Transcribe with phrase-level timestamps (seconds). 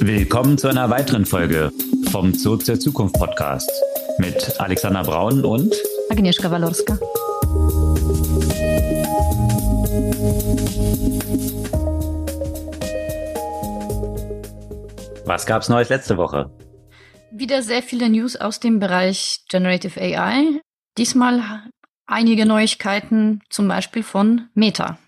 [0.00, 1.72] Willkommen zu einer weiteren Folge
[2.10, 3.70] vom Zurück zur Zukunft Podcast
[4.18, 5.74] mit Alexander Braun und
[6.10, 6.98] Agnieszka Walorska.
[15.24, 16.50] Was gab's Neues letzte Woche?
[17.32, 20.60] Wieder sehr viele News aus dem Bereich Generative AI.
[20.98, 21.42] Diesmal
[22.06, 24.98] einige Neuigkeiten, zum Beispiel von Meta.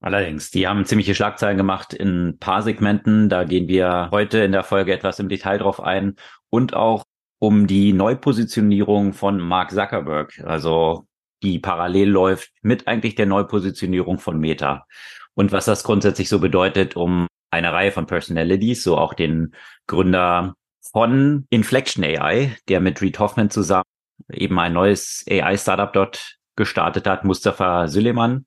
[0.00, 3.28] Allerdings, die haben ziemliche Schlagzeilen gemacht in ein paar Segmenten.
[3.28, 6.16] Da gehen wir heute in der Folge etwas im Detail drauf ein
[6.50, 7.04] und auch
[7.38, 11.06] um die Neupositionierung von Mark Zuckerberg, also
[11.42, 14.86] die parallel läuft mit eigentlich der Neupositionierung von Meta
[15.34, 19.54] und was das grundsätzlich so bedeutet, um eine Reihe von Personalities, so auch den
[19.86, 20.54] Gründer
[20.92, 23.84] von Inflection AI, der mit Reed Hoffman zusammen
[24.32, 28.46] eben ein neues AI-Startup dort gestartet hat, Mustafa Süleyman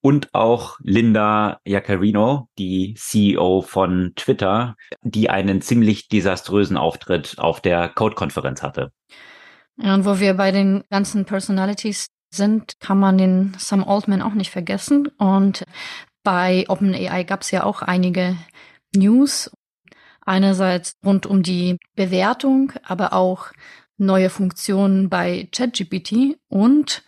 [0.00, 7.88] und auch Linda Jaccarino, die CEO von Twitter, die einen ziemlich desaströsen Auftritt auf der
[7.88, 8.92] Code-Konferenz hatte.
[9.76, 14.34] Ja, und wo wir bei den ganzen Personalities sind, kann man den Sam Altman auch
[14.34, 15.08] nicht vergessen.
[15.18, 15.64] Und
[16.22, 18.36] bei OpenAI gab es ja auch einige
[18.94, 19.50] News.
[20.20, 23.46] Einerseits rund um die Bewertung, aber auch
[23.96, 27.02] neue Funktionen bei ChatGPT und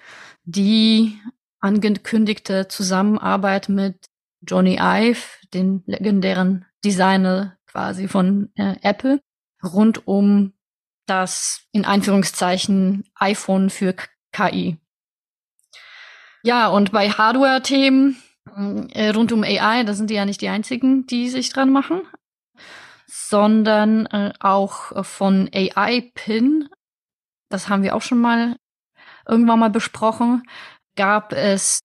[0.45, 1.19] die
[1.61, 4.07] angekündigte Zusammenarbeit mit
[4.43, 5.21] Johnny Ive,
[5.53, 9.21] den legendären Designer quasi von äh, Apple,
[9.63, 10.55] rund um
[11.07, 13.95] das in Einführungszeichen iPhone für
[14.33, 14.79] KI.
[16.43, 18.17] Ja, und bei Hardware-Themen
[18.95, 22.03] äh, rund um AI, da sind die ja nicht die einzigen, die sich dran machen,
[23.07, 26.69] sondern äh, auch von AI-Pin,
[27.51, 28.57] das haben wir auch schon mal
[29.29, 30.43] irgendwann mal besprochen,
[30.97, 31.81] gab es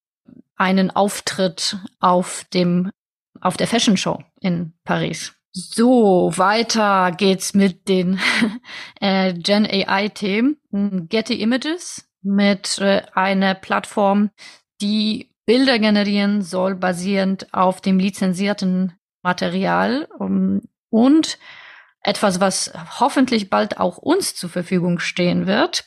[0.56, 2.92] einen Auftritt auf dem
[3.42, 5.34] auf der Fashion Show in Paris.
[5.52, 8.20] So, weiter geht's mit den
[9.00, 10.58] äh, Gen AI Themen.
[10.72, 14.32] Getty Images mit äh, einer Plattform,
[14.82, 21.38] die Bilder generieren soll, basierend auf dem lizenzierten Material um, und
[22.02, 25.86] etwas, was hoffentlich bald auch uns zur Verfügung stehen wird.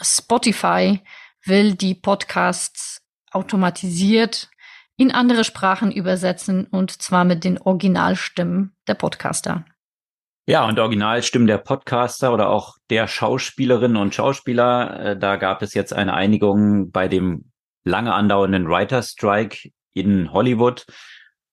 [0.00, 1.00] Spotify
[1.46, 4.48] will die Podcasts automatisiert
[4.96, 9.64] in andere Sprachen übersetzen und zwar mit den Originalstimmen der Podcaster.
[10.46, 15.74] Ja, und Originalstimmen der Podcaster oder auch der Schauspielerinnen und Schauspieler, äh, da gab es
[15.74, 17.50] jetzt eine Einigung bei dem
[17.82, 20.84] lange andauernden Writer Strike in Hollywood,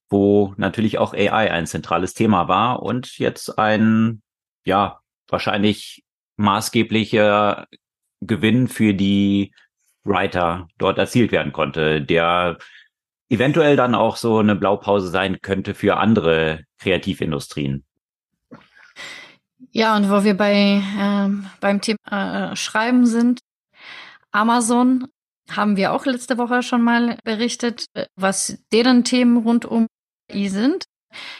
[0.10, 4.22] wo natürlich auch AI ein zentrales Thema war und jetzt ein,
[4.66, 6.04] ja, wahrscheinlich
[6.36, 7.68] maßgeblicher
[8.20, 9.54] Gewinn für die
[10.04, 12.58] Writer dort erzielt werden konnte, der
[13.30, 17.86] eventuell dann auch so eine Blaupause sein könnte für andere Kreativindustrien.
[19.72, 23.40] Ja, und wo wir bei ähm, beim Thema äh, Schreiben sind,
[24.32, 25.08] Amazon
[25.50, 27.86] haben wir auch letzte Woche schon mal berichtet,
[28.16, 29.88] was deren Themen rund um
[30.30, 30.86] KI sind.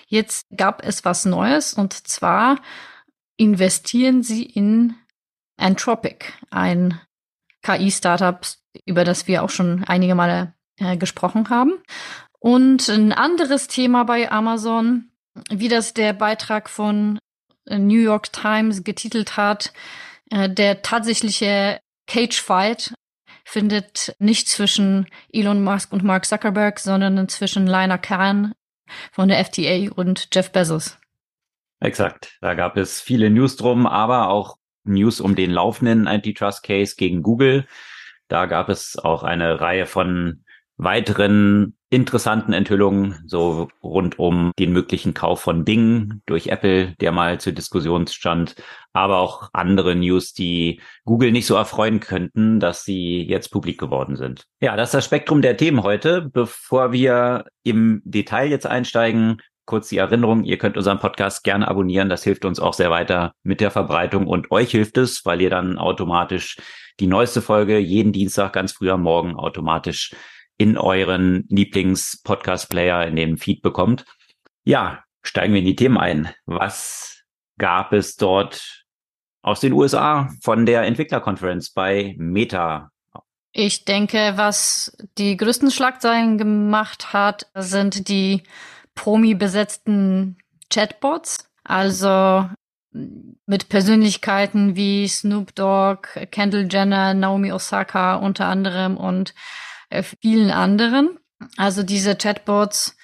[0.08, 2.60] Jetzt gab es was Neues und zwar
[3.38, 4.96] investieren sie in
[5.58, 7.00] Anthropic, ein
[7.62, 8.46] KI-Startup,
[8.86, 11.74] über das wir auch schon einige Male äh, gesprochen haben.
[12.40, 15.12] Und ein anderes Thema bei Amazon,
[15.50, 17.20] wie das der Beitrag von
[17.68, 19.74] äh, New York Times getitelt hat,
[20.30, 22.94] äh, der tatsächliche Cage Fight
[23.44, 28.54] findet nicht zwischen Elon Musk und Mark Zuckerberg, sondern zwischen Liner Khan
[29.12, 30.98] von der FTA und Jeff Bezos.
[31.80, 32.38] Exakt.
[32.42, 37.22] Da gab es viele News drum, aber auch News um den laufenden Antitrust Case gegen
[37.22, 37.66] Google.
[38.28, 40.44] Da gab es auch eine Reihe von
[40.78, 47.40] weiteren interessanten Enthüllungen, so rund um den möglichen Kauf von Bing durch Apple, der mal
[47.40, 48.56] zur Diskussion stand,
[48.94, 54.16] aber auch andere News, die Google nicht so erfreuen könnten, dass sie jetzt publik geworden
[54.16, 54.48] sind.
[54.62, 56.22] Ja, das ist das Spektrum der Themen heute.
[56.22, 59.42] Bevor wir im Detail jetzt einsteigen,
[59.72, 62.10] kurz die Erinnerung, ihr könnt unseren Podcast gerne abonnieren.
[62.10, 65.50] Das hilft uns auch sehr weiter mit der Verbreitung und euch hilft es, weil ihr
[65.50, 66.58] dann automatisch
[67.00, 70.14] die neueste Folge jeden Dienstag ganz früh am Morgen automatisch
[70.58, 74.04] in euren Lieblings-Podcast-Player in den Feed bekommt.
[74.66, 76.28] Ja, steigen wir in die Themen ein.
[76.46, 77.24] Was
[77.58, 78.84] gab es dort
[79.42, 82.90] aus den USA von der Entwicklerkonferenz bei Meta?
[83.54, 88.44] Ich denke, was die größten Schlagzeilen gemacht hat, sind die
[88.96, 90.38] Promi-besetzten
[90.70, 92.50] Chatbots, also
[92.94, 99.34] mit Persönlichkeiten wie Snoop Dogg, Kendall Jenner, Naomi Osaka unter anderem und
[99.90, 101.18] äh, vielen anderen.
[101.58, 102.98] Also diese Chatbots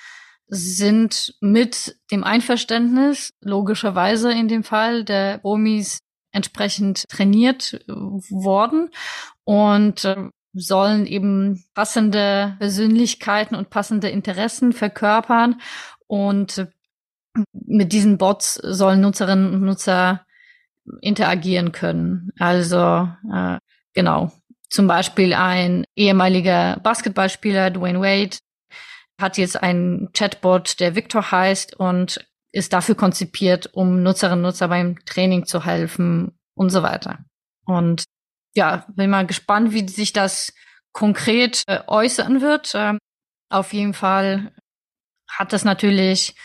[0.47, 5.99] sind mit dem Einverständnis, logischerweise in dem Fall, der Promis
[6.31, 8.89] entsprechend trainiert äh, worden
[9.43, 15.61] und äh, sollen eben passende Persönlichkeiten und passende Interessen verkörpern
[16.07, 16.67] und
[17.51, 20.25] mit diesen Bots sollen Nutzerinnen und Nutzer
[21.01, 22.31] interagieren können.
[22.39, 23.57] Also äh,
[23.93, 24.31] genau,
[24.69, 28.37] zum Beispiel ein ehemaliger Basketballspieler, Dwayne Wade,
[29.19, 34.67] hat jetzt einen Chatbot, der Victor heißt und ist dafür konzipiert, um Nutzerinnen und Nutzer
[34.67, 37.19] beim Training zu helfen und so weiter.
[37.65, 38.05] Und
[38.57, 40.51] ja, bin mal gespannt, wie sich das
[40.91, 42.73] konkret äh, äußern wird.
[42.75, 42.97] Ähm,
[43.49, 44.51] auf jeden Fall
[45.29, 46.35] hat das natürlich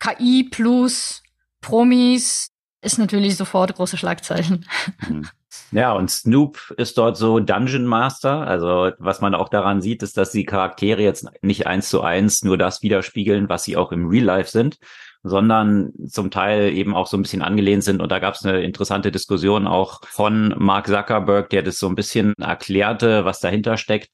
[0.00, 1.22] KI plus
[1.60, 2.48] Promis
[2.80, 4.66] ist natürlich sofort große Schlagzeichen.
[5.08, 5.28] Mhm.
[5.72, 8.46] Ja, und Snoop ist dort so Dungeon Master.
[8.46, 12.42] Also was man auch daran sieht, ist, dass die Charaktere jetzt nicht eins zu eins
[12.42, 14.78] nur das widerspiegeln, was sie auch im Real Life sind,
[15.22, 18.00] sondern zum Teil eben auch so ein bisschen angelehnt sind.
[18.00, 21.94] Und da gab es eine interessante Diskussion auch von Mark Zuckerberg, der das so ein
[21.94, 24.10] bisschen erklärte, was dahinter steckt,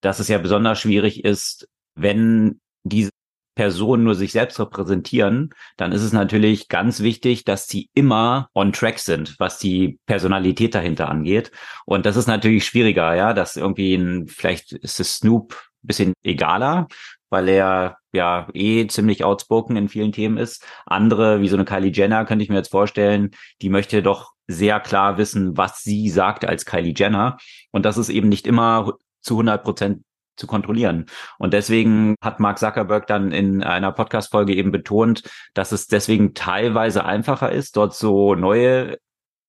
[0.00, 3.10] dass es ja besonders schwierig ist, wenn diese
[3.54, 8.72] Personen nur sich selbst repräsentieren, dann ist es natürlich ganz wichtig, dass sie immer on
[8.72, 11.50] track sind, was die Personalität dahinter angeht.
[11.84, 15.52] Und das ist natürlich schwieriger, ja, dass irgendwie ein, vielleicht ist es Snoop
[15.82, 16.86] ein bisschen egaler,
[17.28, 20.64] weil er ja eh ziemlich outspoken in vielen Themen ist.
[20.86, 23.30] Andere, wie so eine Kylie Jenner, könnte ich mir jetzt vorstellen,
[23.62, 27.38] die möchte doch sehr klar wissen, was sie sagt als Kylie Jenner.
[27.70, 30.02] Und das ist eben nicht immer zu 100 Prozent
[30.36, 31.06] zu kontrollieren.
[31.38, 35.22] Und deswegen hat Mark Zuckerberg dann in einer Podcast-Folge eben betont,
[35.54, 38.98] dass es deswegen teilweise einfacher ist, dort so neue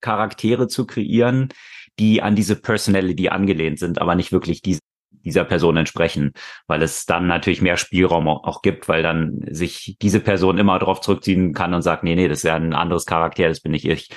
[0.01, 1.49] Charaktere zu kreieren,
[1.97, 4.81] die an diese Personality angelehnt sind, aber nicht wirklich diese
[5.23, 6.31] dieser Person entsprechen,
[6.67, 11.01] weil es dann natürlich mehr Spielraum auch gibt, weil dann sich diese Person immer darauf
[11.01, 13.87] zurückziehen kann und sagt, nee, nee, das ist ja ein anderes Charakter, das bin nicht
[13.87, 14.09] ich.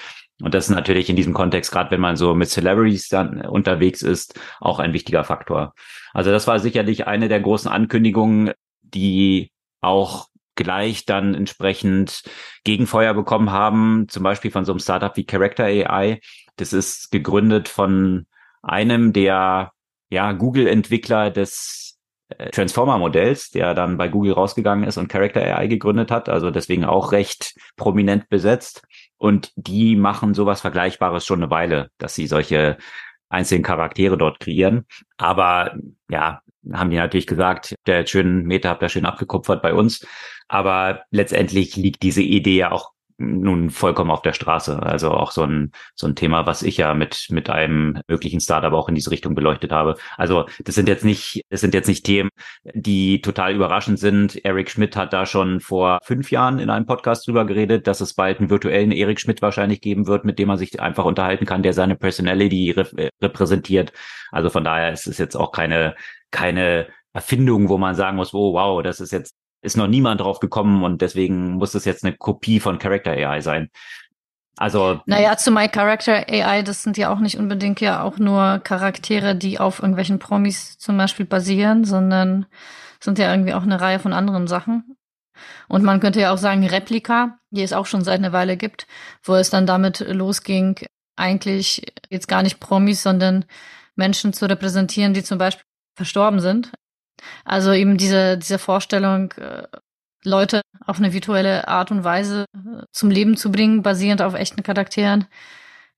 [0.42, 4.02] Und das ist natürlich in diesem Kontext, gerade wenn man so mit Celebrities dann unterwegs
[4.02, 5.74] ist, auch ein wichtiger Faktor.
[6.12, 8.52] Also das war sicherlich eine der großen Ankündigungen,
[8.82, 12.22] die auch gleich dann entsprechend
[12.64, 16.20] Gegenfeuer bekommen haben, zum Beispiel von so einem Startup wie Character AI.
[16.56, 18.26] Das ist gegründet von
[18.62, 19.72] einem der
[20.14, 26.10] ja, Google-Entwickler des äh, Transformer-Modells, der dann bei Google rausgegangen ist und Character AI gegründet
[26.10, 28.82] hat, also deswegen auch recht prominent besetzt.
[29.18, 32.78] Und die machen sowas Vergleichbares schon eine Weile, dass sie solche
[33.28, 34.86] einzelnen Charaktere dort kreieren.
[35.16, 35.76] Aber
[36.08, 36.40] ja,
[36.72, 40.06] haben die natürlich gesagt, der schönen Meta habt ihr schön abgekupfert bei uns.
[40.48, 44.82] Aber letztendlich liegt diese Idee ja auch nun vollkommen auf der Straße.
[44.82, 48.72] Also auch so ein, so ein Thema, was ich ja mit, mit einem möglichen Startup
[48.72, 49.96] auch in diese Richtung beleuchtet habe.
[50.16, 52.30] Also das sind jetzt nicht, das sind jetzt nicht Themen,
[52.74, 54.44] die total überraschend sind.
[54.44, 58.14] Eric Schmidt hat da schon vor fünf Jahren in einem Podcast drüber geredet, dass es
[58.14, 61.62] bald einen virtuellen Eric Schmidt wahrscheinlich geben wird, mit dem man sich einfach unterhalten kann,
[61.62, 63.92] der seine Personality rep repräsentiert.
[64.30, 65.94] Also von daher ist es jetzt auch keine,
[66.30, 70.40] keine Erfindung, wo man sagen muss, oh wow, das ist jetzt ist noch niemand drauf
[70.40, 73.70] gekommen und deswegen muss es jetzt eine Kopie von Character AI sein.
[74.56, 75.00] Also.
[75.06, 79.34] Naja, zu My Character AI, das sind ja auch nicht unbedingt ja auch nur Charaktere,
[79.34, 82.46] die auf irgendwelchen Promis zum Beispiel basieren, sondern
[83.00, 84.96] sind ja irgendwie auch eine Reihe von anderen Sachen.
[85.68, 88.86] Und man könnte ja auch sagen, Replika, die es auch schon seit einer Weile gibt,
[89.24, 90.78] wo es dann damit losging,
[91.16, 93.44] eigentlich jetzt gar nicht Promis, sondern
[93.96, 95.64] Menschen zu repräsentieren, die zum Beispiel
[95.96, 96.72] verstorben sind.
[97.44, 99.66] Also eben diese, diese Vorstellung, äh,
[100.24, 104.62] Leute auf eine virtuelle Art und Weise äh, zum Leben zu bringen, basierend auf echten
[104.62, 105.26] Charakteren.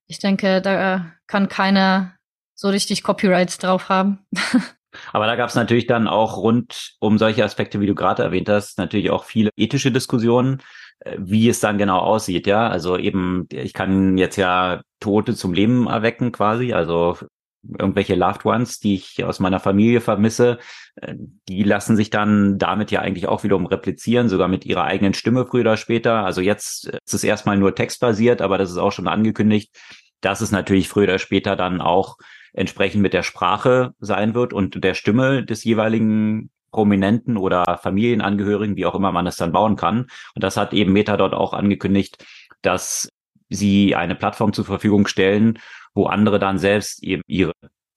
[0.06, 2.16] Ich denke, da kann keiner
[2.54, 4.26] so richtig Copyrights drauf haben.
[5.12, 8.48] Aber da gab es natürlich dann auch rund um solche Aspekte, wie du gerade erwähnt
[8.48, 10.62] hast, natürlich auch viele ethische Diskussionen,
[11.00, 12.46] äh, wie es dann genau aussieht.
[12.46, 17.18] Ja, also eben, ich kann jetzt ja Tote zum Leben erwecken quasi, also
[17.78, 20.58] irgendwelche Loved Ones, die ich aus meiner Familie vermisse,
[20.96, 21.14] äh,
[21.48, 25.46] die lassen sich dann damit ja eigentlich auch wiederum replizieren, sogar mit ihrer eigenen Stimme
[25.46, 26.24] früher oder später.
[26.24, 29.74] Also jetzt ist es erstmal nur textbasiert, aber das ist auch schon angekündigt,
[30.20, 32.16] dass es natürlich früher oder später dann auch
[32.52, 38.86] entsprechend mit der Sprache sein wird und der Stimme des jeweiligen Prominenten oder Familienangehörigen, wie
[38.86, 40.08] auch immer man es dann bauen kann.
[40.34, 42.24] Und das hat eben Meta dort auch angekündigt,
[42.62, 43.08] dass
[43.48, 45.58] sie eine Plattform zur Verfügung stellen,
[45.96, 47.52] wo andere dann selbst eben ihre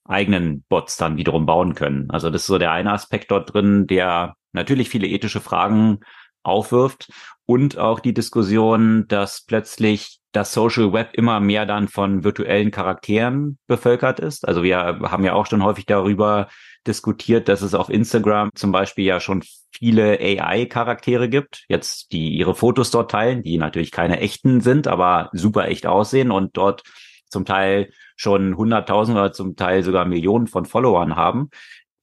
[0.05, 2.09] eigenen Bots dann wiederum bauen können.
[2.09, 5.99] Also das ist so der eine Aspekt dort drin, der natürlich viele ethische Fragen
[6.41, 7.11] aufwirft
[7.45, 13.57] und auch die Diskussion, dass plötzlich das Social Web immer mehr dann von virtuellen Charakteren
[13.67, 14.47] bevölkert ist.
[14.47, 16.47] Also wir haben ja auch schon häufig darüber
[16.87, 22.55] diskutiert, dass es auf Instagram zum Beispiel ja schon viele AI-Charaktere gibt, jetzt die ihre
[22.55, 26.83] Fotos dort teilen, die natürlich keine echten sind, aber super echt aussehen und dort
[27.29, 31.49] zum Teil schon hunderttausend oder zum Teil sogar Millionen von Followern haben,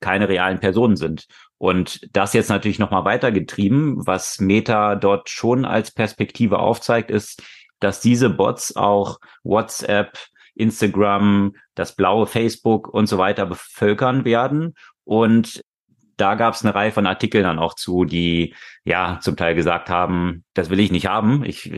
[0.01, 1.27] keine realen Personen sind.
[1.59, 7.43] Und das jetzt natürlich nochmal weitergetrieben, was Meta dort schon als Perspektive aufzeigt, ist,
[7.81, 10.19] dass diese Bots auch WhatsApp,
[10.55, 14.75] Instagram, das blaue Facebook und so weiter bevölkern werden.
[15.05, 15.63] Und
[16.17, 18.55] da gab es eine Reihe von Artikeln dann auch zu, die
[18.85, 21.45] ja zum Teil gesagt haben, das will ich nicht haben.
[21.45, 21.71] Ich,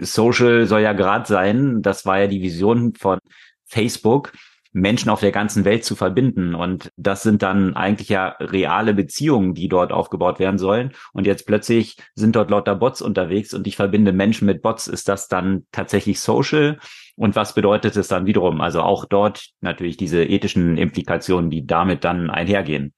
[0.00, 1.82] Social soll ja gerade sein.
[1.82, 3.18] Das war ja die Vision von
[3.64, 4.32] Facebook.
[4.76, 6.54] Menschen auf der ganzen Welt zu verbinden.
[6.54, 10.92] Und das sind dann eigentlich ja reale Beziehungen, die dort aufgebaut werden sollen.
[11.12, 14.88] Und jetzt plötzlich sind dort lauter Bots unterwegs und ich verbinde Menschen mit Bots.
[14.88, 16.78] Ist das dann tatsächlich social?
[17.14, 18.60] Und was bedeutet es dann wiederum?
[18.60, 22.92] Also auch dort natürlich diese ethischen Implikationen, die damit dann einhergehen.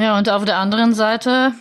[0.00, 1.54] Ja, und auf der anderen Seite,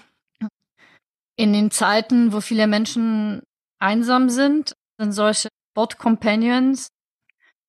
[1.37, 3.41] in den Zeiten, wo viele Menschen
[3.79, 6.89] einsam sind, sind solche Bot-Companions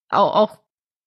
[0.08, 0.58] auch, auch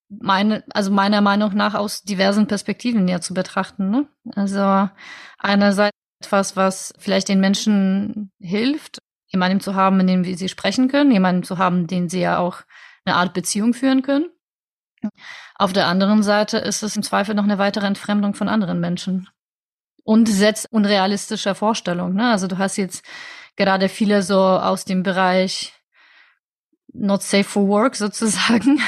[0.10, 3.90] meine, also meiner Meinung nach aus diversen Perspektiven ja zu betrachten.
[3.90, 4.08] Ne?
[4.36, 4.90] Also
[5.38, 11.12] einerseits etwas, was vielleicht den Menschen hilft, jemanden zu haben, in dem sie sprechen können,
[11.12, 12.62] jemanden zu haben, den sie ja auch
[13.06, 14.30] eine Art Beziehung führen können.
[15.56, 19.30] Auf der anderen Seite ist es im Zweifel noch eine weitere Entfremdung von anderen Menschen
[20.04, 22.16] und setzt unrealistische Vorstellungen.
[22.16, 22.32] Ne?
[22.32, 23.04] Also du hast jetzt
[23.56, 25.74] gerade viele so aus dem Bereich
[26.94, 28.80] not safe for work sozusagen,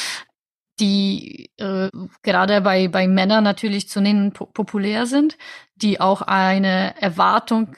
[0.80, 1.90] die äh,
[2.22, 5.38] gerade bei, bei Männern natürlich zunehmend po populär sind,
[5.76, 7.76] die auch eine Erwartung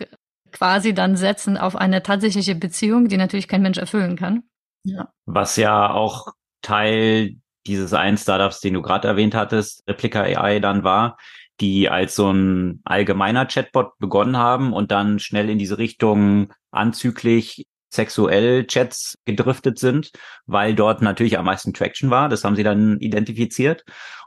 [0.53, 4.45] quasi dann setzen auf eine tatsächliche Beziehung, die natürlich kein Mensch erfüllen kann.
[4.85, 5.13] Ja.
[5.27, 6.29] Was ja auch
[6.63, 11.19] Teil dieses einen Startups, den du gerade erwähnt hattest, Replica AI dann war,
[11.61, 17.67] die als so ein allgemeiner Chatbot begonnen haben und dann schnell in diese Richtung anzüglich
[17.91, 20.13] sexuell Chats gedriftet sind,
[20.47, 22.29] weil dort natürlich am meisten Traction war.
[22.29, 23.85] Das haben sie dann identifiziert.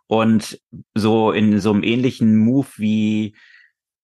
[0.08, 0.60] Und
[0.96, 3.36] so in so einem ähnlichen Move wie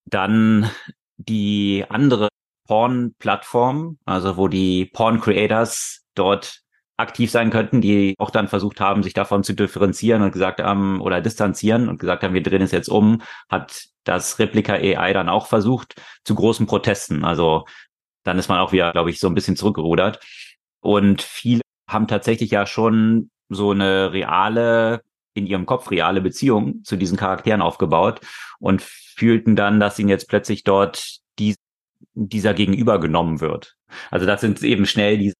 [0.05, 0.69] dann
[1.17, 2.29] die andere
[2.67, 6.61] Porn-Plattform, also wo die Porn-Creators dort
[6.97, 10.99] aktiv sein könnten, die auch dann versucht haben, sich davon zu differenzieren und gesagt haben
[10.99, 15.29] oder distanzieren und gesagt haben, wir drehen es jetzt um, hat das Replika AI dann
[15.29, 17.23] auch versucht zu großen Protesten.
[17.23, 17.65] Also
[18.23, 20.19] dann ist man auch wieder, glaube ich, so ein bisschen zurückgerudert.
[20.81, 25.01] Und viele haben tatsächlich ja schon so eine reale,
[25.33, 28.21] in ihrem Kopf reale Beziehung zu diesen Charakteren aufgebaut
[28.59, 31.55] und fühlten dann, dass ihnen jetzt plötzlich dort die,
[32.13, 33.75] dieser gegenüber genommen wird.
[34.09, 35.35] Also das sind eben schnell diese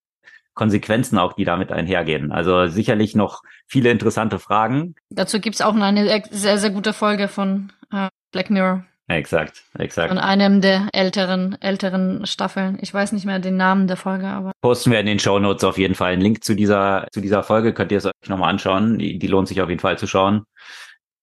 [0.57, 2.33] Konsequenzen auch, die damit einhergehen.
[2.33, 4.95] Also sicherlich noch viele interessante Fragen.
[5.09, 8.83] Dazu gibt's auch eine sehr, sehr gute Folge von äh, Black Mirror.
[9.09, 10.09] Exakt, exakt.
[10.09, 12.77] Von einem der älteren, älteren Staffeln.
[12.81, 14.51] Ich weiß nicht mehr den Namen der Folge, aber.
[14.61, 17.41] Posten wir in den Show Notes auf jeden Fall einen Link zu dieser, zu dieser
[17.43, 17.73] Folge.
[17.73, 18.97] Könnt ihr es euch nochmal anschauen.
[18.97, 20.43] Die, die lohnt sich auf jeden Fall zu schauen.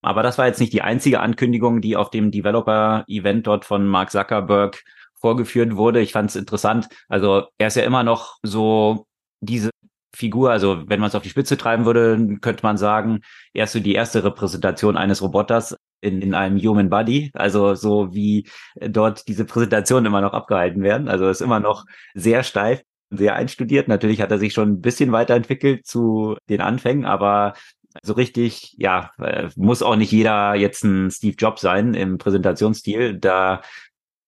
[0.00, 4.10] Aber das war jetzt nicht die einzige Ankündigung, die auf dem Developer-Event dort von Mark
[4.10, 4.82] Zuckerberg
[5.14, 6.00] vorgeführt wurde.
[6.00, 6.88] Ich fand es interessant.
[7.08, 9.06] Also er ist ja immer noch so
[9.40, 9.70] diese
[10.14, 13.20] Figur, also wenn man es auf die Spitze treiben würde, könnte man sagen,
[13.52, 18.14] er ist so die erste Repräsentation eines Roboters in, in einem Human Body, also so
[18.14, 18.48] wie
[18.80, 21.08] dort diese Präsentationen immer noch abgehalten werden.
[21.08, 23.88] Also ist immer noch sehr steif, sehr einstudiert.
[23.88, 27.54] Natürlich hat er sich schon ein bisschen weiterentwickelt zu den Anfängen, aber
[28.02, 33.18] so richtig, ja, äh, muss auch nicht jeder jetzt ein Steve Jobs sein im Präsentationsstil.
[33.18, 33.62] Da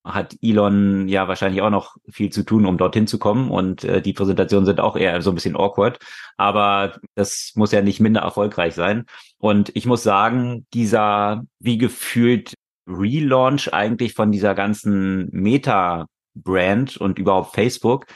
[0.07, 3.51] hat Elon ja wahrscheinlich auch noch viel zu tun, um dorthin zu kommen.
[3.51, 5.99] Und äh, die Präsentationen sind auch eher so ein bisschen awkward.
[6.37, 9.07] Aber das muss ja nicht minder erfolgreich sein.
[9.39, 12.55] Und ich muss sagen, dieser wie gefühlt
[12.87, 18.07] Relaunch eigentlich von dieser ganzen Meta-Brand und überhaupt Facebook,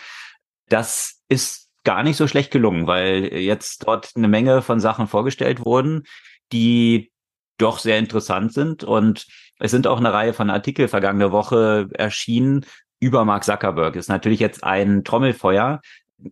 [0.69, 5.65] das ist gar nicht so schlecht gelungen, weil jetzt dort eine Menge von Sachen vorgestellt
[5.65, 6.05] wurden,
[6.53, 7.11] die
[7.61, 8.85] doch sehr interessant sind.
[8.85, 9.27] Und
[9.59, 12.65] es sind auch eine Reihe von Artikel vergangene Woche erschienen
[13.01, 13.97] über Mark Zuckerberg.
[13.97, 15.81] Ist natürlich jetzt ein Trommelfeuer.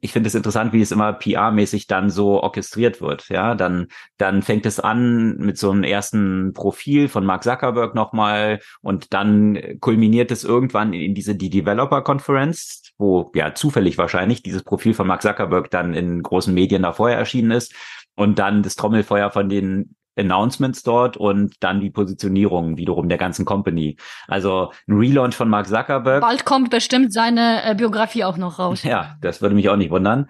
[0.03, 3.31] Ich finde es interessant, wie es immer PR-mäßig dann so orchestriert wird.
[3.31, 3.87] Ja, dann,
[4.19, 9.59] dann fängt es an mit so einem ersten Profil von Mark Zuckerberg nochmal und dann
[9.81, 15.07] kulminiert es irgendwann in diese, die Developer Conference, wo ja zufällig wahrscheinlich dieses Profil von
[15.07, 17.75] Mark Zuckerberg dann in großen Medien da vorher erschienen ist
[18.15, 23.45] und dann das Trommelfeuer von den Announcements dort und dann die Positionierung wiederum der ganzen
[23.45, 23.97] Company.
[24.27, 26.21] Also ein Relaunch von Mark Zuckerberg.
[26.21, 28.83] Bald kommt bestimmt seine äh, Biografie auch noch raus.
[28.83, 30.27] Ja, das würde mich auch nicht wundern.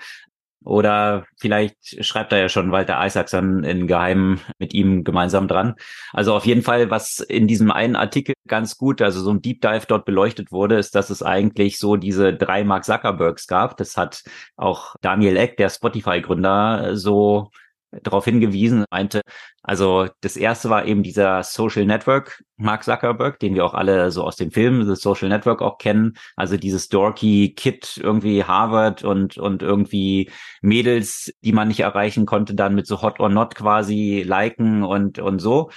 [0.65, 5.77] Oder vielleicht schreibt er ja schon Walter Isaacson in Geheim mit ihm gemeinsam dran.
[6.13, 9.61] Also auf jeden Fall, was in diesem einen Artikel ganz gut, also so ein Deep
[9.61, 13.77] Dive dort beleuchtet wurde, ist, dass es eigentlich so diese drei Mark Zuckerbergs gab.
[13.77, 14.25] Das hat
[14.57, 17.51] auch Daniel Eck, der Spotify-Gründer, so
[17.91, 19.23] darauf hingewiesen, meinte,
[19.63, 24.25] also das erste war eben dieser Social Network, Mark Zuckerberg, den wir auch alle so
[24.25, 26.15] aus dem Film The Social Network auch kennen.
[26.37, 30.31] Also dieses dorky Kid, irgendwie Harvard und, und irgendwie
[30.61, 35.19] Mädels, die man nicht erreichen konnte, dann mit so Hot or Not quasi liken und,
[35.19, 35.71] und so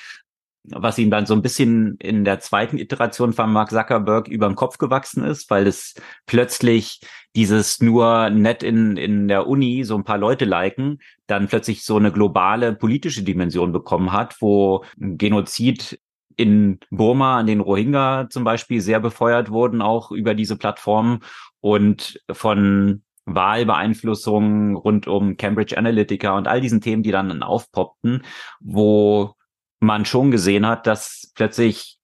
[0.64, 4.56] was ihm dann so ein bisschen in der zweiten Iteration von Mark Zuckerberg über den
[4.56, 5.96] Kopf gewachsen ist, weil es
[6.28, 7.02] plötzlich
[7.36, 11.98] dieses nur nett in, in der Uni so ein paar Leute liken, dann plötzlich so
[11.98, 16.00] eine globale politische Dimension bekommen hat, wo Genozid
[16.38, 21.20] in Burma an den Rohingya zum Beispiel sehr befeuert wurden, auch über diese Plattformen
[21.60, 28.24] und von Wahlbeeinflussung rund um Cambridge Analytica und all diesen Themen, die dann aufpoppten,
[28.60, 29.36] wo
[29.82, 31.98] man schon gesehen hat, dass plötzlich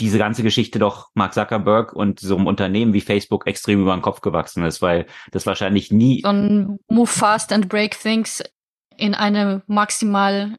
[0.00, 4.02] diese ganze Geschichte doch Mark Zuckerberg und so einem Unternehmen wie Facebook extrem über den
[4.02, 6.22] Kopf gewachsen ist, weil das wahrscheinlich nie.
[6.22, 8.42] So ein Move fast and break things
[8.96, 10.56] in eine maximal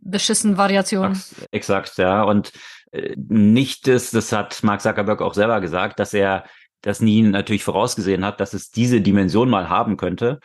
[0.00, 1.20] beschissen Variation.
[1.50, 2.22] Exakt, ja.
[2.22, 2.52] Und
[2.92, 6.44] äh, nicht das, das hat Mark Zuckerberg auch selber gesagt, dass er
[6.82, 10.40] das nie natürlich vorausgesehen hat, dass es diese Dimension mal haben könnte.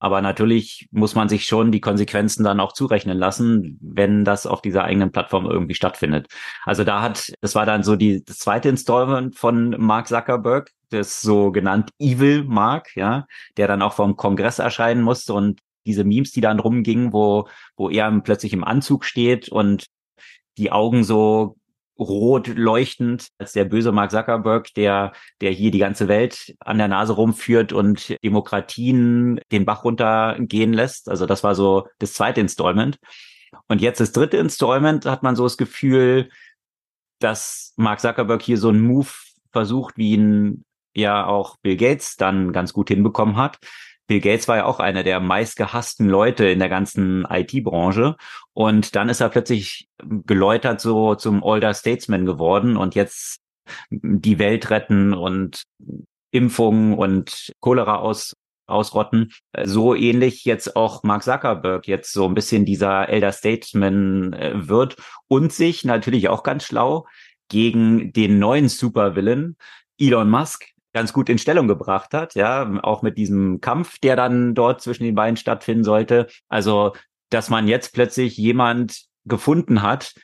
[0.00, 4.62] Aber natürlich muss man sich schon die Konsequenzen dann auch zurechnen lassen, wenn das auf
[4.62, 6.26] dieser eigenen Plattform irgendwie stattfindet.
[6.64, 11.20] Also da hat, das war dann so die, das zweite Installment von Mark Zuckerberg, das
[11.20, 13.26] so genannt Evil Mark, ja,
[13.58, 17.90] der dann auch vom Kongress erscheinen musste und diese Memes, die dann rumgingen, wo, wo
[17.90, 19.86] er plötzlich im Anzug steht und
[20.56, 21.56] die Augen so
[22.00, 26.88] rot leuchtend als der böse Mark Zuckerberg, der, der hier die ganze Welt an der
[26.88, 31.08] Nase rumführt und Demokratien den Bach runtergehen lässt.
[31.08, 32.98] Also das war so das zweite Installment.
[33.68, 36.30] Und jetzt das dritte Installment hat man so das Gefühl,
[37.20, 39.10] dass Mark Zuckerberg hier so einen Move
[39.52, 40.64] versucht, wie ihn
[40.94, 43.58] ja auch Bill Gates dann ganz gut hinbekommen hat,
[44.10, 48.16] Bill Gates war ja auch einer der meistgehassten Leute in der ganzen IT-Branche.
[48.52, 53.38] Und dann ist er plötzlich geläutert so zum Older Statesman geworden und jetzt
[53.92, 55.62] die Welt retten und
[56.32, 58.34] Impfungen und Cholera aus,
[58.66, 59.30] ausrotten.
[59.62, 64.96] So ähnlich jetzt auch Mark Zuckerberg jetzt so ein bisschen dieser Elder Statesman äh, wird
[65.28, 67.06] und sich natürlich auch ganz schlau
[67.48, 69.56] gegen den neuen Supervillain
[70.00, 74.54] Elon Musk ganz gut in Stellung gebracht hat, ja, auch mit diesem Kampf, der dann
[74.54, 76.26] dort zwischen den beiden stattfinden sollte.
[76.48, 76.92] Also,
[77.30, 80.14] dass man jetzt plötzlich jemand gefunden hat,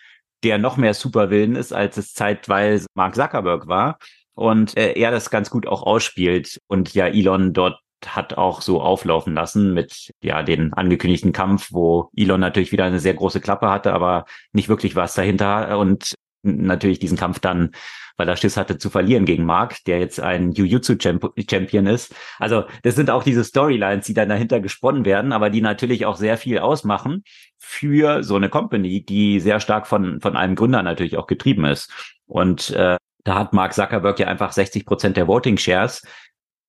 [0.42, 3.98] der noch mehr Superwillen ist, als es zeitweise Mark Zuckerberg war
[4.34, 8.80] und äh, er das ganz gut auch ausspielt und ja Elon dort hat auch so
[8.80, 13.70] auflaufen lassen mit ja den angekündigten Kampf, wo Elon natürlich wieder eine sehr große Klappe
[13.70, 16.14] hatte, aber nicht wirklich was dahinter und
[16.46, 17.72] natürlich diesen Kampf dann
[18.16, 22.14] weil er Schiss hatte zu verlieren gegen Mark, der jetzt ein Jiu-Jitsu-Champion ist.
[22.38, 26.16] Also das sind auch diese Storylines, die dann dahinter gesponnen werden, aber die natürlich auch
[26.16, 27.24] sehr viel ausmachen
[27.58, 31.90] für so eine Company, die sehr stark von, von einem Gründer natürlich auch getrieben ist.
[32.26, 36.02] Und äh, da hat Mark Zuckerberg ja einfach 60 Prozent der Voting Shares.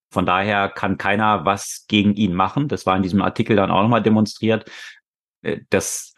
[0.10, 2.68] Von daher kann keiner was gegen ihn machen.
[2.68, 4.70] Das war in diesem Artikel dann auch nochmal demonstriert.
[5.44, 6.13] Äh, das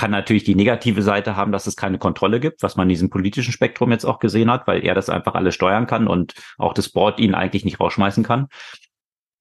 [0.00, 3.10] kann natürlich die negative Seite haben, dass es keine Kontrolle gibt, was man in diesem
[3.10, 6.72] politischen Spektrum jetzt auch gesehen hat, weil er das einfach alles steuern kann und auch
[6.72, 8.48] das Board ihn eigentlich nicht rausschmeißen kann.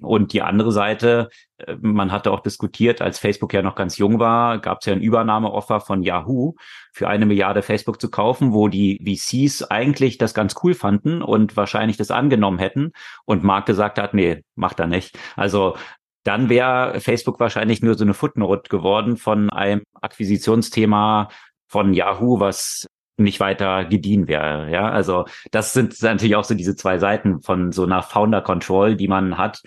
[0.02, 4.20] Und die andere Seite, äh, man hatte auch diskutiert, als Facebook ja noch ganz jung
[4.20, 6.56] war, gab es ja ein Übernahmeoffer von Yahoo
[6.92, 11.56] für eine Milliarde Facebook zu kaufen, wo die VCs eigentlich das ganz cool fanden und
[11.56, 12.92] wahrscheinlich das angenommen hätten
[13.24, 15.18] und Mark gesagt hat, nee, macht er nicht.
[15.38, 15.78] Also
[16.24, 21.30] dann wäre Facebook wahrscheinlich nur so eine Footnote geworden von einem Akquisitionsthema
[21.68, 24.72] von Yahoo, was nicht weiter gedient wäre.
[24.72, 28.96] Ja, also das sind natürlich auch so diese zwei Seiten von so einer Founder Control,
[28.96, 29.62] die man hat,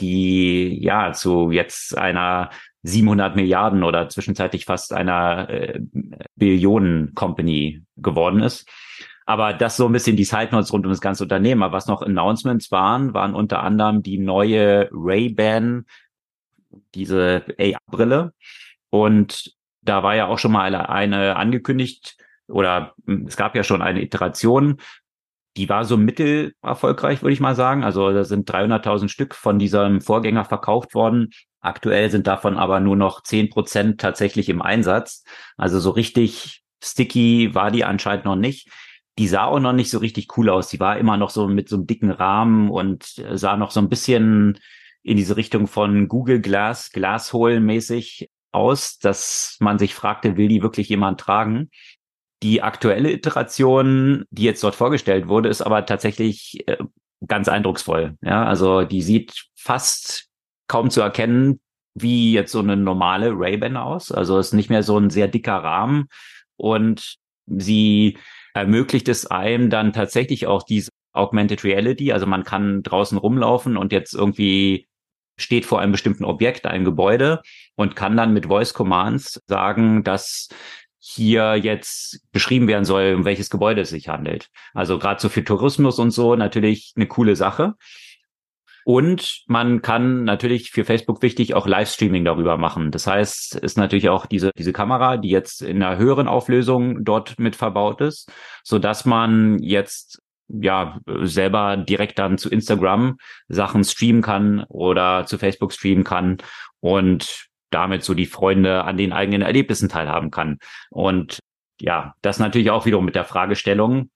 [0.00, 2.50] die ja zu jetzt einer
[2.82, 5.80] 700 Milliarden oder zwischenzeitlich fast einer äh,
[6.36, 8.68] Billionen Company geworden ist.
[9.26, 11.62] Aber das so ein bisschen die Side Notes rund um das ganze Unternehmen.
[11.62, 15.84] Aber was noch Announcements waren, waren unter anderem die neue Ray-Ban,
[16.94, 18.32] diese AR-Brille.
[18.90, 22.16] Und da war ja auch schon mal eine angekündigt
[22.48, 24.80] oder hm, es gab ja schon eine Iteration,
[25.56, 27.82] die war so mittel erfolgreich, würde ich mal sagen.
[27.82, 31.30] Also da sind 300.000 Stück von diesem Vorgänger verkauft worden.
[31.60, 35.24] Aktuell sind davon aber nur noch 10 Prozent tatsächlich im Einsatz.
[35.56, 38.70] Also so richtig sticky war die anscheinend noch nicht
[39.18, 40.68] die sah auch noch nicht so richtig cool aus.
[40.68, 43.88] Die war immer noch so mit so einem dicken Rahmen und sah noch so ein
[43.88, 44.58] bisschen,
[45.06, 50.62] in diese Richtung von Google Glass, Glashole mäßig aus, dass man sich fragte, will die
[50.62, 51.70] wirklich jemand tragen?
[52.42, 56.78] Die aktuelle Iteration, die jetzt dort vorgestellt wurde, ist aber tatsächlich äh,
[57.24, 58.16] ganz eindrucksvoll.
[58.20, 60.26] Ja, also die sieht fast
[60.66, 61.60] kaum zu erkennen,
[61.94, 64.10] wie jetzt so eine normale Ray-Ban aus.
[64.10, 66.08] Also ist nicht mehr so ein sehr dicker Rahmen
[66.56, 67.14] und
[67.46, 68.18] sie
[68.56, 72.12] ermöglicht es einem dann tatsächlich auch diese Augmented Reality.
[72.12, 74.86] Also man kann draußen rumlaufen und jetzt irgendwie
[75.38, 77.42] steht vor einem bestimmten Objekt, ein Gebäude
[77.74, 80.48] und kann dann mit Voice Commands sagen, dass
[80.98, 84.48] hier jetzt beschrieben werden soll, um welches Gebäude es sich handelt.
[84.74, 87.74] Also gerade so für Tourismus und so natürlich eine coole Sache.
[88.88, 92.92] Und man kann natürlich für Facebook wichtig auch Livestreaming darüber machen.
[92.92, 97.36] Das heißt, ist natürlich auch diese, diese Kamera, die jetzt in einer höheren Auflösung dort
[97.40, 98.30] mit verbaut ist,
[98.62, 103.16] so dass man jetzt ja selber direkt dann zu Instagram
[103.48, 106.36] Sachen streamen kann oder zu Facebook streamen kann
[106.78, 110.58] und damit so die Freunde an den eigenen Erlebnissen teilhaben kann.
[110.90, 111.40] Und
[111.80, 114.10] ja, das natürlich auch wiederum mit der Fragestellung,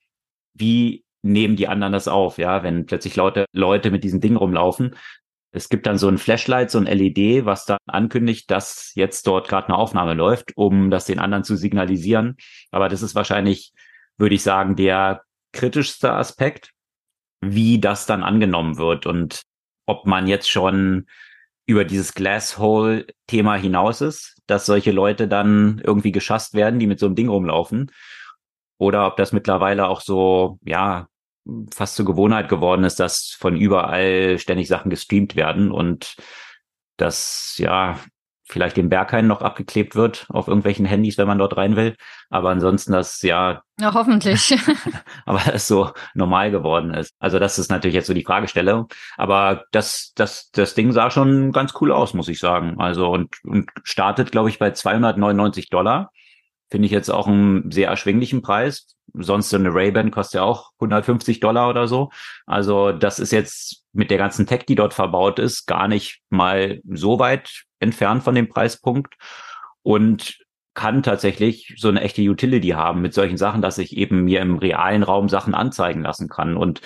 [0.54, 4.96] wie nehmen die anderen das auf, ja, wenn plötzlich Leute, Leute mit diesem Ding rumlaufen.
[5.52, 9.48] Es gibt dann so ein Flashlight, so ein LED, was dann ankündigt, dass jetzt dort
[9.48, 12.37] gerade eine Aufnahme läuft, um das den anderen zu signalisieren.
[12.70, 13.72] Aber das ist wahrscheinlich,
[14.16, 16.70] würde ich sagen, der kritischste Aspekt,
[17.40, 19.42] wie das dann angenommen wird und
[19.87, 21.06] ob man jetzt schon
[21.66, 27.06] über dieses Glasshole-Thema hinaus ist, dass solche Leute dann irgendwie geschasst werden, die mit so
[27.06, 27.90] einem Ding rumlaufen
[28.80, 31.06] oder ob das mittlerweile auch so, ja,
[31.74, 36.16] fast zur Gewohnheit geworden ist, dass von überall ständig Sachen gestreamt werden und
[36.96, 37.98] dass, ja,
[38.50, 41.96] vielleicht den Berghain noch abgeklebt wird auf irgendwelchen Handys, wenn man dort rein will.
[42.28, 43.62] Aber ansonsten das ja.
[43.78, 44.56] Ja, hoffentlich.
[45.24, 47.14] aber das so normal geworden ist.
[47.18, 48.88] Also das ist natürlich jetzt so die Fragestellung.
[49.16, 52.78] Aber das, das, das Ding sah schon ganz cool aus, muss ich sagen.
[52.78, 56.10] Also und, und startet, glaube ich, bei 299 Dollar.
[56.70, 58.96] Finde ich jetzt auch einen sehr erschwinglichen Preis.
[59.14, 62.11] Sonst so eine Ray-Ban kostet ja auch 150 Dollar oder so.
[62.46, 66.81] Also das ist jetzt mit der ganzen Tech, die dort verbaut ist, gar nicht mal
[66.88, 69.14] so weit entfernt von dem Preispunkt
[69.83, 70.38] und
[70.75, 74.59] kann tatsächlich so eine echte Utility haben mit solchen Sachen, dass ich eben mir im
[74.59, 76.57] realen Raum Sachen anzeigen lassen kann.
[76.57, 76.81] Und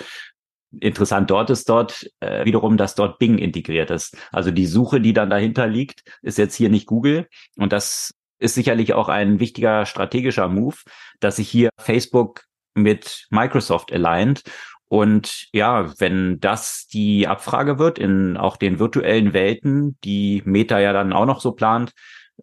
[0.79, 4.17] interessant dort ist dort äh, wiederum, dass dort Bing integriert ist.
[4.31, 7.27] Also die Suche, die dann dahinter liegt, ist jetzt hier nicht Google.
[7.57, 8.13] Und das
[8.45, 10.77] ist sicherlich auch ein wichtiger strategischer Move,
[11.19, 12.43] dass sich hier Facebook
[12.75, 14.43] mit Microsoft aligned.
[14.87, 20.93] Und ja, wenn das die Abfrage wird in auch den virtuellen Welten, die Meta ja
[20.93, 21.91] dann auch noch so plant,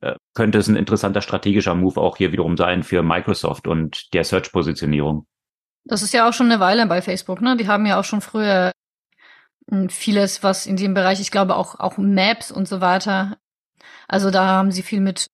[0.00, 4.24] äh, könnte es ein interessanter strategischer Move auch hier wiederum sein für Microsoft und der
[4.24, 5.26] Search-Positionierung.
[5.84, 7.56] Das ist ja auch schon eine Weile bei Facebook, ne?
[7.56, 8.72] Die haben ja auch schon früher
[9.70, 13.36] hm, vieles, was in dem Bereich, ich glaube auch, auch Maps und so weiter.
[14.08, 15.28] Also da haben sie viel mit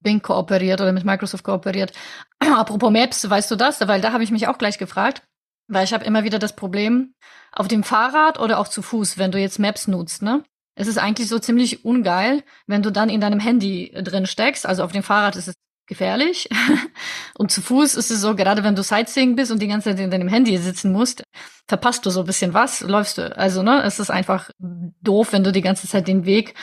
[0.00, 1.92] Bing kooperiert oder mit Microsoft kooperiert.
[2.38, 3.86] Apropos Maps, weißt du das?
[3.86, 5.22] Weil da habe ich mich auch gleich gefragt,
[5.68, 7.14] weil ich habe immer wieder das Problem,
[7.52, 10.44] auf dem Fahrrad oder auch zu Fuß, wenn du jetzt Maps nutzt, ne?
[10.74, 14.64] Es ist eigentlich so ziemlich ungeil, wenn du dann in deinem Handy drin steckst.
[14.64, 15.54] Also auf dem Fahrrad ist es
[15.88, 16.48] gefährlich.
[17.36, 19.98] und zu Fuß ist es so, gerade wenn du Sightseeing bist und die ganze Zeit
[19.98, 21.24] in deinem Handy sitzen musst,
[21.66, 23.36] verpasst du so ein bisschen was, läufst du.
[23.36, 26.54] Also, ne, es ist einfach doof, wenn du die ganze Zeit den Weg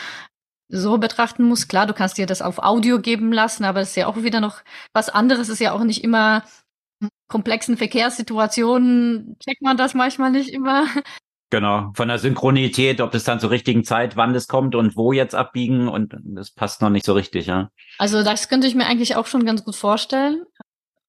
[0.67, 1.69] so betrachten musst.
[1.69, 4.41] Klar, du kannst dir das auf Audio geben lassen, aber es ist ja auch wieder
[4.41, 4.61] noch
[4.93, 6.43] was anderes, ist ja auch nicht immer
[7.27, 10.87] komplexen Verkehrssituationen checkt man das manchmal nicht immer.
[11.51, 15.11] Genau, von der Synchronität, ob das dann zur richtigen Zeit, wann das kommt und wo
[15.11, 17.69] jetzt abbiegen und das passt noch nicht so richtig, ja.
[17.99, 20.43] Also das könnte ich mir eigentlich auch schon ganz gut vorstellen.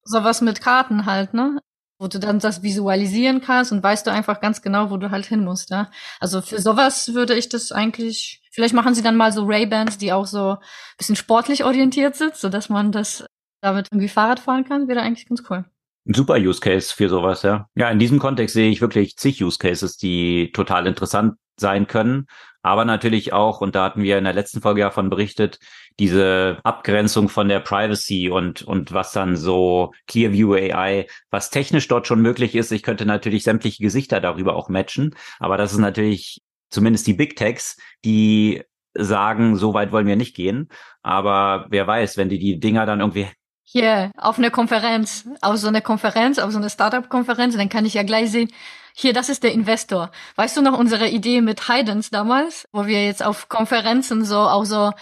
[0.04, 1.58] Sowas mit Karten halt, ne?
[1.98, 5.26] Wo du dann das visualisieren kannst und weißt du einfach ganz genau, wo du halt
[5.26, 5.90] hin musst, ja.
[6.20, 10.14] Also für sowas würde ich das eigentlich Vielleicht machen sie dann mal so Ray-Bans, die
[10.14, 10.56] auch so
[10.96, 13.26] bisschen sportlich orientiert sind, so man das
[13.60, 14.88] damit irgendwie Fahrrad fahren kann.
[14.88, 15.66] Wäre eigentlich ganz cool.
[16.06, 17.68] Super Use Case für sowas, ja.
[17.74, 22.28] Ja, in diesem Kontext sehe ich wirklich zig Use Cases, die total interessant sein können.
[22.66, 25.60] Aber natürlich auch, und da hatten wir in der letzten Folge ja von berichtet,
[26.00, 32.08] diese Abgrenzung von der Privacy und, und was dann so Clearview AI, was technisch dort
[32.08, 32.72] schon möglich ist.
[32.72, 35.14] Ich könnte natürlich sämtliche Gesichter darüber auch matchen.
[35.38, 40.34] Aber das ist natürlich zumindest die Big Techs, die sagen, so weit wollen wir nicht
[40.34, 40.68] gehen.
[41.04, 43.28] Aber wer weiß, wenn die die Dinger dann irgendwie
[43.62, 47.94] hier auf eine Konferenz, auf so eine Konferenz, auf so eine Startup-Konferenz, dann kann ich
[47.94, 48.50] ja gleich sehen,
[48.98, 50.10] hier, das ist der Investor.
[50.36, 54.64] Weißt du noch unsere Idee mit Heidens damals, wo wir jetzt auf Konferenzen so auch
[54.64, 54.92] so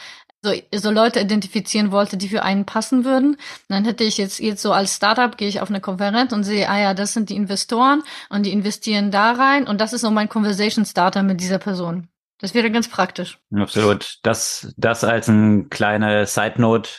[0.42, 3.30] so, so Leute identifizieren wollte, die für einen passen würden.
[3.34, 6.44] Und dann hätte ich jetzt, jetzt so als Startup gehe ich auf eine Konferenz und
[6.44, 10.02] sehe, ah ja, das sind die Investoren und die investieren da rein und das ist
[10.02, 12.08] so mein Conversation Starter mit dieser Person.
[12.40, 13.38] Das wäre ganz praktisch.
[13.56, 14.18] Absolut.
[14.22, 16.90] Das, das als ein kleine Side Note.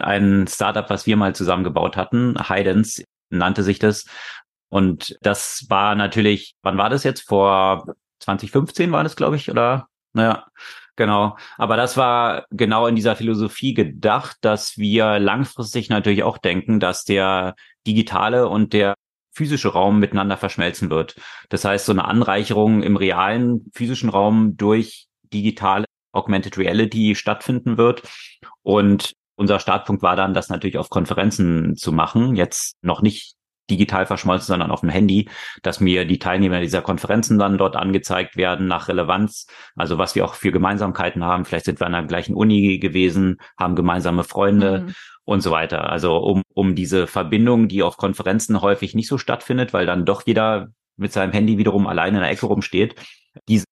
[0.00, 4.06] Ein Startup, was wir mal zusammengebaut hatten, Heidens nannte sich das.
[4.72, 7.28] Und das war natürlich, wann war das jetzt?
[7.28, 9.86] Vor 2015 war das, glaube ich, oder?
[10.14, 10.46] Naja,
[10.96, 11.36] genau.
[11.58, 17.04] Aber das war genau in dieser Philosophie gedacht, dass wir langfristig natürlich auch denken, dass
[17.04, 17.54] der
[17.86, 18.94] digitale und der
[19.34, 21.16] physische Raum miteinander verschmelzen wird.
[21.50, 28.04] Das heißt, so eine Anreicherung im realen physischen Raum durch digitale Augmented Reality stattfinden wird.
[28.62, 32.36] Und unser Startpunkt war dann, das natürlich auf Konferenzen zu machen.
[32.36, 33.34] Jetzt noch nicht
[33.72, 35.28] digital verschmolzen, sondern auf dem Handy,
[35.62, 39.46] dass mir die Teilnehmer dieser Konferenzen dann dort angezeigt werden nach Relevanz.
[39.74, 41.44] Also was wir auch für Gemeinsamkeiten haben.
[41.44, 44.94] Vielleicht sind wir an der gleichen Uni gewesen, haben gemeinsame Freunde mhm.
[45.24, 45.90] und so weiter.
[45.90, 50.22] Also um, um diese Verbindung, die auf Konferenzen häufig nicht so stattfindet, weil dann doch
[50.26, 52.94] jeder mit seinem Handy wiederum alleine in der Ecke rumsteht,
[53.48, 53.64] diese,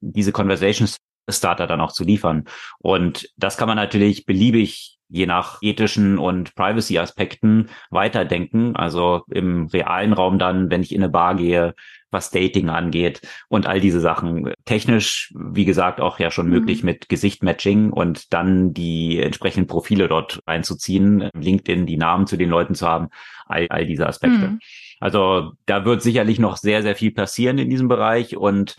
[0.00, 0.96] diese Conversations
[1.30, 2.44] Starter dann auch zu liefern.
[2.78, 8.76] Und das kann man natürlich beliebig je nach ethischen und Privacy-Aspekten weiterdenken.
[8.76, 11.74] Also im realen Raum dann, wenn ich in eine Bar gehe,
[12.10, 14.52] was Dating angeht und all diese Sachen.
[14.64, 16.52] Technisch, wie gesagt, auch ja schon mhm.
[16.52, 22.48] möglich mit Gesichtmatching und dann die entsprechenden Profile dort reinzuziehen, LinkedIn, die Namen zu den
[22.48, 23.08] Leuten zu haben,
[23.46, 24.48] all, all diese Aspekte.
[24.48, 24.60] Mhm.
[25.00, 28.76] Also da wird sicherlich noch sehr, sehr viel passieren in diesem Bereich und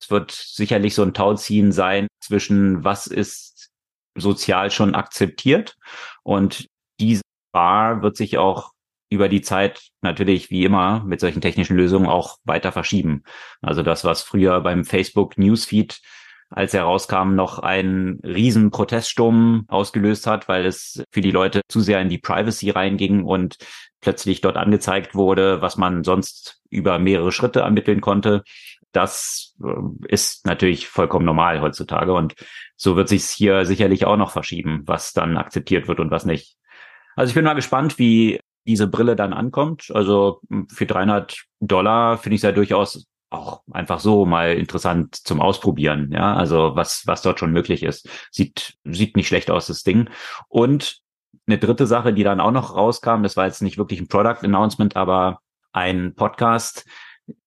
[0.00, 3.57] es wird sicherlich so ein Tauziehen sein zwischen was ist
[4.20, 5.76] sozial schon akzeptiert
[6.22, 6.66] und
[7.00, 8.72] diese Bar wird sich auch
[9.10, 13.22] über die Zeit natürlich wie immer mit solchen technischen Lösungen auch weiter verschieben.
[13.62, 16.00] Also das, was früher beim Facebook Newsfeed
[16.50, 21.80] als er rauskam, noch einen riesen Proteststurm ausgelöst hat, weil es für die Leute zu
[21.80, 23.56] sehr in die Privacy reinging und
[24.00, 28.44] plötzlich dort angezeigt wurde, was man sonst über mehrere Schritte ermitteln konnte.
[28.92, 32.34] Das äh, ist natürlich vollkommen normal heutzutage und
[32.76, 36.56] so wird sich hier sicherlich auch noch verschieben, was dann akzeptiert wird und was nicht.
[37.16, 39.90] Also ich bin mal gespannt, wie diese Brille dann ankommt.
[39.92, 45.14] Also hm, für 300 Dollar finde ich es ja durchaus auch einfach so mal interessant
[45.14, 46.10] zum Ausprobieren.
[46.12, 48.08] Ja, also was, was dort schon möglich ist.
[48.30, 50.08] Sieht, sieht nicht schlecht aus, das Ding.
[50.48, 51.00] Und
[51.46, 54.44] eine dritte Sache, die dann auch noch rauskam, das war jetzt nicht wirklich ein Product
[54.44, 55.40] Announcement, aber
[55.72, 56.86] ein Podcast,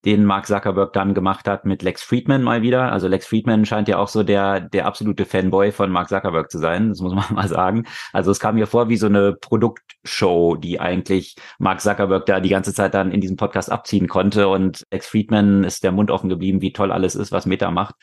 [0.06, 2.92] den Mark Zuckerberg dann gemacht hat mit Lex Friedman mal wieder.
[2.92, 6.60] Also Lex Friedman scheint ja auch so der, der absolute Fanboy von Mark Zuckerberg zu
[6.60, 6.90] sein.
[6.90, 7.86] Das muss man mal sagen.
[8.14, 12.50] Also es kam mir vor wie so eine Produktshow, die eigentlich Mark Zuckerberg da die
[12.50, 14.48] ganze Zeit dann in diesem Podcast abziehen konnte.
[14.48, 17.96] Und Lex Friedman ist der Mund offen geblieben, wie toll alles ist, was Meta macht.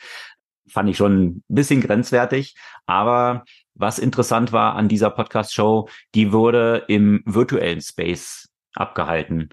[0.67, 2.55] Fand ich schon ein bisschen grenzwertig.
[2.85, 9.49] Aber was interessant war an dieser Podcast-Show, die wurde im virtuellen Space abgehalten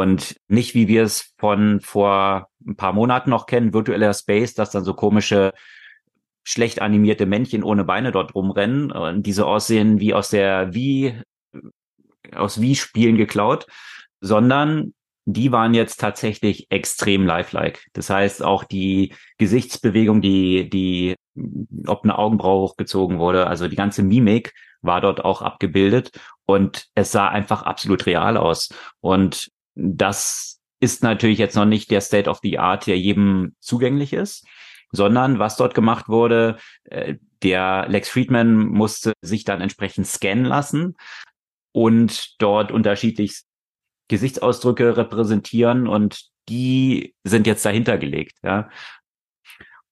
[0.00, 4.70] und nicht wie wir es von vor ein paar Monaten noch kennen, virtueller Space, dass
[4.70, 5.52] dann so komische
[6.44, 11.20] schlecht animierte Männchen ohne Beine dort rumrennen und diese aussehen wie aus der wie
[12.34, 13.66] aus wie Spielen geklaut,
[14.20, 14.94] sondern
[15.26, 17.80] die waren jetzt tatsächlich extrem lifelike.
[17.92, 21.16] Das heißt, auch die Gesichtsbewegung, die, die,
[21.86, 26.12] ob eine Augenbraue hochgezogen wurde, also die ganze Mimik war dort auch abgebildet
[26.46, 28.68] und es sah einfach absolut real aus.
[29.00, 34.12] Und das ist natürlich jetzt noch nicht der State of the Art, der jedem zugänglich
[34.12, 34.46] ist,
[34.92, 40.96] sondern was dort gemacht wurde, äh, der Lex Friedman musste sich dann entsprechend scannen lassen
[41.72, 43.42] und dort unterschiedlich
[44.08, 48.70] Gesichtsausdrücke repräsentieren und die sind jetzt dahinter gelegt, ja.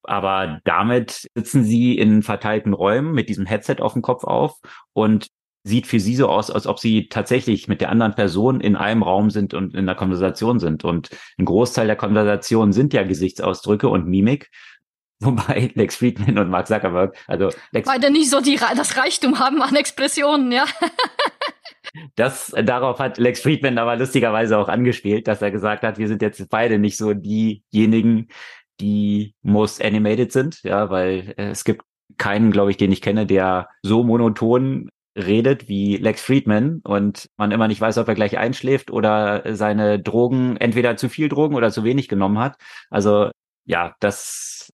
[0.03, 4.59] Aber damit sitzen sie in verteilten Räumen mit diesem Headset auf dem Kopf auf
[4.93, 5.27] und
[5.65, 9.01] sieht für sie so aus, als ob sie tatsächlich mit der anderen Person in einem
[9.01, 10.85] Raum sind und in der Konversation sind.
[10.85, 14.51] Und ein Großteil der Konversation sind ja Gesichtsausdrücke und Mimik.
[15.19, 19.61] Wobei Lex Friedman und Mark Zuckerberg, also Lex Beide nicht so die, das Reichtum haben
[19.61, 20.65] an Expressionen, ja.
[22.15, 26.21] Das, darauf hat Lex Friedman aber lustigerweise auch angespielt, dass er gesagt hat, wir sind
[26.21, 28.27] jetzt beide nicht so diejenigen,
[28.81, 31.83] die most animated sind, ja, weil äh, es gibt
[32.17, 37.51] keinen, glaube ich, den ich kenne, der so monoton redet wie Lex Friedman und man
[37.51, 41.71] immer nicht weiß, ob er gleich einschläft oder seine Drogen entweder zu viel Drogen oder
[41.71, 42.57] zu wenig genommen hat.
[42.89, 43.31] Also
[43.65, 44.73] ja, das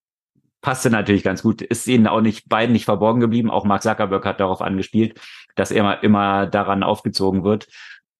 [0.61, 1.61] passte natürlich ganz gut.
[1.61, 3.51] Ist ihnen auch nicht beiden nicht verborgen geblieben.
[3.51, 5.19] Auch Mark Zuckerberg hat darauf angespielt,
[5.55, 7.67] dass er immer, immer daran aufgezogen wird,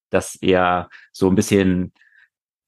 [0.10, 1.93] dass er so ein bisschen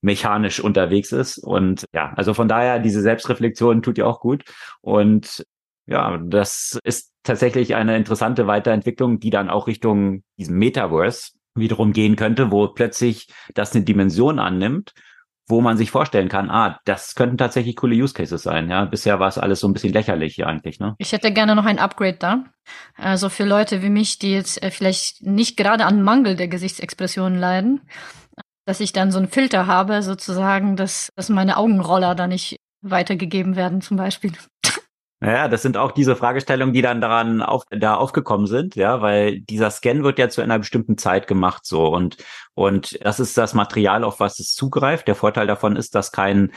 [0.02, 1.38] mechanisch unterwegs ist.
[1.38, 4.44] Und ja, also von daher, diese Selbstreflexion tut ja auch gut.
[4.82, 5.46] Und
[5.86, 12.16] ja, das ist tatsächlich eine interessante Weiterentwicklung, die dann auch Richtung diesem Metaverse wiederum gehen
[12.16, 14.94] könnte, wo plötzlich das eine Dimension annimmt,
[15.48, 18.70] wo man sich vorstellen kann, ah, das könnten tatsächlich coole Use Cases sein.
[18.70, 20.80] Ja, bisher war es alles so ein bisschen lächerlich hier eigentlich.
[20.80, 20.96] Ne?
[21.00, 22.46] Ich hätte gerne noch ein Upgrade da.
[22.96, 27.38] Also für Leute wie mich, die jetzt äh, vielleicht nicht gerade an Mangel der Gesichtsexpressionen
[27.38, 27.82] leiden,
[28.66, 33.56] dass ich dann so einen Filter habe, sozusagen, dass, dass meine Augenroller da nicht weitergegeben
[33.58, 34.32] werden, zum Beispiel.
[35.24, 39.40] Naja, das sind auch diese Fragestellungen, die dann daran auf, da aufgekommen sind, ja, weil
[39.40, 42.18] dieser Scan wird ja zu einer bestimmten Zeit gemacht, so und
[42.56, 45.08] und das ist das Material, auf was es zugreift.
[45.08, 46.52] Der Vorteil davon ist, dass kein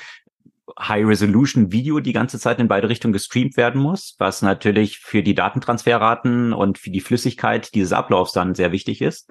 [0.81, 6.53] High-Resolution-Video die ganze Zeit in beide Richtungen gestreamt werden muss, was natürlich für die Datentransferraten
[6.53, 9.31] und für die Flüssigkeit dieses Ablaufs dann sehr wichtig ist.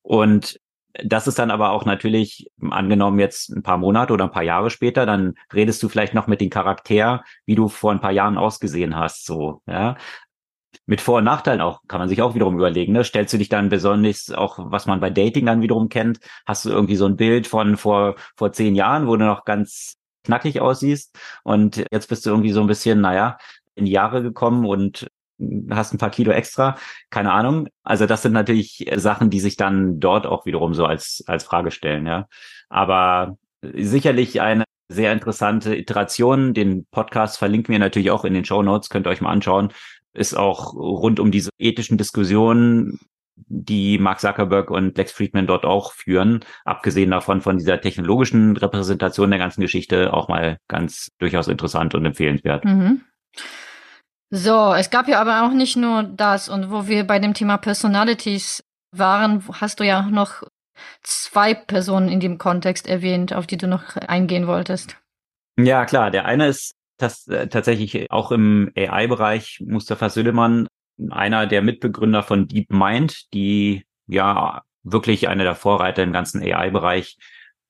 [0.00, 0.58] Und
[1.04, 4.70] das ist dann aber auch natürlich, angenommen jetzt ein paar Monate oder ein paar Jahre
[4.70, 8.38] später, dann redest du vielleicht noch mit dem Charakter, wie du vor ein paar Jahren
[8.38, 9.96] ausgesehen hast, so, ja.
[10.86, 13.04] Mit Vor- und Nachteilen auch, kann man sich auch wiederum überlegen, ne?
[13.04, 16.70] Stellst du dich dann besonders auch, was man bei Dating dann wiederum kennt, hast du
[16.70, 21.16] irgendwie so ein Bild von vor, vor zehn Jahren, wo du noch ganz knackig aussiehst
[21.44, 23.38] und jetzt bist du irgendwie so ein bisschen, naja,
[23.74, 25.08] in die Jahre gekommen und
[25.70, 26.76] hast ein paar Kilo extra,
[27.10, 27.68] keine Ahnung.
[27.82, 31.70] Also das sind natürlich Sachen, die sich dann dort auch wiederum so als, als Frage
[31.70, 32.26] stellen, ja.
[32.68, 36.52] Aber sicherlich eine sehr interessante Iteration.
[36.52, 39.72] Den Podcast verlinken wir natürlich auch in den Show Notes, könnt ihr euch mal anschauen.
[40.12, 42.98] Ist auch rund um diese ethischen Diskussionen,
[43.46, 49.30] die Mark Zuckerberg und Lex Friedman dort auch führen, abgesehen davon von dieser technologischen Repräsentation
[49.30, 52.64] der ganzen Geschichte, auch mal ganz durchaus interessant und empfehlenswert.
[52.64, 53.02] Mhm.
[54.30, 56.48] So, es gab ja aber auch nicht nur das.
[56.48, 58.62] Und wo wir bei dem Thema Personalities
[58.92, 60.42] waren, hast du ja noch
[61.02, 64.96] zwei Personen in dem Kontext erwähnt, auf die du noch eingehen wolltest.
[65.58, 66.10] Ja, klar.
[66.10, 70.68] Der eine ist das äh, tatsächlich auch im AI-Bereich Mustafa Süleyman,
[71.10, 77.16] einer der Mitbegründer von DeepMind, die ja wirklich einer der Vorreiter im ganzen AI-Bereich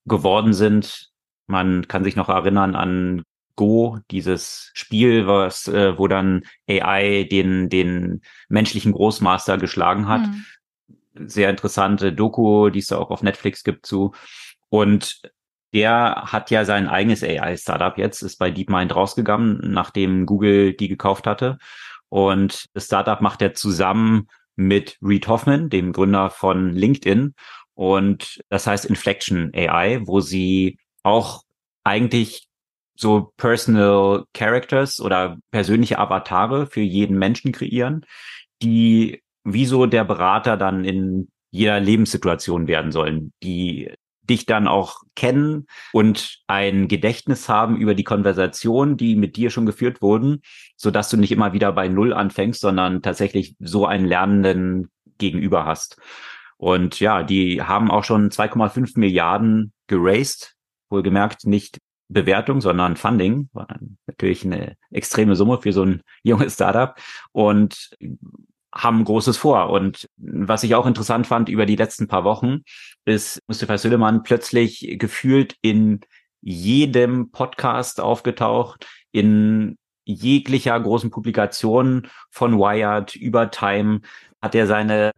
[0.06, 1.10] geworden sind.
[1.46, 3.22] Man kann sich noch erinnern an
[3.56, 10.22] Go, dieses Spiel, was, äh, wo dann AI den, den menschlichen Großmaster geschlagen hat.
[10.22, 11.28] Mhm.
[11.28, 14.12] Sehr interessante Doku, die es da auch auf Netflix gibt zu.
[14.68, 15.20] Und
[15.72, 21.26] der hat ja sein eigenes AI-Startup jetzt, ist bei DeepMind rausgegangen, nachdem Google die gekauft
[21.26, 21.58] hatte.
[22.08, 27.34] Und das Startup macht er zusammen mit Reed Hoffman, dem Gründer von LinkedIn.
[27.74, 31.44] Und das heißt Inflection AI, wo sie auch
[31.84, 32.49] eigentlich
[33.00, 38.04] so Personal Characters oder persönliche Avatare für jeden Menschen kreieren,
[38.62, 43.90] die wie so der Berater dann in jeder Lebenssituation werden sollen, die
[44.28, 49.66] dich dann auch kennen und ein Gedächtnis haben über die Konversation, die mit dir schon
[49.66, 50.42] geführt wurden,
[50.76, 55.64] so dass du nicht immer wieder bei Null anfängst, sondern tatsächlich so einen Lernenden gegenüber
[55.64, 55.98] hast.
[56.58, 60.54] Und ja, die haben auch schon 2,5 Milliarden geraced,
[60.90, 61.78] wohlgemerkt nicht
[62.10, 63.48] Bewertung, sondern Funding.
[63.52, 63.68] War
[64.06, 66.94] natürlich eine extreme Summe für so ein junges Startup
[67.32, 67.90] und
[68.72, 69.70] haben Großes vor.
[69.70, 72.60] Und was ich auch interessant fand über die letzten paar Wochen,
[73.04, 76.00] ist Mustafa Süleyman plötzlich gefühlt in
[76.40, 84.00] jedem Podcast aufgetaucht, in jeglicher großen Publikation von Wired über Time
[84.40, 85.12] hat er seine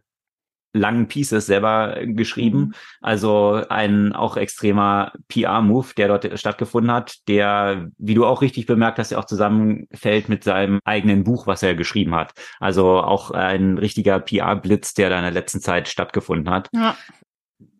[0.73, 2.59] langen Pieces selber geschrieben.
[2.59, 2.73] Mhm.
[3.01, 8.99] Also ein auch extremer PR-Move, der dort stattgefunden hat, der, wie du auch richtig bemerkt
[8.99, 12.33] hast, ja auch zusammenfällt mit seinem eigenen Buch, was er geschrieben hat.
[12.59, 16.69] Also auch ein richtiger PR-Blitz, der da in der letzten Zeit stattgefunden hat.
[16.73, 16.97] Ja.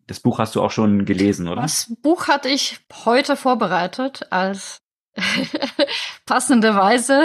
[0.06, 1.62] Das Buch hast du auch schon gelesen, oder?
[1.62, 4.82] Das Buch hatte ich heute vorbereitet als
[6.26, 7.24] passende Weise.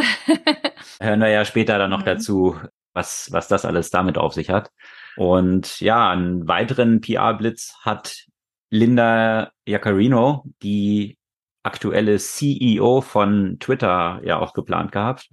[1.01, 2.05] Hören wir ja später dann noch mhm.
[2.05, 2.55] dazu,
[2.93, 4.71] was, was das alles damit auf sich hat.
[5.19, 8.25] Und ja, einen weiteren PR-Blitz hat
[8.69, 11.17] Linda Jaccarino, die
[11.61, 15.27] aktuelle CEO von Twitter, ja auch geplant gehabt.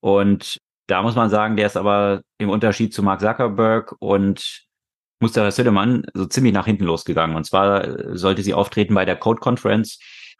[0.00, 4.66] Und da muss man sagen, der ist aber im Unterschied zu Mark Zuckerberg und
[5.18, 7.34] Mustafa Süleyman so ziemlich nach hinten losgegangen.
[7.34, 9.98] Und zwar äh, sollte sie auftreten bei der Code Conference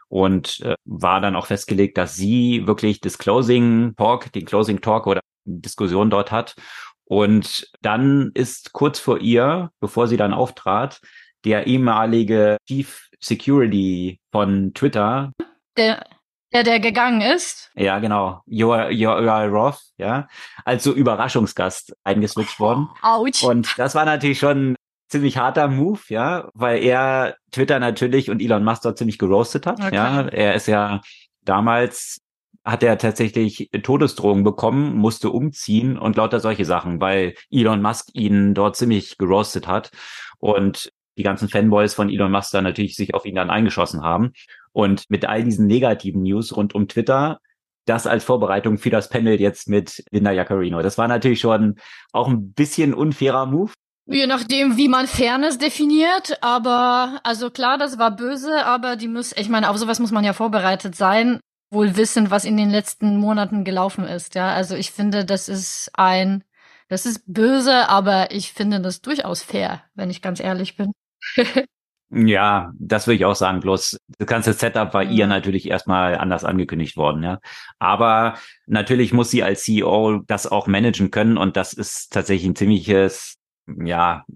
[0.09, 5.07] und äh, war dann auch festgelegt, dass sie wirklich das Closing Talk, den Closing Talk
[5.07, 6.57] oder Diskussion dort hat
[7.05, 11.01] und dann ist kurz vor ihr, bevor sie dann auftrat,
[11.45, 15.33] der ehemalige Chief Security von Twitter.
[15.77, 16.05] Der,
[16.53, 17.71] der, der gegangen ist.
[17.75, 18.42] Ja, genau.
[18.46, 20.29] Joel Roth, ja,
[20.65, 22.88] als so Überraschungsgast eingeswitcht worden.
[23.03, 23.42] Ouch.
[23.42, 24.77] Und das war natürlich schon
[25.09, 29.81] ziemlich harter Move, ja, weil er Twitter natürlich und Elon Musk dort ziemlich geroastet hat.
[29.81, 29.94] Okay.
[29.94, 31.00] Ja, er ist ja
[31.42, 32.19] damals
[32.65, 38.54] hat er tatsächlich Todesdrohungen bekommen, musste umziehen und lauter solche Sachen, weil Elon Musk ihn
[38.54, 39.90] dort ziemlich gerostet hat
[40.38, 44.33] und die ganzen Fanboys von Elon Musk dann natürlich sich auf ihn dann eingeschossen haben.
[44.73, 47.38] Und mit all diesen negativen News rund um Twitter,
[47.85, 50.81] das als Vorbereitung für das Panel jetzt mit Linda Jaccarino.
[50.83, 51.77] Das war natürlich schon
[52.13, 53.73] auch ein bisschen unfairer Move.
[54.06, 59.33] Je nachdem, wie man Fairness definiert, aber also klar, das war böse, aber die muss,
[59.37, 61.40] ich meine, auf sowas muss man ja vorbereitet sein,
[61.73, 64.35] wohl wissen, was in den letzten Monaten gelaufen ist.
[64.35, 66.44] Ja, also ich finde, das ist ein,
[66.88, 70.92] das ist böse, aber ich finde das durchaus fair, wenn ich ganz ehrlich bin.
[72.14, 73.60] Ja, das würde ich auch sagen.
[73.60, 75.12] Bloß das ganze Setup war mhm.
[75.12, 77.40] ihr natürlich erstmal anders angekündigt worden, ja.
[77.79, 78.35] Aber
[78.66, 83.38] natürlich muss sie als CEO das auch managen können und das ist tatsächlich ein ziemliches,
[83.66, 84.27] ja,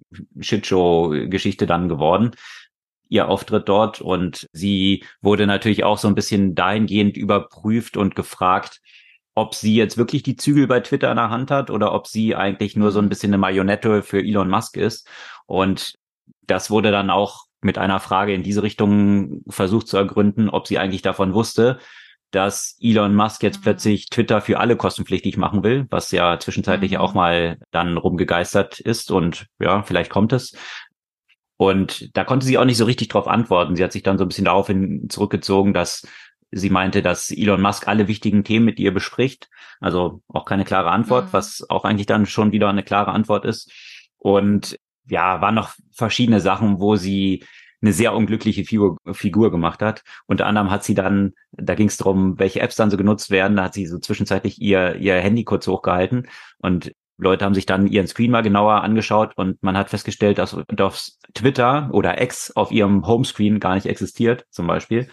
[0.40, 2.30] Shitshow-Geschichte dann geworden.
[3.08, 8.80] Ihr Auftritt dort und sie wurde natürlich auch so ein bisschen dahingehend überprüft und gefragt,
[9.36, 12.34] ob sie jetzt wirklich die Zügel bei Twitter in der Hand hat oder ob sie
[12.34, 13.10] eigentlich nur so ein mhm.
[13.10, 15.06] bisschen eine Marionette für Elon Musk ist.
[15.44, 15.94] Und
[16.46, 20.78] das wurde dann auch mit einer Frage in diese Richtung versucht zu ergründen, ob sie
[20.78, 21.78] eigentlich davon wusste,
[22.30, 23.62] dass Elon Musk jetzt mhm.
[23.62, 26.98] plötzlich Twitter für alle kostenpflichtig machen will, was ja zwischenzeitlich mhm.
[26.98, 30.56] auch mal dann rumgegeistert ist und ja, vielleicht kommt es.
[31.56, 33.76] Und da konnte sie auch nicht so richtig drauf antworten.
[33.76, 36.06] Sie hat sich dann so ein bisschen daraufhin zurückgezogen, dass
[36.50, 39.48] sie meinte, dass Elon Musk alle wichtigen Themen mit ihr bespricht.
[39.80, 41.32] Also auch keine klare Antwort, mhm.
[41.32, 43.70] was auch eigentlich dann schon wieder eine klare Antwort ist.
[44.18, 44.78] Und
[45.08, 47.44] ja, waren noch verschiedene Sachen, wo sie
[47.82, 50.02] eine sehr unglückliche Figur, Figur gemacht hat.
[50.26, 53.56] Unter anderem hat sie dann, da ging es darum, welche Apps dann so genutzt werden,
[53.56, 56.28] da hat sie so zwischenzeitlich ihr, ihr Handy kurz hochgehalten
[56.58, 60.56] und Leute haben sich dann ihren Screen mal genauer angeschaut und man hat festgestellt, dass
[60.78, 65.08] auf Twitter oder X auf ihrem Homescreen gar nicht existiert, zum Beispiel.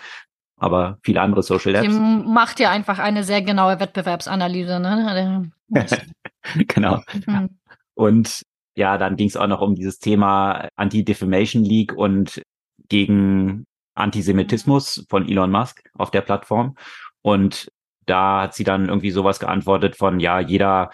[0.57, 1.87] Aber viele andere Social Apps.
[1.87, 5.51] Die macht ja einfach eine sehr genaue Wettbewerbsanalyse, ne?
[6.67, 7.01] genau.
[7.25, 7.57] Mhm.
[7.95, 8.43] Und
[8.75, 12.41] ja, dann ging es auch noch um dieses Thema Anti-Defamation League und
[12.89, 16.75] gegen Antisemitismus von Elon Musk auf der Plattform.
[17.21, 17.69] Und
[18.05, 20.89] da hat sie dann irgendwie sowas geantwortet von, ja, jeder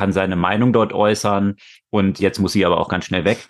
[0.00, 1.56] kann seine Meinung dort äußern
[1.90, 3.46] und jetzt muss sie aber auch ganz schnell weg.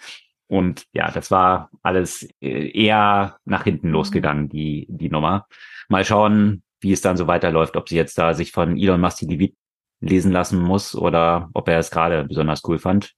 [0.49, 3.93] Und ja, das war alles äh, eher nach hinten mhm.
[3.93, 5.47] losgegangen, die, die Nummer.
[5.89, 9.19] Mal schauen, wie es dann so weiterläuft, ob sie jetzt da sich von Elon Musk
[9.21, 9.55] die
[10.01, 13.13] lesen lassen muss oder ob er es gerade besonders cool fand.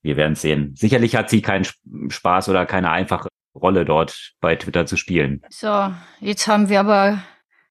[0.00, 0.74] Wir werden sehen.
[0.76, 1.66] Sicherlich hat sie keinen
[2.08, 5.42] Spaß oder keine einfache Rolle dort bei Twitter zu spielen.
[5.50, 7.22] So, jetzt haben wir aber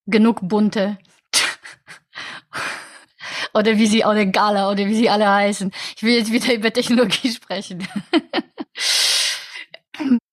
[0.06, 1.00] genug bunte.
[3.54, 5.72] Oder wie sie, oder Gala, oder wie sie alle heißen.
[5.96, 7.88] Ich will jetzt wieder über Technologie sprechen.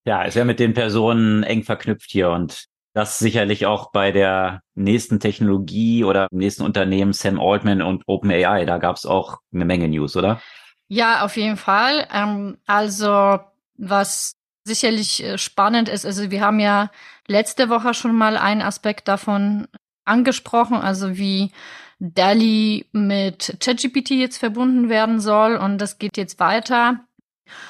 [0.05, 4.63] ja, ist ja mit den Personen eng verknüpft hier und das sicherlich auch bei der
[4.75, 8.65] nächsten Technologie oder nächsten Unternehmen Sam Altman und OpenAI.
[8.65, 10.41] Da gab es auch eine Menge News, oder?
[10.89, 12.09] Ja, auf jeden Fall.
[12.13, 13.39] Ähm, also
[13.77, 16.91] was sicherlich äh, spannend ist, also wir haben ja
[17.29, 19.69] letzte Woche schon mal einen Aspekt davon
[20.05, 21.53] angesprochen, also wie
[22.01, 27.01] DALI mit ChatGPT jetzt verbunden werden soll und das geht jetzt weiter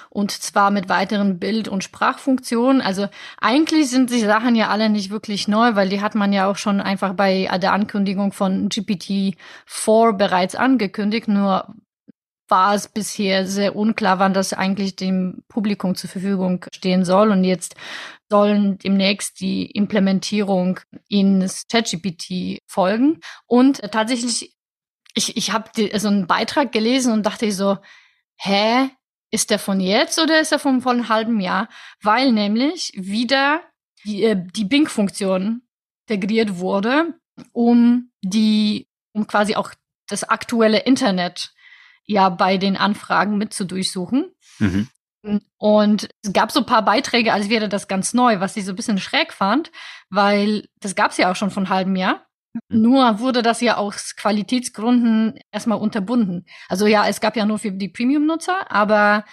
[0.08, 2.80] und zwar mit weiteren Bild- und Sprachfunktionen.
[2.80, 3.08] Also
[3.40, 6.56] eigentlich sind die Sachen ja alle nicht wirklich neu, weil die hat man ja auch
[6.56, 11.28] schon einfach bei der Ankündigung von GPT-4 bereits angekündigt.
[11.28, 11.74] Nur
[12.48, 17.30] war es bisher sehr unklar, wann das eigentlich dem Publikum zur Verfügung stehen soll.
[17.30, 17.76] Und jetzt
[18.30, 23.20] sollen demnächst die Implementierung ins ChatGPT folgen.
[23.46, 24.54] Und tatsächlich,
[25.14, 27.78] ich, ich habe so einen Beitrag gelesen und dachte so,
[28.36, 28.88] hä,
[29.32, 31.68] ist der von jetzt oder ist er von, von einem halben Jahr?
[32.02, 33.62] Weil nämlich wieder
[34.04, 35.62] die, äh, die Bing-Funktion
[36.06, 37.14] integriert wurde,
[37.52, 39.72] um die, um quasi auch
[40.08, 41.52] das aktuelle Internet
[42.06, 44.32] ja bei den Anfragen mit zu durchsuchen.
[44.58, 44.88] Mhm.
[45.58, 48.72] Und es gab so ein paar Beiträge, als wäre das ganz neu, was ich so
[48.72, 49.70] ein bisschen schräg fand,
[50.08, 52.26] weil das gab es ja auch schon von einem halben Jahr.
[52.52, 52.82] Mhm.
[52.82, 56.46] Nur wurde das ja aus Qualitätsgründen erstmal unterbunden.
[56.68, 59.24] Also ja, es gab ja nur für die Premium-Nutzer, aber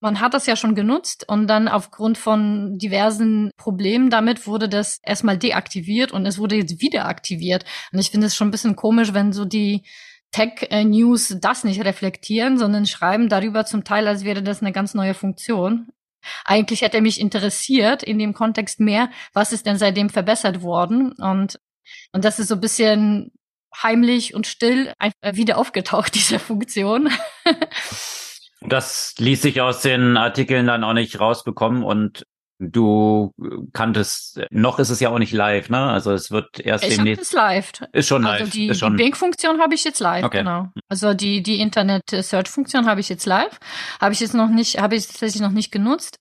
[0.00, 5.00] man hat das ja schon genutzt und dann aufgrund von diversen Problemen damit wurde das
[5.02, 7.64] erstmal deaktiviert und es wurde jetzt wieder aktiviert.
[7.90, 9.82] Und ich finde es schon ein bisschen komisch, wenn so die
[10.34, 15.14] Tech-News das nicht reflektieren, sondern schreiben darüber zum Teil, als wäre das eine ganz neue
[15.14, 15.88] Funktion.
[16.44, 21.60] Eigentlich hätte mich interessiert in dem Kontext mehr, was ist denn seitdem verbessert worden und
[22.12, 23.30] und das ist so ein bisschen
[23.82, 27.10] heimlich und still wieder aufgetaucht, diese Funktion.
[28.62, 32.26] das ließ sich aus den Artikeln dann auch nicht rausbekommen und
[32.72, 33.32] Du
[33.72, 35.78] kanntest, noch ist es ja auch nicht live, ne?
[35.78, 37.28] Also es wird erst ich demnächst.
[37.28, 37.72] Ich live.
[37.92, 38.40] Ist schon live.
[38.40, 38.96] Also die, ist schon...
[38.96, 40.38] die Bing-Funktion habe ich jetzt live, okay.
[40.38, 40.68] genau.
[40.88, 43.58] Also die, die Internet-Search-Funktion habe ich jetzt live.
[44.00, 46.18] Habe ich jetzt noch nicht, habe ich tatsächlich noch nicht genutzt.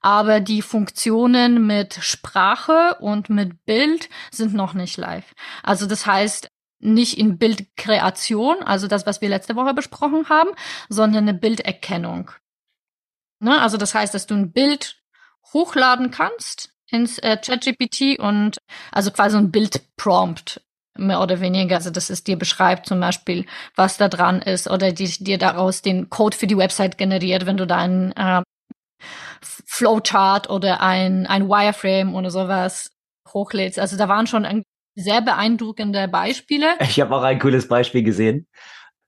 [0.00, 5.34] aber die Funktionen mit Sprache und mit Bild sind noch nicht live.
[5.62, 6.48] Also das heißt,
[6.80, 10.50] nicht in Bildkreation, also das, was wir letzte Woche besprochen haben,
[10.88, 12.30] sondern eine Bilderkennung.
[13.40, 13.60] Ne?
[13.60, 14.97] Also das heißt, dass du ein Bild
[15.52, 18.58] hochladen kannst ins äh, ChatGPT und
[18.92, 20.60] also quasi ein Bildprompt
[20.96, 21.76] mehr oder weniger.
[21.76, 23.46] Also dass es dir beschreibt zum Beispiel,
[23.76, 27.56] was da dran ist oder die, dir daraus den Code für die Website generiert, wenn
[27.56, 28.42] du da ein äh,
[29.40, 32.90] Flowchart oder ein, ein Wireframe oder sowas
[33.32, 33.78] hochlädst.
[33.78, 34.62] Also da waren schon
[34.94, 36.74] sehr beeindruckende Beispiele.
[36.80, 38.48] Ich habe auch ein cooles Beispiel gesehen.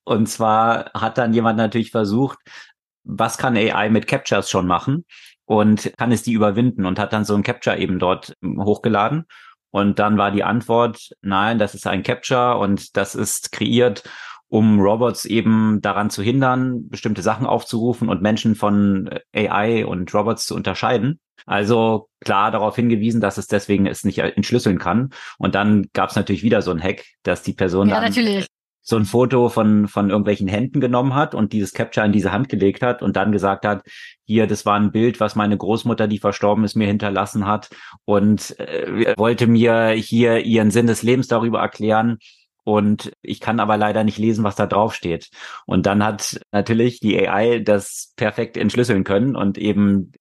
[0.05, 2.39] Und zwar hat dann jemand natürlich versucht,
[3.03, 5.05] was kann AI mit Captures schon machen
[5.51, 9.25] und kann es die überwinden und hat dann so ein Capture eben dort hochgeladen.
[9.73, 14.05] Und dann war die Antwort, nein, das ist ein Capture und das ist kreiert
[14.53, 20.45] um Robots eben daran zu hindern, bestimmte Sachen aufzurufen und Menschen von AI und Robots
[20.45, 21.21] zu unterscheiden.
[21.47, 25.11] Also klar darauf hingewiesen, dass es deswegen es nicht entschlüsseln kann.
[25.39, 28.47] Und dann gab es natürlich wieder so ein Hack, dass die Person ja, dann natürlich.
[28.83, 32.49] So ein Foto von, von irgendwelchen Händen genommen hat und dieses Capture in diese Hand
[32.49, 33.83] gelegt hat und dann gesagt hat,
[34.25, 37.71] hier, das war ein Bild, was meine Großmutter, die verstorben ist, mir hinterlassen hat
[38.05, 42.19] und äh, wollte mir hier ihren Sinn des Lebens darüber erklären
[42.65, 45.31] und ich kann aber leider nicht lesen, was da drauf steht.
[45.67, 50.13] Und dann hat natürlich die AI das perfekt entschlüsseln können und eben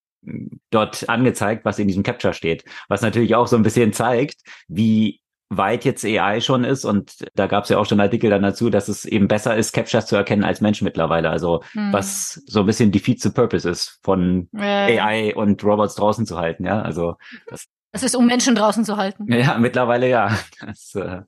[0.70, 2.64] dort angezeigt, was in diesem Capture steht.
[2.88, 7.48] Was natürlich auch so ein bisschen zeigt, wie weit jetzt AI schon ist und da
[7.48, 10.16] gab es ja auch schon Artikel dann dazu, dass es eben besser ist, Captures zu
[10.16, 11.30] erkennen als Menschen mittlerweile.
[11.32, 11.92] Also hm.
[11.92, 15.00] was so ein bisschen defeat the purpose ist, von äh.
[15.00, 16.82] AI und Robots draußen zu halten, ja.
[16.82, 19.32] Also das, das ist, um Menschen draußen zu halten.
[19.32, 20.38] Ja, mittlerweile ja.
[20.62, 21.22] Das, äh,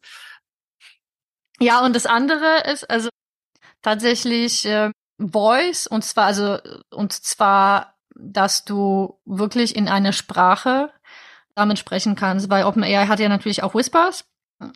[1.59, 3.09] ja, und das andere ist also
[3.82, 6.59] tatsächlich äh, Voice und zwar also
[6.91, 10.91] und zwar, dass du wirklich in einer Sprache
[11.56, 14.26] damit sprechen kannst, weil OpenAI hat ja natürlich auch Whispers,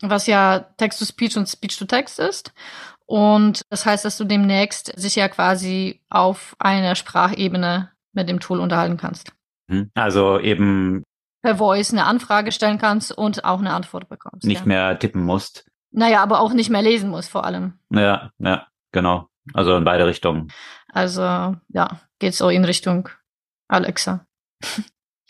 [0.01, 2.53] was ja Text-to-Speech und Speech-to-Text ist.
[3.05, 8.59] Und das heißt, dass du demnächst sich ja quasi auf einer Sprachebene mit dem Tool
[8.59, 9.31] unterhalten kannst.
[9.67, 9.91] Mhm.
[9.93, 11.03] Also eben
[11.41, 14.45] per Voice eine Anfrage stellen kannst und auch eine Antwort bekommst.
[14.45, 14.65] Nicht ja.
[14.65, 15.65] mehr tippen musst.
[15.91, 17.79] Naja, aber auch nicht mehr lesen muss vor allem.
[17.91, 19.29] Ja, ja, genau.
[19.53, 20.51] Also in beide Richtungen.
[20.91, 23.09] Also ja, geht so in Richtung
[23.67, 24.25] Alexa.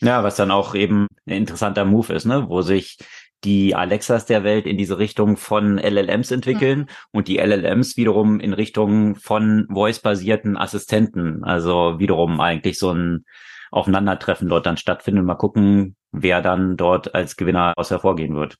[0.05, 2.97] Ja, was dann auch eben ein interessanter Move ist, ne, wo sich
[3.43, 6.87] die Alexas der Welt in diese Richtung von LLMs entwickeln mhm.
[7.11, 11.43] und die LLMs wiederum in Richtung von voice-basierten Assistenten.
[11.43, 13.25] Also wiederum eigentlich so ein
[13.71, 15.25] Aufeinandertreffen dort dann stattfindet.
[15.25, 18.57] Mal gucken, wer dann dort als Gewinner aus hervorgehen wird.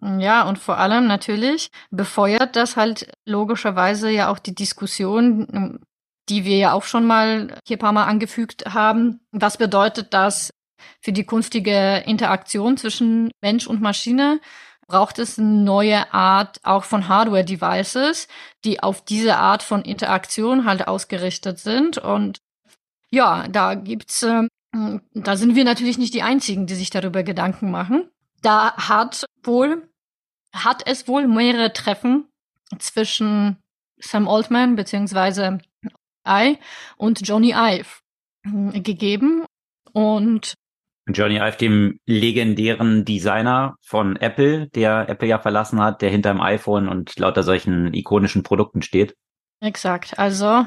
[0.00, 5.80] Ja, und vor allem natürlich befeuert das halt logischerweise ja auch die Diskussion,
[6.28, 9.20] die wir ja auch schon mal hier paar Mal angefügt haben.
[9.32, 10.50] Was bedeutet das
[11.00, 14.40] für die künftige Interaktion zwischen Mensch und Maschine?
[14.88, 18.28] Braucht es eine neue Art auch von Hardware-Devices,
[18.64, 21.98] die auf diese Art von Interaktion halt ausgerichtet sind?
[21.98, 22.38] Und
[23.10, 24.44] ja, da gibt's, äh,
[25.14, 28.08] da sind wir natürlich nicht die einzigen, die sich darüber Gedanken machen.
[28.42, 29.88] Da hat wohl,
[30.52, 32.28] hat es wohl mehrere Treffen
[32.78, 33.56] zwischen
[33.98, 35.58] Sam Altman beziehungsweise
[36.26, 36.58] I
[36.96, 37.88] und Johnny Ive
[38.44, 39.44] hm, gegeben
[39.92, 40.54] und
[41.08, 46.40] Johnny Ive, dem legendären Designer von Apple, der Apple ja verlassen hat, der hinter dem
[46.40, 49.16] iPhone und lauter solchen ikonischen Produkten steht.
[49.60, 50.18] Exakt.
[50.18, 50.66] Also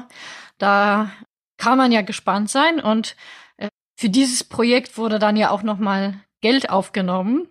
[0.58, 1.10] da
[1.58, 3.16] kann man ja gespannt sein und
[3.58, 3.68] äh,
[3.98, 7.48] für dieses Projekt wurde dann ja auch noch mal Geld aufgenommen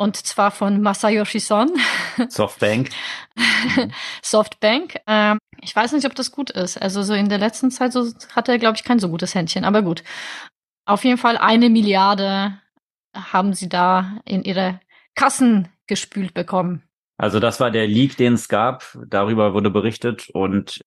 [0.00, 1.70] und zwar von Masayoshi Son.
[2.28, 2.88] Softbank.
[4.22, 4.96] Softbank.
[5.06, 6.80] Ähm, ich weiß nicht, ob das gut ist.
[6.80, 9.64] Also so in der letzten Zeit so hat er, glaube ich, kein so gutes Händchen.
[9.64, 10.02] Aber gut.
[10.90, 12.58] Auf jeden Fall eine Milliarde
[13.14, 14.80] haben sie da in ihre
[15.14, 16.82] Kassen gespült bekommen.
[17.16, 18.98] Also das war der Leak, den es gab.
[19.06, 20.80] Darüber wurde berichtet und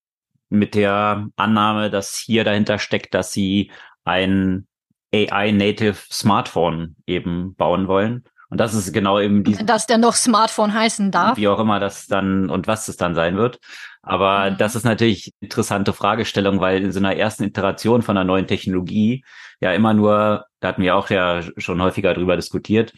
[0.50, 3.72] mit der Annahme, dass hier dahinter steckt, dass sie
[4.04, 4.68] ein
[5.16, 8.26] AI-native Smartphone eben bauen wollen.
[8.50, 9.56] Und das ist genau eben die.
[9.66, 11.38] Dass der noch Smartphone heißen darf.
[11.38, 13.60] Wie auch immer das dann und was es dann sein wird.
[14.04, 14.58] Aber mhm.
[14.58, 19.24] das ist natürlich interessante Fragestellung, weil in so einer ersten Iteration von einer neuen Technologie
[19.60, 22.94] ja immer nur, da hatten wir auch ja schon häufiger drüber diskutiert,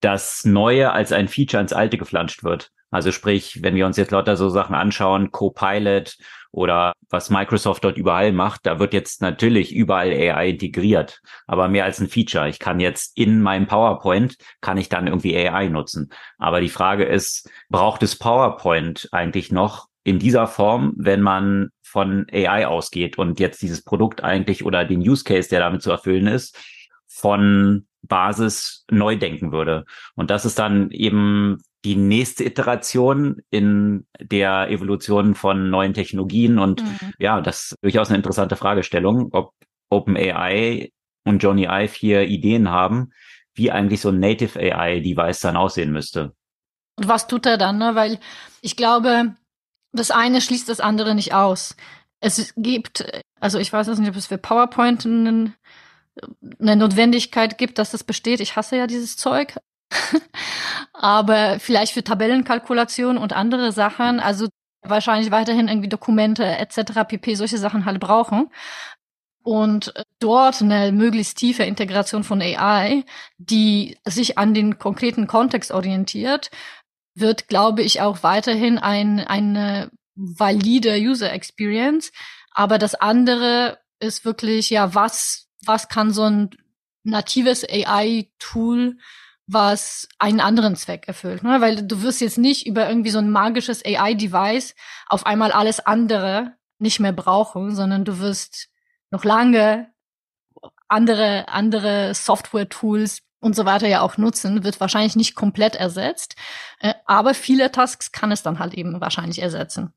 [0.00, 2.70] das Neue als ein Feature ins Alte geflanscht wird.
[2.90, 6.16] Also sprich, wenn wir uns jetzt lauter so Sachen anschauen, Copilot
[6.50, 11.84] oder was Microsoft dort überall macht, da wird jetzt natürlich überall AI integriert, aber mehr
[11.84, 12.48] als ein Feature.
[12.48, 16.10] Ich kann jetzt in meinem PowerPoint, kann ich dann irgendwie AI nutzen.
[16.38, 22.26] Aber die Frage ist, braucht es PowerPoint eigentlich noch in dieser Form, wenn man von
[22.32, 26.26] AI ausgeht und jetzt dieses Produkt eigentlich oder den Use Case, der damit zu erfüllen
[26.26, 26.56] ist,
[27.06, 29.84] von Basis neu denken würde.
[30.14, 36.58] Und das ist dann eben die nächste Iteration in der Evolution von neuen Technologien.
[36.58, 37.12] Und mhm.
[37.18, 39.52] ja, das ist durchaus eine interessante Fragestellung, ob
[39.90, 40.90] OpenAI
[41.24, 43.12] und Johnny Ive hier Ideen haben,
[43.54, 46.34] wie eigentlich so ein Native AI-Device dann aussehen müsste.
[46.96, 47.78] Und was tut er dann?
[47.78, 47.94] Ne?
[47.94, 48.18] Weil
[48.60, 49.36] ich glaube,
[49.92, 51.76] das eine schließt das andere nicht aus.
[52.20, 53.08] Es gibt,
[53.38, 55.54] also ich weiß nicht, ob es für PowerPoint einen,
[56.58, 58.40] eine Notwendigkeit gibt, dass das besteht.
[58.40, 59.56] Ich hasse ja dieses Zeug.
[60.92, 64.48] Aber vielleicht für Tabellenkalkulation und andere Sachen, also
[64.82, 67.04] wahrscheinlich weiterhin irgendwie Dokumente etc.
[67.08, 67.34] pp.
[67.34, 68.50] solche Sachen halt brauchen
[69.42, 73.04] und dort eine möglichst tiefe Integration von AI,
[73.38, 76.50] die sich an den konkreten Kontext orientiert,
[77.14, 82.12] wird, glaube ich, auch weiterhin ein, eine valide User Experience.
[82.50, 86.50] Aber das andere ist wirklich, ja, was, was kann so ein
[87.02, 88.98] natives AI-Tool,
[89.48, 91.42] was einen anderen Zweck erfüllt.
[91.42, 91.60] Ne?
[91.60, 94.74] Weil du wirst jetzt nicht über irgendwie so ein magisches AI-Device
[95.08, 98.68] auf einmal alles andere nicht mehr brauchen, sondern du wirst
[99.10, 99.88] noch lange
[100.86, 106.36] andere, andere Software-Tools und so weiter ja auch nutzen, wird wahrscheinlich nicht komplett ersetzt,
[106.80, 109.92] äh, aber viele Tasks kann es dann halt eben wahrscheinlich ersetzen.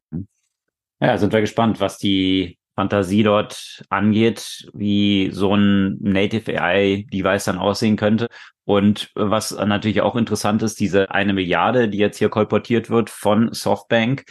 [0.99, 7.57] Ja, sind wir gespannt, was die Fantasie dort angeht, wie so ein Native AI-Device dann
[7.57, 8.27] aussehen könnte.
[8.63, 13.53] Und was natürlich auch interessant ist, diese eine Milliarde, die jetzt hier kolportiert wird von
[13.53, 14.23] Softbank,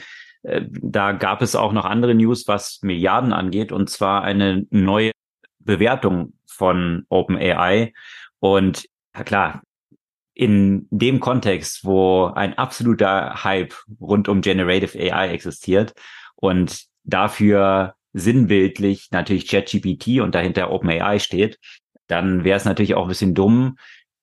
[0.42, 5.12] äh, da gab es auch noch andere News, was Milliarden angeht, und zwar eine neue
[5.58, 7.92] Bewertung von OpenAI.
[8.38, 9.62] Und ja klar,
[10.34, 15.92] in dem Kontext, wo ein absoluter Hype rund um Generative AI existiert
[16.36, 21.58] und dafür sinnbildlich natürlich ChatGPT und dahinter OpenAI steht,
[22.06, 23.76] dann wäre es natürlich auch ein bisschen dumm,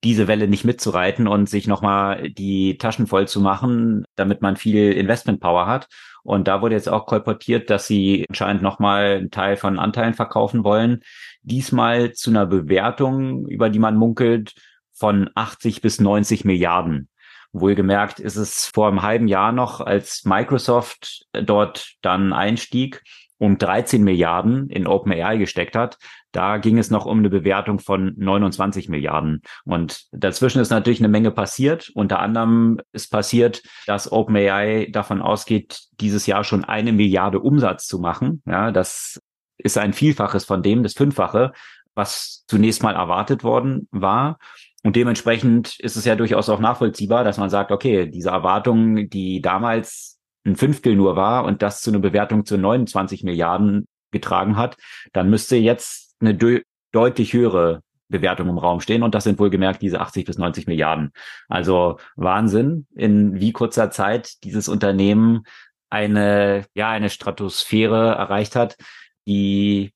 [0.03, 4.91] diese Welle nicht mitzureiten und sich nochmal die Taschen voll zu machen, damit man viel
[4.93, 5.87] Investment Power hat.
[6.23, 10.63] Und da wurde jetzt auch kolportiert, dass sie anscheinend nochmal einen Teil von Anteilen verkaufen
[10.63, 11.01] wollen.
[11.41, 14.53] Diesmal zu einer Bewertung, über die man munkelt,
[14.93, 17.09] von 80 bis 90 Milliarden.
[17.53, 23.03] Wohlgemerkt ist es vor einem halben Jahr noch, als Microsoft dort dann einstieg,
[23.37, 25.97] um 13 Milliarden in OpenAI gesteckt hat.
[26.31, 29.41] Da ging es noch um eine Bewertung von 29 Milliarden.
[29.65, 31.89] Und dazwischen ist natürlich eine Menge passiert.
[31.93, 37.99] Unter anderem ist passiert, dass OpenAI davon ausgeht, dieses Jahr schon eine Milliarde Umsatz zu
[37.99, 38.41] machen.
[38.45, 39.21] Ja, das
[39.57, 41.53] ist ein Vielfaches von dem, das Fünffache,
[41.95, 44.37] was zunächst mal erwartet worden war.
[44.83, 49.41] Und dementsprechend ist es ja durchaus auch nachvollziehbar, dass man sagt, okay, diese Erwartung, die
[49.41, 50.16] damals
[50.47, 54.77] ein Fünftel nur war und das zu einer Bewertung zu 29 Milliarden getragen hat,
[55.13, 59.81] dann müsste jetzt eine de deutlich höhere Bewertung im Raum stehen und das sind wohlgemerkt
[59.81, 61.11] diese 80 bis 90 Milliarden.
[61.49, 65.43] Also Wahnsinn, in wie kurzer Zeit dieses Unternehmen
[65.89, 68.77] eine, ja, eine Stratosphäre erreicht hat,
[69.27, 69.91] die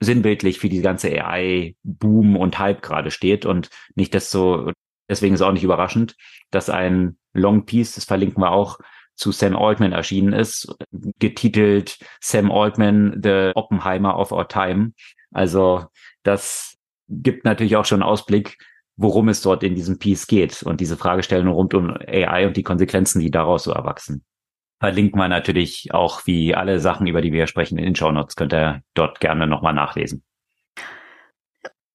[0.00, 4.72] sinnbildlich für die ganze AI-Boom und Hype gerade steht und nicht desto,
[5.08, 6.16] deswegen ist auch nicht überraschend,
[6.50, 8.78] dass ein Long Piece, das verlinken wir auch,
[9.14, 10.74] zu Sam Altman erschienen ist,
[11.18, 14.92] getitelt Sam Altman, The Oppenheimer of Our Time.
[15.30, 15.86] Also
[16.22, 16.76] das
[17.08, 18.58] gibt natürlich auch schon Ausblick,
[18.96, 22.62] worum es dort in diesem Piece geht und diese Fragestellung rund um AI und die
[22.62, 24.24] Konsequenzen, die daraus so erwachsen.
[24.80, 28.34] Verlinken wir natürlich auch wie alle Sachen, über die wir sprechen, in den Show Notes.
[28.34, 30.24] Könnt ihr dort gerne nochmal nachlesen.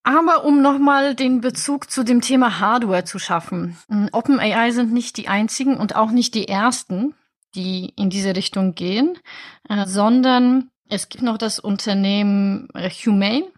[0.07, 3.77] Aber um nochmal den Bezug zu dem Thema Hardware zu schaffen.
[3.89, 7.13] Hm, OpenAI sind nicht die einzigen und auch nicht die ersten,
[7.55, 9.19] die in diese Richtung gehen,
[9.67, 13.51] äh, sondern es gibt noch das Unternehmen Humane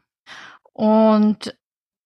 [0.73, 1.55] und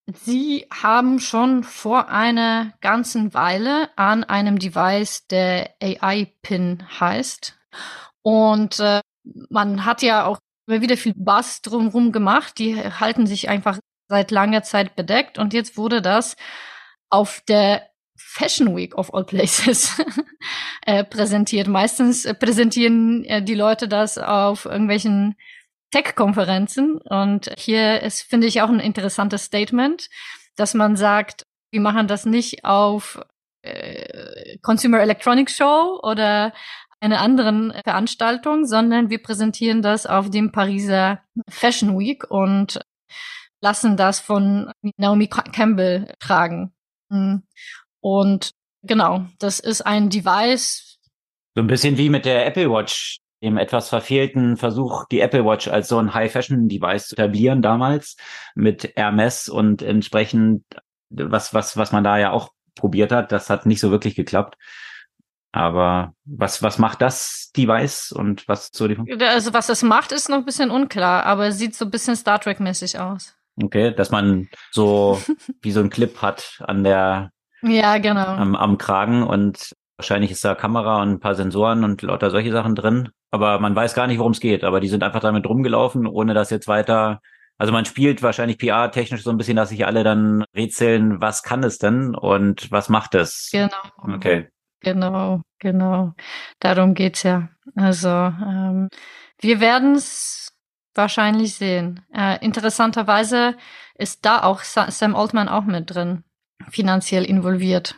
[0.07, 7.57] sie haben schon vor einer ganzen Weile an einem Device, der AI-Pin heißt.
[8.23, 8.99] Und äh,
[9.49, 12.59] man hat ja auch immer wieder viel Bass drumherum gemacht.
[12.59, 16.35] Die halten sich einfach seit langer Zeit bedeckt und jetzt wurde das
[17.09, 20.01] auf der Fashion Week of all places
[20.85, 21.67] äh, präsentiert.
[21.67, 25.35] Meistens äh, präsentieren äh, die Leute das auf irgendwelchen
[25.91, 30.09] Tech-Konferenzen und hier ist, finde ich, auch ein interessantes Statement,
[30.55, 33.21] dass man sagt, wir machen das nicht auf
[33.61, 36.53] äh, Consumer Electronics Show oder
[36.99, 42.79] einer anderen Veranstaltung, sondern wir präsentieren das auf dem Pariser Fashion Week und
[43.63, 46.73] lassen das von Naomi Campbell tragen.
[47.09, 47.43] Hm.
[48.01, 48.51] Und
[48.83, 50.99] genau, das ist ein Device.
[51.55, 55.69] So ein bisschen wie mit der Apple Watch, dem etwas verfehlten Versuch, die Apple Watch
[55.69, 58.17] als so ein High-Fashion-Device zu etablieren damals
[58.53, 60.65] mit Hermes und entsprechend
[61.09, 63.31] was, was, was man da ja auch probiert hat.
[63.31, 64.57] Das hat nicht so wirklich geklappt.
[65.53, 70.27] Aber was, was macht das Device und was so die Also was es macht, ist
[70.27, 73.37] noch ein bisschen unklar, aber es sieht so ein bisschen Star Trek-mäßig aus.
[73.61, 75.21] Okay, dass man so
[75.61, 77.31] wie so ein Clip hat an der
[77.61, 78.25] ja, genau.
[78.25, 82.51] am, am Kragen und wahrscheinlich ist da Kamera und ein paar Sensoren und lauter solche
[82.51, 83.09] Sachen drin.
[83.31, 84.63] Aber man weiß gar nicht, worum es geht.
[84.63, 87.21] Aber die sind einfach damit rumgelaufen, ohne dass jetzt weiter
[87.57, 91.63] also man spielt wahrscheinlich PR-technisch so ein bisschen, dass sich alle dann rätseln, was kann
[91.63, 93.49] es denn und was macht es?
[93.51, 94.15] Genau.
[94.15, 94.49] Okay.
[94.81, 96.13] Genau, genau.
[96.59, 97.49] Darum geht's ja.
[97.75, 98.89] Also ähm,
[99.39, 100.42] wir werden es
[100.95, 102.05] wahrscheinlich sehen.
[102.13, 103.55] Äh, interessanterweise
[103.95, 106.23] ist da auch Sam Altman auch mit drin,
[106.69, 107.95] finanziell involviert.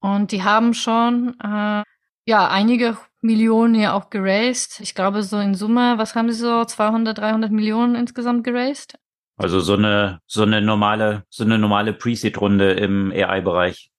[0.00, 1.82] Und die haben schon äh,
[2.26, 4.80] ja einige Millionen ja auch geraced.
[4.80, 8.98] Ich glaube so in Summe, was haben sie so 200, 300 Millionen insgesamt geraced?
[9.36, 13.90] Also so eine so eine normale so eine normale Pre-Seed-Runde im AI-Bereich.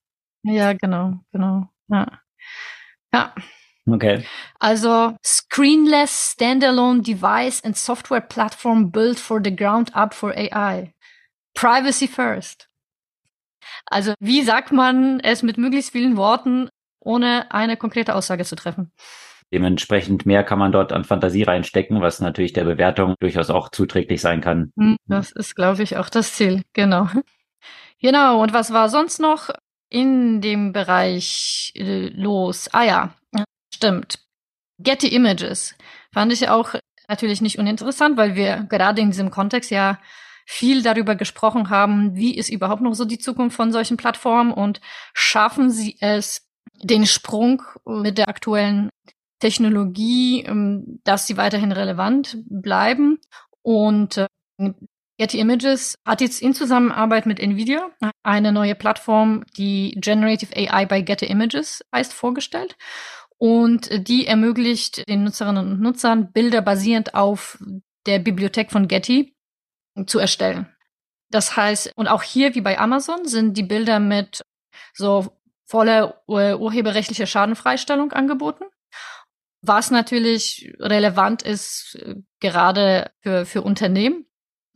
[0.44, 1.70] Ja, genau, genau.
[1.88, 2.20] Ja.
[3.12, 3.34] Ja.
[3.88, 4.26] Okay.
[4.60, 10.94] Also screenless standalone device and software platform built for the ground up for AI.
[11.54, 12.68] Privacy first.
[13.86, 16.70] Also wie sagt man es mit möglichst vielen Worten,
[17.00, 18.92] ohne eine konkrete Aussage zu treffen?
[19.54, 24.20] Dementsprechend mehr kann man dort an Fantasie reinstecken, was natürlich der Bewertung durchaus auch zuträglich
[24.20, 24.72] sein kann.
[24.76, 26.64] Hm, das ist, glaube ich, auch das Ziel.
[26.74, 27.08] Genau.
[28.02, 28.44] Genau.
[28.44, 29.50] Und was war sonst noch?
[29.90, 32.70] in dem Bereich äh, los?
[32.74, 33.16] Ah ja,
[33.76, 34.20] stimmt.
[34.80, 35.76] Getty Images
[36.14, 36.76] fand ich auch
[37.08, 40.00] natürlich nicht uninteressant, weil wir gerade in diesem Kontext ja
[40.46, 44.80] viel darüber gesprochen haben, wie ist überhaupt noch so die Zukunft von solchen Plattformen und
[45.14, 46.48] schaffen sie es,
[46.84, 48.90] den Sprung mit der aktuellen
[49.40, 53.20] Technologie, ähm, dass sie weiterhin relevant bleiben.
[53.62, 54.28] Und äh,
[55.18, 57.90] Getty Images hat jetzt in Zusammenarbeit mit Nvidia
[58.24, 62.76] eine neue Plattform, die Generative AI bei Getty Images heißt, vorgestellt.
[63.38, 67.58] Und die ermöglicht den Nutzerinnen und Nutzern, Bilder basierend auf
[68.06, 69.36] der Bibliothek von Getty
[70.06, 70.68] zu erstellen.
[71.30, 74.42] Das heißt, und auch hier wie bei Amazon sind die Bilder mit
[74.94, 78.66] so voller urheberrechtlicher Schadenfreistellung angeboten.
[79.62, 84.26] Was natürlich relevant ist, äh, gerade für, für Unternehmen,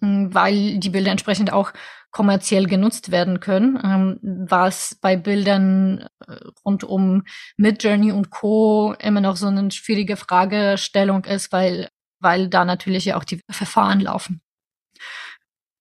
[0.01, 1.71] hm, weil die Bilder entsprechend auch
[2.11, 7.23] kommerziell genutzt werden können, ähm, was bei Bildern äh, rund um
[7.57, 8.93] Midjourney und Co.
[8.99, 11.89] immer noch so eine schwierige Fragestellung ist, weil,
[12.19, 14.41] weil da natürlich ja auch die Verfahren laufen.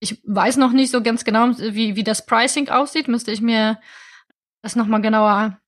[0.00, 3.80] Ich weiß noch nicht so ganz genau, wie, wie das Pricing aussieht, müsste ich mir
[4.62, 5.58] das nochmal genauer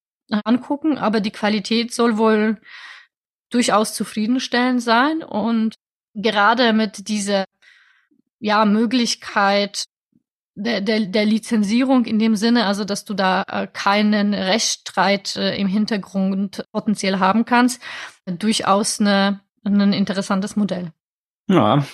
[0.44, 2.60] angucken, aber die Qualität soll wohl
[3.50, 5.74] durchaus zufriedenstellend sein und
[6.14, 7.44] gerade mit dieser
[8.38, 9.84] ja, Möglichkeit
[10.54, 15.56] der, der, der Lizenzierung in dem Sinne, also dass du da äh, keinen Rechtsstreit äh,
[15.56, 17.82] im Hintergrund potenziell haben kannst,
[18.26, 20.92] durchaus eine, ein interessantes Modell.
[21.48, 21.84] Ja,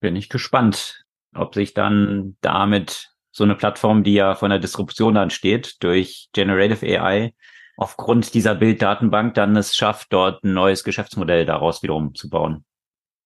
[0.00, 5.14] bin ich gespannt, ob sich dann damit so eine Plattform, die ja von der Distribution
[5.14, 7.32] dann steht, durch Generative AI
[7.76, 12.64] aufgrund dieser Bilddatenbank dann es schafft, dort ein neues Geschäftsmodell daraus wiederum zu bauen.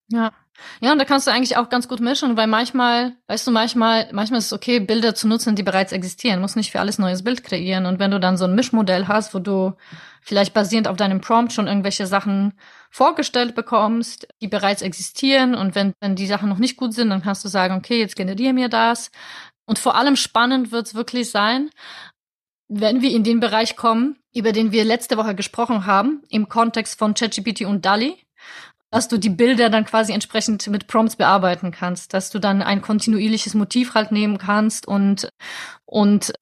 [0.09, 0.33] Ja.
[0.81, 4.09] Ja, und da kannst du eigentlich auch ganz gut mischen, weil manchmal, weißt du, manchmal,
[4.13, 6.41] manchmal ist es okay, Bilder zu nutzen, die bereits existieren.
[6.41, 7.87] Muss nicht für alles neues Bild kreieren.
[7.87, 9.73] Und wenn du dann so ein Mischmodell hast, wo du
[10.23, 12.55] vielleicht basierend auf deinem Prompt schon irgendwelche Sachen
[12.91, 15.57] vorgestellt bekommst, die bereits existieren.
[15.57, 18.15] Und wenn, wenn die Sachen noch nicht gut sind, dann kannst du sagen, okay, jetzt
[18.15, 19.11] generiere mir das.
[19.67, 21.71] Und vor allem spannend wird's wirklich sein,
[22.69, 26.99] wenn wir in den Bereich kommen, über den wir letzte Woche gesprochen haben, im Kontext
[26.99, 28.17] von ChatGPT und DALI
[28.95, 32.81] dass du die Bilder dann quasi entsprechend mit Prompts bearbeiten kannst, dass du dann ein
[32.81, 35.29] kontinuierliches Motiv halt nehmen kannst und,
[35.85, 36.33] und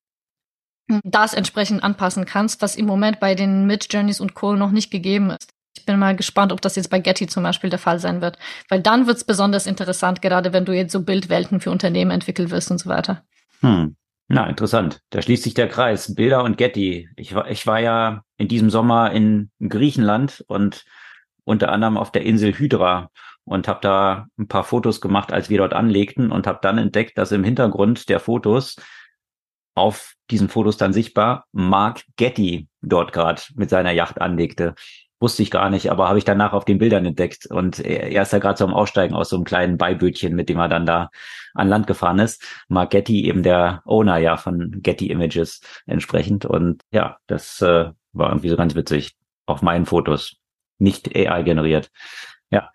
[1.03, 4.55] das entsprechend anpassen kannst, was im Moment bei den Mid-Journeys und Co.
[4.55, 5.49] noch nicht gegeben ist.
[5.75, 8.37] Ich bin mal gespannt, ob das jetzt bei Getty zum Beispiel der Fall sein wird.
[8.69, 12.51] Weil dann wird es besonders interessant, gerade wenn du jetzt so Bildwelten für Unternehmen entwickeln
[12.51, 13.23] wirst und so weiter.
[13.61, 13.95] Hm.
[14.27, 15.01] Na, interessant.
[15.09, 16.13] Da schließt sich der Kreis.
[16.13, 17.09] Bilder und Getty.
[17.15, 20.85] Ich war, ich war ja in diesem Sommer in Griechenland und
[21.45, 23.09] unter anderem auf der Insel Hydra
[23.45, 27.17] und habe da ein paar Fotos gemacht, als wir dort anlegten und habe dann entdeckt,
[27.17, 28.77] dass im Hintergrund der Fotos
[29.75, 34.75] auf diesen Fotos dann sichtbar Mark Getty dort gerade mit seiner Yacht anlegte.
[35.19, 37.45] Wusste ich gar nicht, aber habe ich danach auf den Bildern entdeckt.
[37.45, 40.59] Und er ist ja gerade so am Aussteigen aus so einem kleinen Beibötchen, mit dem
[40.59, 41.09] er dann da
[41.53, 42.43] an Land gefahren ist.
[42.67, 46.45] Mark Getty, eben der Owner ja von Getty Images entsprechend.
[46.45, 49.15] Und ja, das äh, war irgendwie so ganz witzig
[49.45, 50.42] auf meinen Fotos.
[50.83, 51.89] Nicht AI generiert.
[52.51, 52.71] Ja.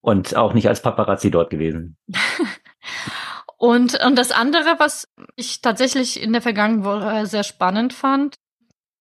[0.00, 1.96] Und auch nicht als Paparazzi dort gewesen.
[3.58, 5.06] und, und das andere, was
[5.36, 8.36] ich tatsächlich in der vergangenen Woche sehr spannend fand,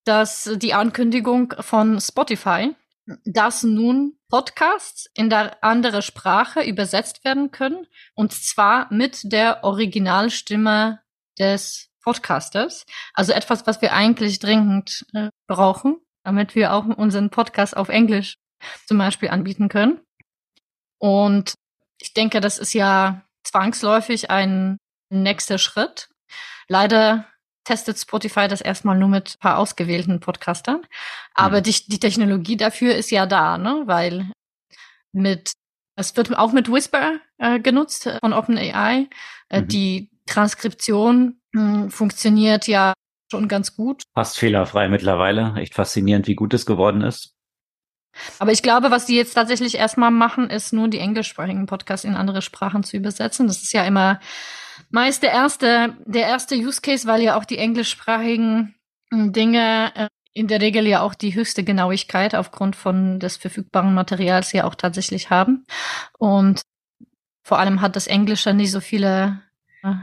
[0.05, 2.75] dass die Ankündigung von Spotify,
[3.25, 10.99] dass nun Podcasts in der andere Sprache übersetzt werden können und zwar mit der Originalstimme
[11.39, 12.85] des Podcasters.
[13.13, 15.97] Also etwas, was wir eigentlich dringend äh, brauchen,
[16.27, 18.35] damit wir auch unseren Podcast auf Englisch
[18.85, 20.01] zum Beispiel anbieten können.
[20.99, 21.53] Und
[22.01, 24.77] ich denke, das ist ja zwangsläufig ein
[25.09, 26.09] nächster Schritt.
[26.67, 27.25] Leider
[27.63, 30.85] testet Spotify das erstmal nur mit paar ausgewählten Podcastern.
[31.33, 31.63] Aber mhm.
[31.63, 33.83] die, die Technologie dafür ist ja da, ne?
[33.85, 34.29] Weil
[35.13, 35.53] mit,
[35.95, 39.07] es wird auch mit Whisper äh, genutzt von OpenAI.
[39.47, 39.67] Äh, mhm.
[39.69, 42.91] Die Transkription mh, hm, funktioniert ja
[43.29, 44.03] schon ganz gut.
[44.13, 45.53] Fast fehlerfrei mittlerweile.
[45.57, 47.33] Echt faszinierend, wie gut es geworden ist.
[48.39, 52.15] Aber ich glaube, was die jetzt tatsächlich erstmal machen, ist nur die englischsprachigen Podcasts in
[52.15, 53.47] andere Sprachen zu übersetzen.
[53.47, 54.19] Das ist ja immer
[54.89, 58.75] meist der erste, der erste Use Case, weil ja auch die englischsprachigen
[59.11, 63.93] hm, Dinge äh, in der Regel ja auch die höchste Genauigkeit aufgrund von des verfügbaren
[63.93, 65.65] Materials ja auch tatsächlich haben.
[66.19, 66.61] Und
[67.43, 69.41] vor allem hat das Englische nicht so viele
[69.83, 69.95] äh,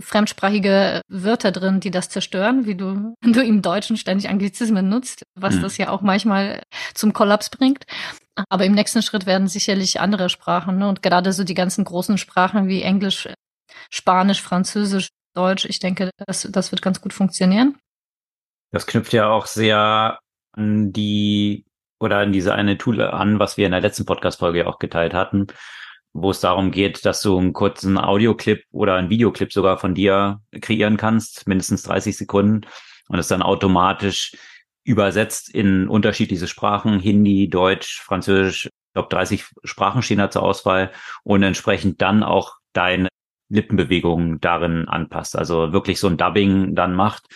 [0.00, 5.56] fremdsprachige Wörter drin, die das zerstören, wie du, du im Deutschen ständig Anglizismen nutzt, was
[5.56, 5.62] mhm.
[5.62, 6.62] das ja auch manchmal
[6.94, 7.84] zum Kollaps bringt.
[8.48, 10.88] Aber im nächsten Schritt werden sicherlich andere Sprachen, ne?
[10.88, 13.28] und gerade so die ganzen großen Sprachen wie Englisch,
[13.90, 17.76] Spanisch, Französisch, Deutsch, ich denke, das, das wird ganz gut funktionieren.
[18.72, 20.18] Das knüpft ja auch sehr
[20.52, 21.64] an die
[21.98, 25.48] oder an diese eine Tool an, was wir in der letzten Podcast-Folge auch geteilt hatten,
[26.12, 30.40] wo es darum geht, dass du einen kurzen Audioclip oder einen Videoclip sogar von dir
[30.60, 32.62] kreieren kannst, mindestens 30 Sekunden
[33.08, 34.32] und es dann automatisch
[34.84, 40.90] übersetzt in unterschiedliche Sprachen, Hindi, Deutsch, Französisch, ich glaube 30 Sprachen stehen da zur Auswahl
[41.22, 43.08] und entsprechend dann auch deine
[43.48, 45.36] Lippenbewegungen darin anpasst.
[45.36, 47.26] Also wirklich so ein Dubbing dann macht,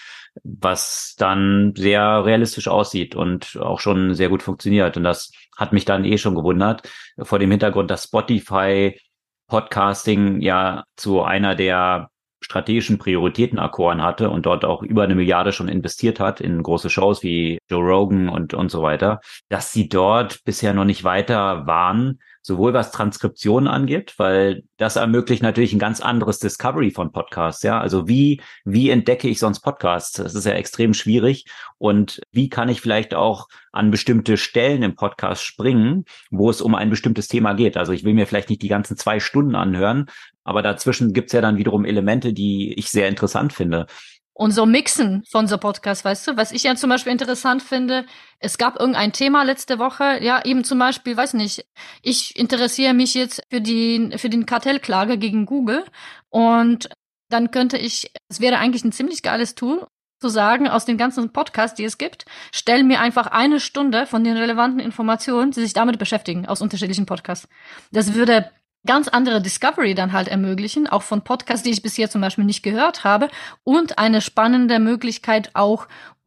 [0.43, 4.97] was dann sehr realistisch aussieht und auch schon sehr gut funktioniert.
[4.97, 8.99] Und das hat mich dann eh schon gewundert, vor dem Hintergrund, dass Spotify
[9.47, 12.11] Podcasting ja zu einer der
[12.41, 16.91] strategischen Prioritäten erkoren hatte und dort auch über eine Milliarde schon investiert hat in große
[16.91, 21.67] Shows wie Joe Rogan und, und so weiter, dass sie dort bisher noch nicht weiter
[21.67, 27.63] waren, sowohl was Transkription angeht, weil das ermöglicht natürlich ein ganz anderes Discovery von Podcasts,
[27.63, 27.81] ja.
[27.81, 30.13] Also wie, wie entdecke ich sonst Podcasts?
[30.13, 31.47] Das ist ja extrem schwierig.
[31.79, 36.75] Und wie kann ich vielleicht auch an bestimmte Stellen im Podcast springen, wo es um
[36.75, 37.79] ein bestimmtes Thema geht?
[37.79, 40.11] Also ich will mir vielleicht nicht die ganzen zwei Stunden anhören,
[40.45, 43.87] aber dazwischen gibt's ja dann wiederum Elemente, die ich sehr interessant finde
[44.35, 46.37] und so mixen von so Podcast, weißt du?
[46.37, 48.05] Was ich ja zum Beispiel interessant finde,
[48.41, 51.65] es gab irgendein Thema letzte Woche, ja, eben zum Beispiel, weiß nicht,
[52.03, 55.85] ich interessiere mich jetzt für die, für den Kartellklage gegen Google
[56.31, 56.91] und
[57.31, 59.87] dann könnte ich, es wäre eigentlich ein ziemlich geiles Tool,
[60.21, 64.25] zu sagen, aus den ganzen Podcasts, die es gibt, stell mir einfach eine Stunde von
[64.25, 67.47] den relevanten Informationen, die sich damit beschäftigen, aus unterschiedlichen Podcasts.
[67.93, 68.51] Das würde
[68.87, 72.63] ganz andere Discovery dann halt ermöglichen, auch von Podcasts, die ich bisher zum Beispiel nicht
[72.63, 73.29] gehört habe,
[73.63, 75.87] und eine spannende Möglichkeit auch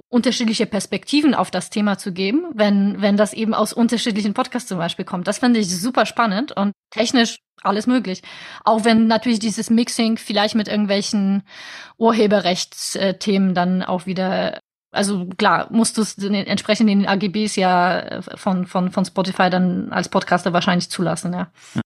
[0.10, 4.78] unterschiedliche Perspektiven auf das Thema zu geben, wenn, wenn das eben aus unterschiedlichen Podcasts zum
[4.78, 5.28] Beispiel kommt.
[5.28, 8.22] Das finde ich super spannend und technisch alles möglich.
[8.64, 11.44] Auch wenn natürlich dieses Mixing vielleicht mit irgendwelchen
[11.98, 14.60] Urheberrechtsthemen dann auch wieder
[14.92, 19.92] also klar, musst du es entsprechend in den AGBs ja von, von, von Spotify dann
[19.92, 21.52] als Podcaster wahrscheinlich zulassen, ja.
[21.76, 21.82] Ja,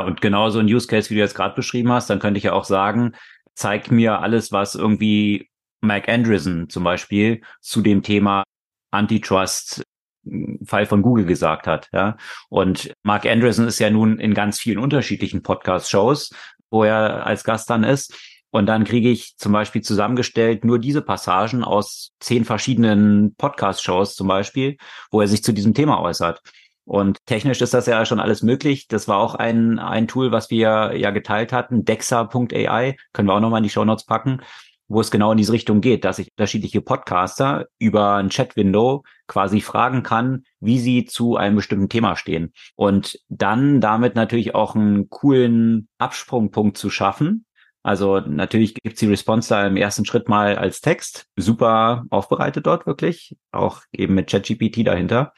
[0.00, 2.44] und genau so ein Use Case, wie du jetzt gerade beschrieben hast, dann könnte ich
[2.44, 3.14] ja auch sagen,
[3.54, 5.50] zeig mir alles, was irgendwie
[5.80, 8.44] Mike Andreessen zum Beispiel zu dem Thema
[8.90, 9.82] Antitrust
[10.24, 12.16] hm, Fall von Google gesagt hat, ja.
[12.48, 16.30] Und Mark Andreessen ist ja nun in ganz vielen unterschiedlichen Podcast-Shows,
[16.70, 18.14] wo er als Gast dann ist.
[18.50, 24.28] Und dann kriege ich zum Beispiel zusammengestellt nur diese Passagen aus zehn verschiedenen Podcast-Shows zum
[24.28, 24.78] Beispiel,
[25.10, 26.40] wo er sich zu diesem Thema äußert.
[26.86, 28.86] Und technisch ist das ja schon alles möglich.
[28.86, 33.40] Das war auch ein, ein Tool, was wir ja geteilt hatten, dexa.ai, können wir auch
[33.40, 34.40] nochmal in die Show Notes packen,
[34.86, 39.60] wo es genau in diese Richtung geht, dass ich unterschiedliche Podcaster über ein Chat-Window quasi
[39.60, 42.52] fragen kann, wie sie zu einem bestimmten Thema stehen.
[42.76, 47.46] Und dann damit natürlich auch einen coolen Absprungpunkt zu schaffen.
[47.82, 52.86] Also natürlich gibt's die Response da im ersten Schritt mal als Text, super aufbereitet dort
[52.86, 55.32] wirklich, auch eben mit ChatGPT dahinter.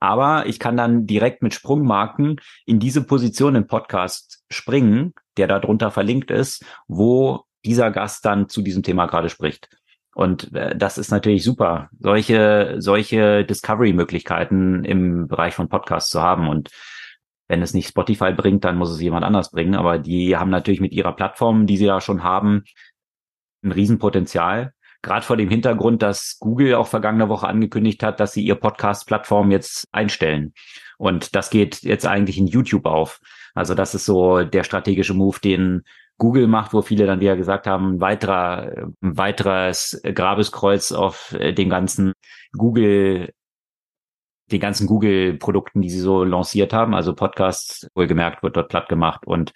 [0.00, 2.36] Aber ich kann dann direkt mit Sprungmarken
[2.66, 8.48] in diese Position im Podcast springen, der da drunter verlinkt ist, wo dieser Gast dann
[8.48, 9.68] zu diesem Thema gerade spricht.
[10.14, 16.48] Und äh, das ist natürlich super, solche, solche Discovery-Möglichkeiten im Bereich von Podcasts zu haben.
[16.48, 16.70] Und
[17.46, 19.74] wenn es nicht Spotify bringt, dann muss es jemand anders bringen.
[19.74, 22.64] Aber die haben natürlich mit ihrer Plattform, die sie ja schon haben,
[23.62, 24.72] ein Riesenpotenzial.
[25.02, 29.50] Gerade vor dem Hintergrund, dass Google auch vergangene Woche angekündigt hat, dass sie ihr Podcast-Plattform
[29.50, 30.52] jetzt einstellen.
[30.96, 33.20] Und das geht jetzt eigentlich in YouTube auf.
[33.54, 35.82] Also das ist so der strategische Move, den
[36.18, 41.52] Google macht, wo viele dann wieder gesagt haben, ein weiterer, ein weiteres Grabeskreuz auf äh,
[41.52, 42.12] den ganzen
[42.52, 43.32] Google,
[44.50, 46.94] den ganzen Google-Produkten, die sie so lanciert haben.
[46.94, 49.52] Also Podcasts, wohlgemerkt, wird dort platt gemacht und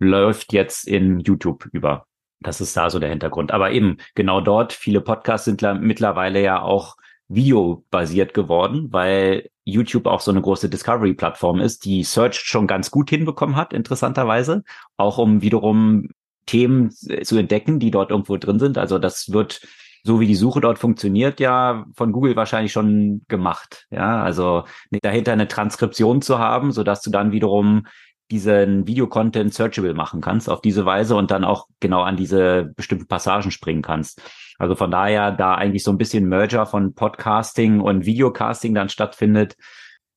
[0.00, 2.06] läuft jetzt in YouTube über.
[2.46, 3.50] Das ist da so der Hintergrund.
[3.50, 6.96] Aber eben genau dort, viele Podcasts sind mittlerweile ja auch
[7.28, 13.10] videobasiert geworden, weil YouTube auch so eine große Discovery-Plattform ist, die Search schon ganz gut
[13.10, 14.62] hinbekommen hat, interessanterweise,
[14.96, 16.10] auch um wiederum
[16.46, 18.78] Themen zu entdecken, die dort irgendwo drin sind.
[18.78, 19.66] Also das wird,
[20.04, 23.88] so wie die Suche dort funktioniert, ja von Google wahrscheinlich schon gemacht.
[23.90, 24.62] Ja, also
[25.02, 27.88] dahinter eine Transkription zu haben, so dass du dann wiederum
[28.30, 33.06] diesen Videocontent searchable machen kannst auf diese Weise und dann auch genau an diese bestimmten
[33.06, 34.20] Passagen springen kannst.
[34.58, 39.56] Also von daher, da eigentlich so ein bisschen Merger von Podcasting und Videocasting dann stattfindet,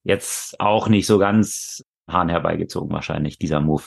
[0.04, 3.84] jetzt auch nicht so ganz Hahn herbeigezogen wahrscheinlich, dieser Move.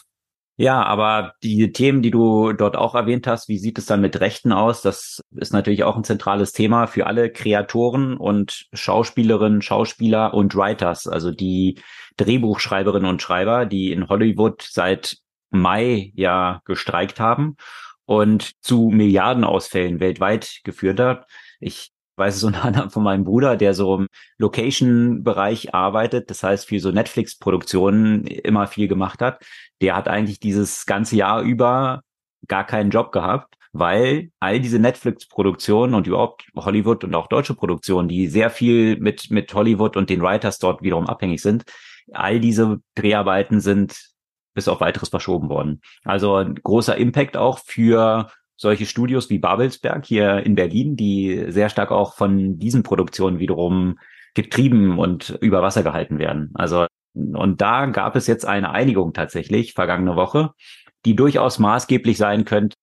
[0.59, 4.21] Ja, aber die Themen, die du dort auch erwähnt hast, wie sieht es dann mit
[4.21, 4.83] Rechten aus?
[4.83, 11.09] Das ist natürlich auch ein zentrales Thema für alle Kreatoren und Schauspielerinnen, Schauspieler und Writers,
[11.09, 11.81] also die
[12.17, 15.19] Drehbuchschreiberinnen und Schreiber, die in Hollywood seit
[15.51, 17.57] Mai ja gestreikt haben
[18.05, 21.27] und zu Milliardenausfällen weltweit geführt hat.
[21.61, 24.09] Ich weiß es unter anderem von meinem Bruder, der so im
[24.39, 29.45] Location-Bereich arbeitet, das heißt für so Netflix-Produktionen immer viel gemacht hat.
[29.81, 32.03] Der hat eigentlich dieses ganze Jahr über
[32.49, 38.09] gar keinen Job gehabt, weil all diese Netflix-Produktionen und überhaupt Hollywood und auch deutsche Produktionen,
[38.09, 41.65] die sehr viel mit, mit Hollywood und den Writers dort wiederum abhängig sind,
[42.15, 43.97] all diese Dreharbeiten sind
[44.55, 45.81] bis auf weiteres verschoben worden.
[46.05, 51.69] Also ein großer Impact auch für solche Studios wie Babelsberg hier in Berlin, die sehr
[51.69, 53.99] stark auch von diesen Produktionen wiederum
[54.35, 56.51] getrieben und über Wasser gehalten werden.
[56.55, 60.53] Also und da gab es jetzt eine Einigung tatsächlich vergangene Woche,
[61.05, 62.77] die durchaus maßgeblich sein könnte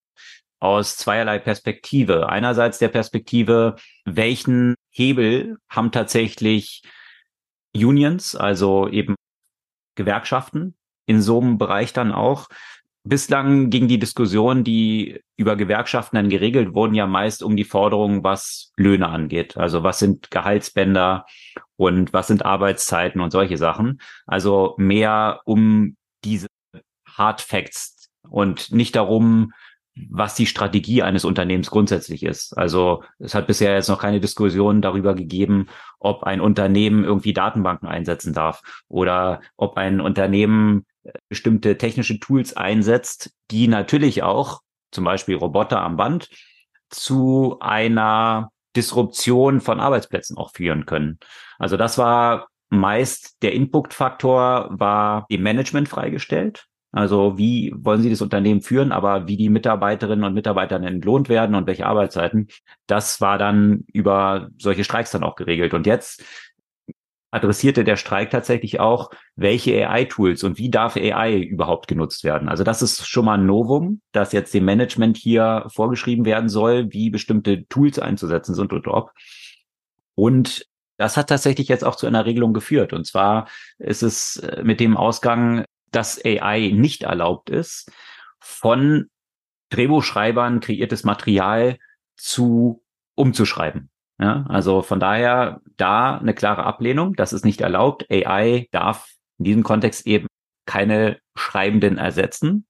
[0.60, 2.30] aus zweierlei Perspektive.
[2.30, 3.76] Einerseits der Perspektive,
[4.06, 6.84] welchen Hebel haben tatsächlich
[7.74, 9.16] Unions, also eben
[10.00, 10.76] Gewerkschaften
[11.06, 12.48] in so einem Bereich dann auch.
[13.04, 18.24] Bislang ging die Diskussion, die über Gewerkschaften dann geregelt wurden, ja meist um die Forderungen,
[18.24, 19.58] was Löhne angeht.
[19.58, 21.26] Also was sind Gehaltsbänder
[21.76, 24.02] und was sind Arbeitszeiten und solche Sachen.
[24.26, 26.48] Also mehr um diese
[27.08, 29.52] Hard Facts und nicht darum,
[30.10, 32.58] was die Strategie eines Unternehmens grundsätzlich ist.
[32.58, 35.68] Also es hat bisher jetzt noch keine Diskussion darüber gegeben,
[36.00, 42.56] ob ein Unternehmen irgendwie Datenbanken einsetzen darf oder ob ein Unternehmen äh, bestimmte technische Tools
[42.56, 44.62] einsetzt, die natürlich auch,
[44.92, 46.30] zum Beispiel Roboter am Band,
[46.90, 51.20] zu einer Disruption von Arbeitsplätzen auch führen können.
[51.58, 56.69] Also das war meist der Input-Faktor war dem Management freigestellt.
[56.92, 61.56] Also wie wollen Sie das Unternehmen führen, aber wie die Mitarbeiterinnen und Mitarbeiter entlohnt werden
[61.56, 62.48] und welche Arbeitszeiten,
[62.88, 65.74] das war dann über solche Streiks dann auch geregelt.
[65.74, 66.24] Und jetzt
[67.32, 72.50] adressierte der Streik tatsächlich auch, welche AI-Tools und wie darf AI überhaupt genutzt werden.
[72.50, 76.92] Also das ist schon mal ein Novum, dass jetzt dem Management hier vorgeschrieben werden soll,
[76.92, 79.12] wie bestimmte Tools einzusetzen sind und ob.
[80.16, 80.66] Und
[80.98, 82.94] das hat tatsächlich jetzt auch zu einer Regelung geführt.
[82.94, 87.92] Und zwar ist es äh, mit dem Ausgang, dass AI nicht erlaubt ist,
[88.40, 89.10] von
[89.70, 91.78] Drehbuchschreibern kreiertes Material
[92.16, 92.84] zu
[93.16, 93.90] umzuschreiben.
[94.20, 97.16] Ja, also von daher da eine klare Ablehnung.
[97.16, 98.06] Das ist nicht erlaubt.
[98.12, 100.28] AI darf in diesem Kontext eben
[100.66, 102.68] keine Schreibenden ersetzen.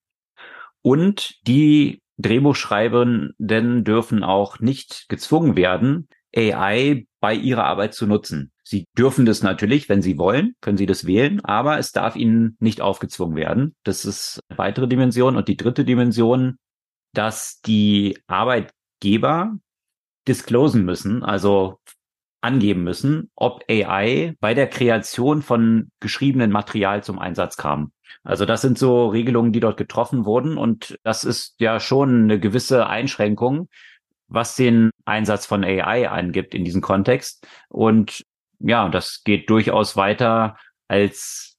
[0.82, 8.52] Und die Drehbuchschreibenden dürfen auch nicht gezwungen werden, AI bei ihrer Arbeit zu nutzen.
[8.70, 12.56] Sie dürfen das natürlich, wenn Sie wollen, können Sie das wählen, aber es darf Ihnen
[12.60, 13.76] nicht aufgezwungen werden.
[13.84, 15.38] Das ist eine weitere Dimension.
[15.38, 16.60] Und die dritte Dimension,
[17.12, 19.58] dass die Arbeitgeber
[20.28, 21.80] disclosen müssen, also
[22.42, 27.92] angeben müssen, ob AI bei der Kreation von geschriebenen Material zum Einsatz kam.
[28.22, 32.40] Also das sind so Regelungen, die dort getroffen wurden und das ist ja schon eine
[32.40, 33.68] gewisse Einschränkung,
[34.28, 37.48] was den Einsatz von AI angibt in diesem Kontext.
[37.68, 38.26] Und
[38.60, 40.58] ja, das geht durchaus weiter,
[40.88, 41.58] als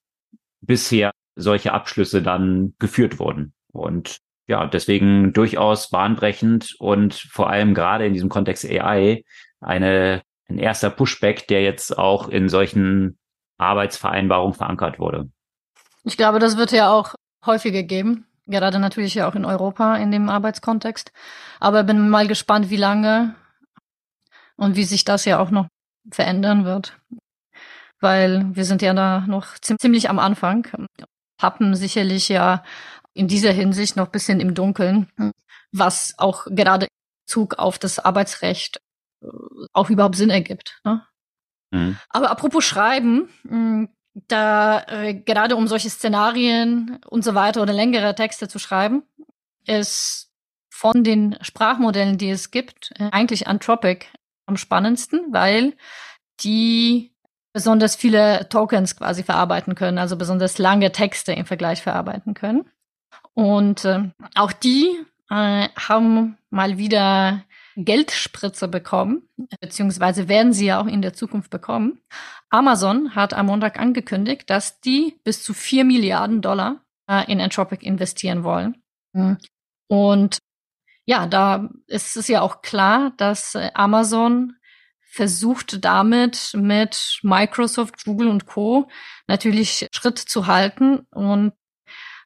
[0.61, 3.53] bisher solche Abschlüsse dann geführt wurden.
[3.71, 9.23] Und ja, deswegen durchaus bahnbrechend und vor allem gerade in diesem Kontext AI
[9.61, 13.17] eine, ein erster Pushback, der jetzt auch in solchen
[13.57, 15.29] Arbeitsvereinbarungen verankert wurde.
[16.03, 20.11] Ich glaube, das wird ja auch häufiger geben, gerade natürlich ja auch in Europa in
[20.11, 21.11] dem Arbeitskontext.
[21.59, 23.35] Aber bin mal gespannt, wie lange
[24.57, 25.67] und wie sich das ja auch noch
[26.09, 26.97] verändern wird.
[27.99, 30.67] Weil wir sind ja da noch ziemlich am Anfang,
[31.37, 32.63] tappen sicherlich ja
[33.13, 35.09] in dieser Hinsicht noch bisschen im Dunkeln,
[35.71, 36.87] was auch gerade
[37.25, 38.81] Zug auf das Arbeitsrecht
[39.23, 39.27] äh,
[39.73, 40.79] auch überhaupt Sinn ergibt.
[40.83, 41.05] Ne?
[41.71, 41.97] Mhm.
[42.09, 48.13] Aber apropos Schreiben, hm, da äh, gerade um solche Szenarien und so weiter oder längere
[48.15, 49.03] Texte zu schreiben,
[49.65, 50.29] ist
[50.69, 54.07] von den Sprachmodellen, die es gibt, äh, eigentlich Anthropic
[54.45, 55.73] am spannendsten, weil
[56.41, 57.13] die
[57.53, 62.69] besonders viele Tokens quasi verarbeiten können, also besonders lange Texte im Vergleich verarbeiten können.
[63.33, 64.89] Und äh, auch die
[65.29, 67.43] äh, haben mal wieder
[67.75, 69.29] Geldspritze bekommen,
[69.59, 71.99] beziehungsweise werden sie ja auch in der Zukunft bekommen.
[72.49, 77.85] Amazon hat am Montag angekündigt, dass die bis zu vier Milliarden Dollar äh, in Entropic
[77.85, 78.81] investieren wollen.
[79.13, 79.37] Mhm.
[79.87, 80.39] Und
[81.05, 84.53] ja, da ist es ja auch klar, dass äh, Amazon
[85.11, 88.87] versucht damit mit Microsoft, Google und Co.
[89.27, 91.53] natürlich Schritt zu halten und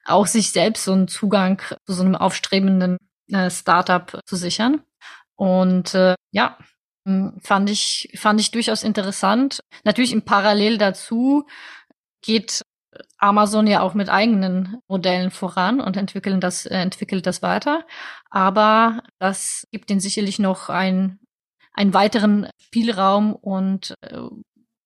[0.05, 2.97] auch sich selbst so einen Zugang zu so einem aufstrebenden
[3.31, 4.83] äh, Startup zu sichern.
[5.35, 6.57] Und äh, ja,
[7.07, 9.61] hm, fand ich, fand ich durchaus interessant.
[9.83, 11.47] Natürlich im Parallel dazu
[12.21, 12.61] geht
[13.25, 17.85] Amazon ja auch mit eigenen Modellen voran und entwickeln das, äh, entwickelt das weiter.
[18.29, 21.19] Aber das gibt ihnen sicherlich noch ein,
[21.73, 24.19] einen weiteren Spielraum und äh,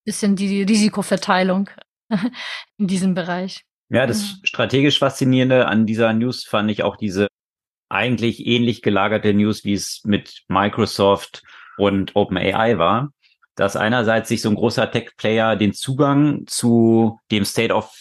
[0.06, 1.70] bisschen die Risikoverteilung
[2.78, 3.64] in diesem Bereich.
[3.90, 4.46] Ja, das mhm.
[4.46, 7.28] strategisch Faszinierende an dieser News fand ich auch diese
[7.90, 11.44] eigentlich ähnlich gelagerte News, wie es mit Microsoft
[11.78, 13.12] und OpenAI war,
[13.56, 17.92] dass einerseits sich so ein großer Tech-Player den Zugang zu dem State of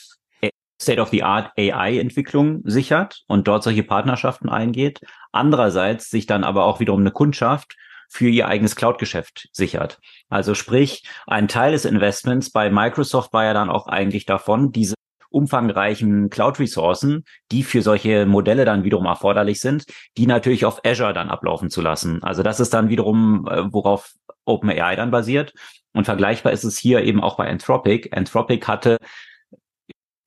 [0.89, 5.01] State of the Art AI-Entwicklung sichert und dort solche Partnerschaften eingeht.
[5.33, 7.77] Andererseits sich dann aber auch wiederum eine Kundschaft
[8.09, 9.99] für ihr eigenes Cloud-Geschäft sichert.
[10.31, 14.95] Also sprich, ein Teil des Investments bei Microsoft war ja dann auch eigentlich davon, diese
[15.29, 19.85] umfangreichen Cloud-Ressourcen, die für solche Modelle dann wiederum erforderlich sind,
[20.17, 22.23] die natürlich auf Azure dann ablaufen zu lassen.
[22.23, 24.15] Also das ist dann wiederum, äh, worauf
[24.47, 25.53] OpenAI dann basiert.
[25.93, 28.17] Und vergleichbar ist es hier eben auch bei Anthropic.
[28.17, 28.97] Anthropic hatte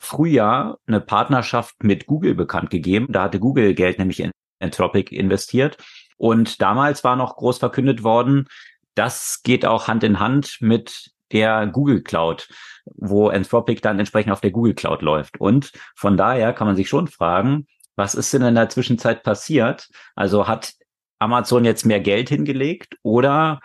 [0.01, 3.07] Frühjahr eine Partnerschaft mit Google bekannt gegeben.
[3.09, 5.77] Da hatte Google Geld nämlich in Anthropic investiert.
[6.17, 8.47] Und damals war noch groß verkündet worden,
[8.95, 12.49] das geht auch Hand in Hand mit der Google Cloud
[12.95, 15.39] wo Anthropic dann entsprechend auf der Google Cloud läuft.
[15.39, 19.89] Und von daher kann man sich schon fragen, was ist denn in der Zwischenzeit passiert?
[20.15, 20.73] Also hat
[21.19, 23.59] Amazon jetzt mehr Geld hingelegt oder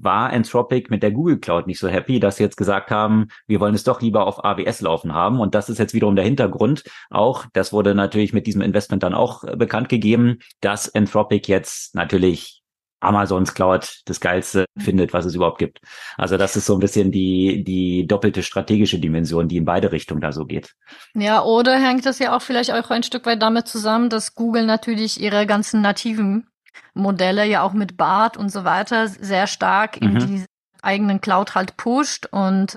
[0.00, 3.60] war Anthropic mit der Google Cloud nicht so happy, dass sie jetzt gesagt haben, wir
[3.60, 5.40] wollen es doch lieber auf AWS laufen haben.
[5.40, 6.84] Und das ist jetzt wiederum der Hintergrund.
[7.10, 12.62] Auch, das wurde natürlich mit diesem Investment dann auch bekannt gegeben, dass Anthropic jetzt natürlich
[13.02, 15.80] Amazons Cloud das Geilste findet, was es überhaupt gibt.
[16.16, 20.20] Also das ist so ein bisschen die, die doppelte strategische Dimension, die in beide Richtungen
[20.20, 20.74] da so geht.
[21.14, 24.66] Ja, oder hängt das ja auch vielleicht auch ein Stück weit damit zusammen, dass Google
[24.66, 26.46] natürlich ihre ganzen nativen
[26.94, 30.18] Modelle ja auch mit BART und so weiter sehr stark in mhm.
[30.18, 30.44] die
[30.82, 32.76] eigenen Cloud halt pusht und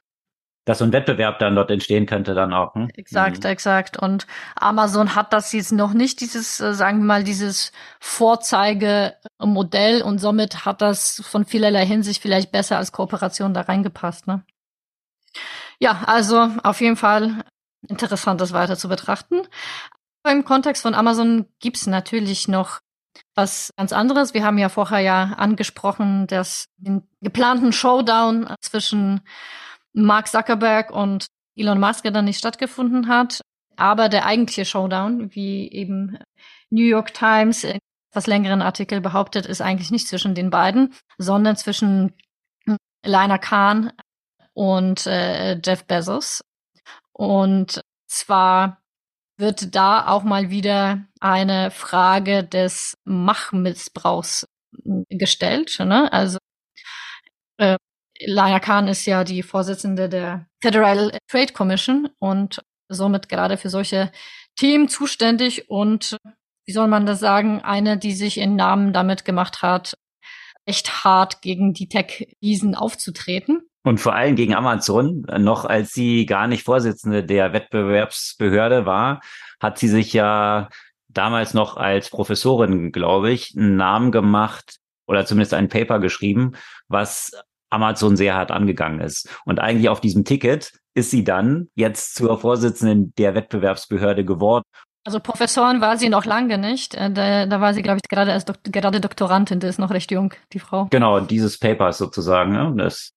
[0.66, 2.74] dass so ein Wettbewerb dann dort entstehen könnte dann auch.
[2.74, 2.90] Hm?
[2.96, 3.52] Exakt, mhm.
[3.52, 3.98] exakt.
[3.98, 4.26] Und
[4.56, 10.66] Amazon hat das jetzt noch nicht, dieses, äh, sagen wir mal, dieses Vorzeigemodell und somit
[10.66, 14.26] hat das von vielerlei Hinsicht vielleicht besser als Kooperation da reingepasst.
[14.26, 14.44] Ne?
[15.80, 17.44] Ja, also auf jeden Fall
[17.88, 19.44] interessant, das weiter zu betrachten.
[20.28, 22.80] Im Kontext von Amazon gibt's natürlich noch
[23.34, 24.34] was ganz anderes.
[24.34, 29.22] Wir haben ja vorher ja angesprochen, dass den geplanten Showdown zwischen
[29.94, 33.42] Mark Zuckerberg und Elon Musk dann nicht stattgefunden hat.
[33.78, 36.18] Aber der eigentliche Showdown, wie eben
[36.70, 37.80] New York Times in
[38.12, 42.14] etwas längeren Artikel behauptet, ist eigentlich nicht zwischen den beiden, sondern zwischen
[43.06, 43.92] Liner Khan
[44.54, 46.42] und äh, Jeff Bezos.
[47.12, 48.82] Und zwar
[49.38, 54.48] wird da auch mal wieder eine Frage des Machtmissbrauchs
[55.10, 55.78] gestellt.
[55.80, 56.12] Ne?
[56.12, 56.38] Also
[57.58, 57.78] äh,
[58.26, 64.12] Laia Khan ist ja die Vorsitzende der Federal Trade Commission und somit gerade für solche
[64.56, 66.18] Themen zuständig und
[66.66, 69.98] wie soll man das sagen, eine, die sich in Namen damit gemacht hat,
[70.66, 73.70] echt hart gegen die Tech-Riesen aufzutreten.
[73.86, 79.22] Und vor allem gegen Amazon, noch als sie gar nicht Vorsitzende der Wettbewerbsbehörde war,
[79.60, 80.70] hat sie sich ja
[81.08, 86.54] damals noch als Professorin, glaube ich, einen Namen gemacht oder zumindest ein Paper geschrieben,
[86.88, 87.32] was
[87.70, 89.30] Amazon sehr hart angegangen ist.
[89.46, 94.64] Und eigentlich auf diesem Ticket ist sie dann jetzt zur Vorsitzenden der Wettbewerbsbehörde geworden.
[95.04, 96.96] Also Professorin war sie noch lange nicht.
[96.96, 99.60] Äh, da, da war sie, glaube ich, gerade als Dok gerade Doktorandin.
[99.60, 100.88] Die ist noch recht jung, die Frau.
[100.90, 102.54] Genau, dieses Paper sozusagen.
[102.54, 102.74] Ne?
[102.76, 103.12] Das,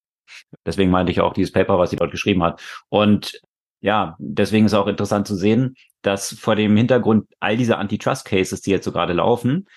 [0.65, 2.63] deswegen meinte ich auch dieses Paper, was sie dort geschrieben hat.
[2.89, 3.41] Und
[3.81, 8.71] ja, deswegen ist auch interessant zu sehen, dass vor dem Hintergrund all dieser Antitrust-Cases, die
[8.71, 9.69] jetzt so gerade laufen,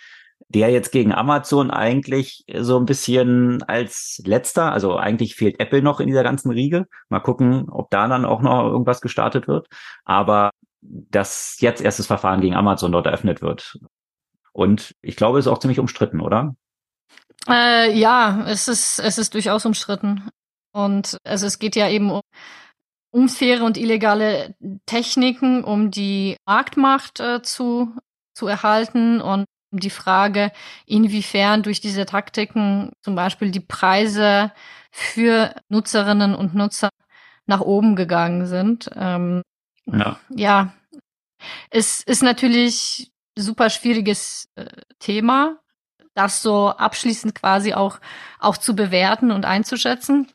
[0.48, 6.00] der jetzt gegen Amazon eigentlich so ein bisschen als letzter, also eigentlich fehlt Apple noch
[6.00, 6.88] in dieser ganzen Riege.
[7.10, 9.68] Mal gucken, ob da dann auch noch irgendwas gestartet wird.
[10.04, 10.52] Aber
[10.82, 13.78] dass jetzt erst das Verfahren gegen Amazon dort eröffnet wird.
[14.52, 16.56] Und ich glaube, es ist auch ziemlich umstritten, oder?
[17.48, 20.30] Äh, ja, es ist, es ist durchaus umstritten.
[20.72, 22.22] Und also es geht ja eben um
[23.12, 27.94] unfaire und illegale Techniken, um die Marktmacht äh, zu,
[28.34, 30.52] zu erhalten und die Frage,
[30.86, 34.52] inwiefern durch diese Taktiken zum Beispiel die Preise
[34.92, 36.90] für Nutzerinnen und Nutzer
[37.46, 38.90] nach oben gegangen sind.
[38.96, 39.42] Ähm,
[39.86, 40.20] ja.
[40.30, 40.74] ja,
[41.70, 44.66] es ist natürlich super schwieriges äh,
[45.00, 45.58] Thema,
[46.14, 48.00] das so abschließend quasi auch,
[48.40, 50.32] auch zu bewerten und einzuschätzen.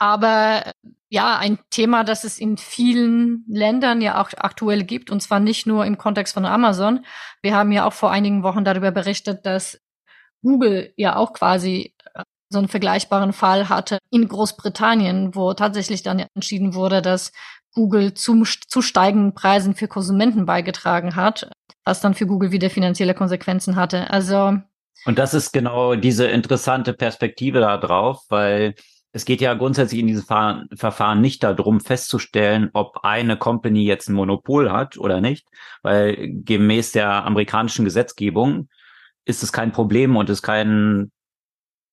[0.00, 0.62] Aber
[1.10, 5.66] ja, ein Thema, das es in vielen Ländern ja auch aktuell gibt, und zwar nicht
[5.66, 7.04] nur im Kontext von Amazon.
[7.42, 9.78] Wir haben ja auch vor einigen Wochen darüber berichtet, dass
[10.42, 16.24] Google ja auch quasi äh, so einen vergleichbaren Fall hatte in Großbritannien, wo tatsächlich dann
[16.34, 17.32] entschieden wurde, dass
[17.74, 21.50] Google zum, zu steigenden Preisen für Konsumenten beigetragen hat,
[21.84, 24.08] was dann für Google wieder finanzielle Konsequenzen hatte.
[24.10, 24.58] Also
[25.04, 28.74] und das ist genau diese interessante Perspektive da drauf, weil
[29.12, 30.24] es geht ja grundsätzlich in diesem
[30.74, 35.48] Verfahren nicht darum festzustellen, ob eine Company jetzt ein Monopol hat oder nicht,
[35.82, 38.68] weil gemäß der amerikanischen Gesetzgebung
[39.24, 41.10] ist es kein Problem und ist kein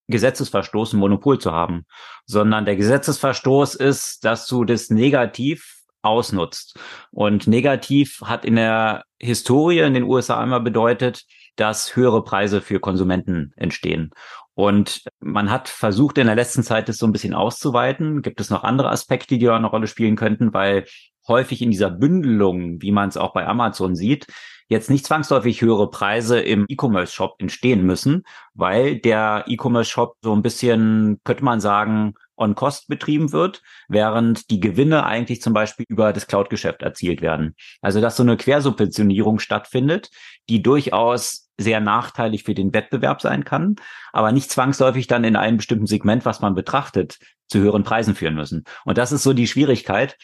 [0.08, 1.84] Gesetzesverstoß, ein Monopol zu haben,
[2.24, 6.78] sondern der Gesetzesverstoß ist, dass du das negativ ausnutzt.
[7.10, 11.24] Und negativ hat in der Historie in den USA immer bedeutet,
[11.56, 14.10] dass höhere Preise für Konsumenten entstehen.
[14.58, 18.22] Und man hat versucht in der letzten Zeit das so ein bisschen auszuweiten.
[18.22, 20.84] Gibt es noch andere Aspekte, die da eine Rolle spielen könnten, weil
[21.28, 24.26] häufig in dieser Bündelung, wie man es auch bei Amazon sieht,
[24.68, 31.20] jetzt nicht zwangsläufig höhere Preise im E-Commerce-Shop entstehen müssen, weil der E-Commerce-Shop so ein bisschen,
[31.22, 36.26] könnte man sagen, on Cost betrieben wird, während die Gewinne eigentlich zum Beispiel über das
[36.26, 37.54] Cloud-Geschäft erzielt werden.
[37.82, 40.10] Also dass so eine Quersubventionierung stattfindet,
[40.48, 43.76] die durchaus sehr nachteilig für den Wettbewerb sein kann,
[44.12, 48.34] aber nicht zwangsläufig dann in einem bestimmten Segment, was man betrachtet, zu höheren Preisen führen
[48.34, 48.64] müssen.
[48.84, 50.16] Und das ist so die Schwierigkeit.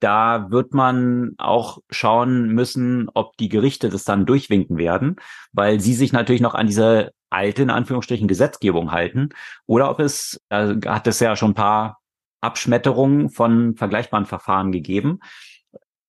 [0.00, 5.16] Da wird man auch schauen müssen, ob die Gerichte das dann durchwinken werden,
[5.52, 9.30] weil sie sich natürlich noch an diese alte, in Anführungsstrichen, Gesetzgebung halten.
[9.66, 11.98] Oder ob es, da hat es ja schon ein paar
[12.40, 15.20] Abschmetterungen von vergleichbaren Verfahren gegeben,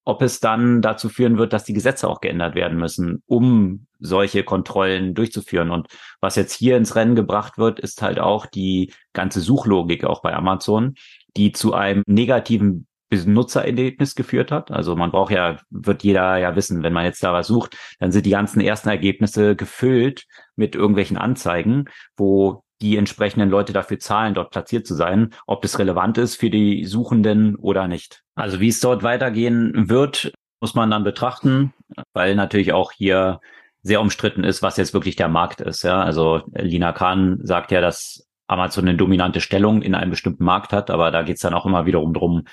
[0.05, 4.43] ob es dann dazu führen wird, dass die Gesetze auch geändert werden müssen, um solche
[4.43, 5.71] Kontrollen durchzuführen.
[5.71, 5.87] Und
[6.19, 10.33] was jetzt hier ins Rennen gebracht wird, ist halt auch die ganze Suchlogik auch bei
[10.33, 10.95] Amazon,
[11.37, 12.87] die zu einem negativen
[13.26, 14.72] Nutzererlebnis geführt hat.
[14.72, 18.11] Also man braucht ja, wird jeder ja wissen, wenn man jetzt da was sucht, dann
[18.11, 20.26] sind die ganzen ersten Ergebnisse gefüllt
[20.56, 21.85] mit irgendwelchen Anzeigen,
[22.18, 26.49] wo die entsprechenden Leute dafür zahlen, dort platziert zu sein, ob das relevant ist für
[26.49, 28.23] die Suchenden oder nicht.
[28.35, 31.73] Also wie es dort weitergehen wird, muss man dann betrachten,
[32.14, 33.40] weil natürlich auch hier
[33.84, 35.84] sehr umstritten ist, was jetzt wirklich der Markt ist.
[35.84, 40.73] Ja, also Lina Kahn sagt ja, dass Amazon eine dominante Stellung in einem bestimmten Markt
[40.73, 42.44] hat, aber da geht es dann auch immer wiederum drum,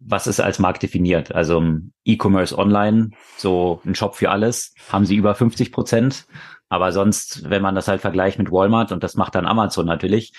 [0.00, 1.34] was ist als Markt definiert?
[1.34, 1.62] Also
[2.04, 6.26] E-Commerce Online, so ein Shop für alles, haben sie über 50 Prozent.
[6.68, 10.32] Aber sonst, wenn man das halt vergleicht mit Walmart, und das macht dann Amazon natürlich,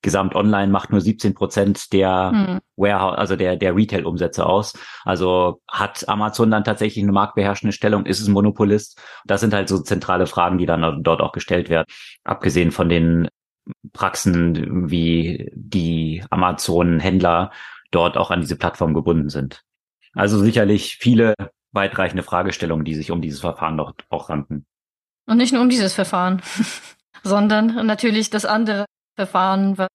[0.00, 2.58] Gesamt Online macht nur 17 Prozent der hm.
[2.76, 4.78] Warehouse, also der, der Retail-Umsätze aus.
[5.04, 8.06] Also hat Amazon dann tatsächlich eine marktbeherrschende Stellung?
[8.06, 9.00] Ist es ein Monopolist?
[9.26, 11.86] Das sind halt so zentrale Fragen, die dann dort auch gestellt werden.
[12.22, 13.28] Abgesehen von den
[13.92, 17.50] Praxen, wie die Amazon-Händler
[17.90, 19.64] dort auch an diese Plattform gebunden sind.
[20.14, 21.34] Also sicherlich viele
[21.72, 24.66] weitreichende Fragestellungen, die sich um dieses Verfahren noch auch ranken.
[25.26, 26.42] Und nicht nur um dieses Verfahren,
[27.22, 28.86] sondern natürlich das andere
[29.16, 29.88] Verfahren, was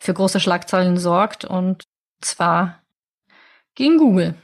[0.00, 1.84] für große Schlagzeilen sorgt, und
[2.20, 2.82] zwar
[3.74, 4.34] gegen Google.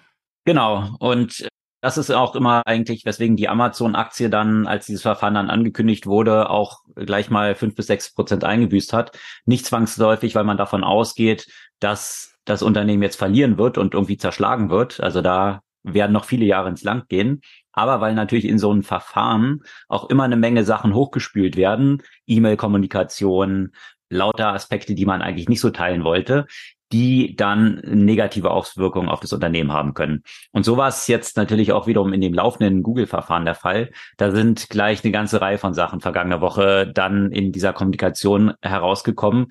[0.45, 0.97] Genau.
[0.99, 1.49] Und
[1.81, 6.51] das ist auch immer eigentlich, weswegen die Amazon-Aktie dann, als dieses Verfahren dann angekündigt wurde,
[6.51, 9.17] auch gleich mal fünf bis sechs Prozent eingebüßt hat.
[9.45, 11.47] Nicht zwangsläufig, weil man davon ausgeht,
[11.79, 15.01] dass das Unternehmen jetzt verlieren wird und irgendwie zerschlagen wird.
[15.01, 17.43] Also da werden noch viele Jahre ins Land gehen.
[17.73, 23.73] aber weil natürlich in so einem Verfahren auch immer eine Menge Sachen hochgespült werden, E-Mail-Kommunikation,
[24.11, 26.47] lauter Aspekte, die man eigentlich nicht so teilen wollte,
[26.91, 30.23] die dann negative Auswirkungen auf das Unternehmen haben können.
[30.53, 33.91] Und so war es jetzt natürlich auch wiederum in dem laufenden Google-Verfahren der Fall.
[34.17, 39.49] Da sind gleich eine ganze Reihe von Sachen vergangene Woche dann in dieser Kommunikation herausgekommen,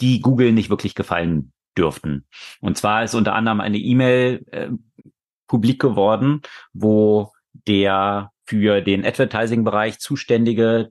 [0.00, 2.26] die Google nicht wirklich gefallen dürften.
[2.60, 4.68] Und zwar ist unter anderem eine E-Mail äh,
[5.46, 6.42] publik geworden,
[6.72, 10.90] wo der für den Advertising-Bereich zuständige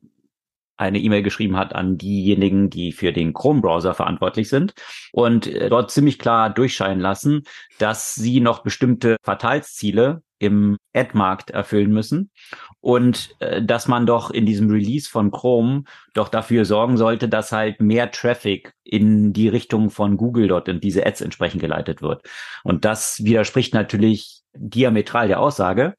[0.77, 4.73] eine E-Mail geschrieben hat an diejenigen, die für den Chrome-Browser verantwortlich sind
[5.11, 7.43] und äh, dort ziemlich klar durchscheinen lassen,
[7.77, 12.31] dass sie noch bestimmte Quartalsziele im Ad-Markt erfüllen müssen
[12.79, 15.83] und äh, dass man doch in diesem Release von Chrome
[16.15, 20.79] doch dafür sorgen sollte, dass halt mehr Traffic in die Richtung von Google dort in
[20.79, 22.23] diese Ads entsprechend geleitet wird.
[22.63, 25.95] Und das widerspricht natürlich diametral der Aussage,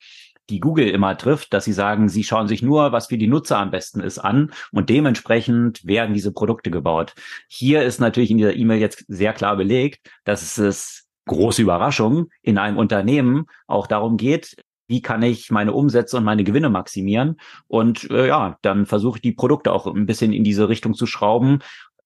[0.51, 3.59] die Google immer trifft, dass sie sagen, sie schauen sich nur, was für die Nutzer
[3.59, 7.15] am besten ist, an und dementsprechend werden diese Produkte gebaut.
[7.49, 12.59] Hier ist natürlich in dieser E-Mail jetzt sehr klar belegt, dass es große Überraschung in
[12.59, 14.57] einem Unternehmen auch darum geht,
[14.89, 17.41] wie kann ich meine Umsätze und meine Gewinne maximieren?
[17.67, 21.07] Und äh, ja, dann versuche ich die Produkte auch ein bisschen in diese Richtung zu
[21.07, 21.61] schrauben,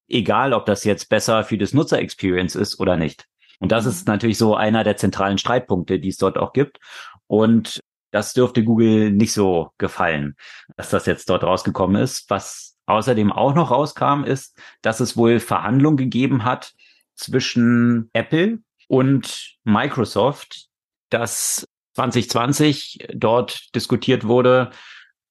[0.07, 3.25] egal ob das jetzt besser für das Nutzer-Experience ist oder nicht.
[3.59, 4.13] Und das ist mhm.
[4.13, 6.79] natürlich so einer der zentralen Streitpunkte, die es dort auch gibt.
[7.27, 7.81] Und
[8.11, 10.35] das dürfte Google nicht so gefallen,
[10.77, 12.29] dass das jetzt dort rausgekommen ist.
[12.29, 16.73] Was außerdem auch noch rauskam, ist, dass es wohl Verhandlungen gegeben hat
[17.15, 20.67] zwischen Apple und Microsoft,
[21.09, 24.71] dass 2020 dort diskutiert wurde,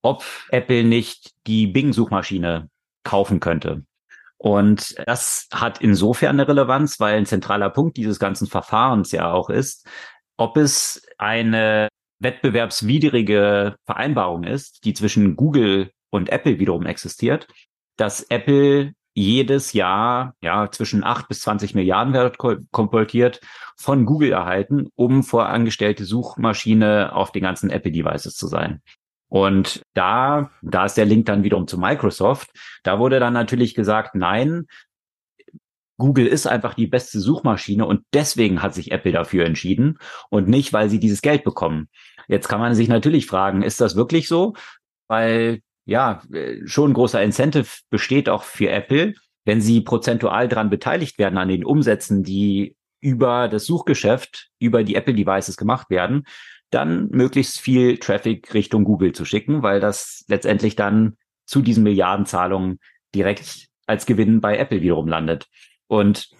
[0.03, 2.69] ob Apple nicht die Bing-Suchmaschine
[3.03, 3.85] kaufen könnte.
[4.39, 9.49] Und das hat insofern eine Relevanz, weil ein zentraler Punkt dieses ganzen Verfahrens ja auch
[9.49, 9.89] ist,
[10.37, 11.89] ob es eine
[12.19, 17.47] wettbewerbswidrige Vereinbarung ist, die zwischen Google und Apple wiederum existiert,
[17.97, 23.41] dass Apple jedes Jahr ja zwischen 8 bis 20 Milliarden Wert komportiert
[23.77, 28.83] von Google erhalten, um vorangestellte Suchmaschine auf den ganzen Apple Devices zu sein.
[29.29, 32.51] Und da, da ist der Link dann wiederum zu Microsoft.
[32.83, 34.67] Da wurde dann natürlich gesagt, nein,
[35.97, 39.99] Google ist einfach die beste Suchmaschine und deswegen hat sich Apple dafür entschieden
[40.29, 41.89] und nicht, weil sie dieses Geld bekommen.
[42.29, 44.53] Jetzt kann man sich natürlich fragen, ist das wirklich so?
[45.09, 46.21] Weil ja,
[46.65, 49.15] schon ein großer Incentive besteht auch für Apple,
[49.45, 54.97] wenn sie prozentual daran beteiligt werden an den Umsätzen, die über das Suchgeschäft, über die
[54.97, 56.27] Apple Devices gemacht werden,
[56.71, 62.81] dann möglichst viel Traffic Richtung Google zu schicken, weil das letztendlich dann zu diesen Milliardenzahlungen
[63.15, 65.47] direkt als Gewinn bei Apple wiederum landet.
[65.87, 66.31] Und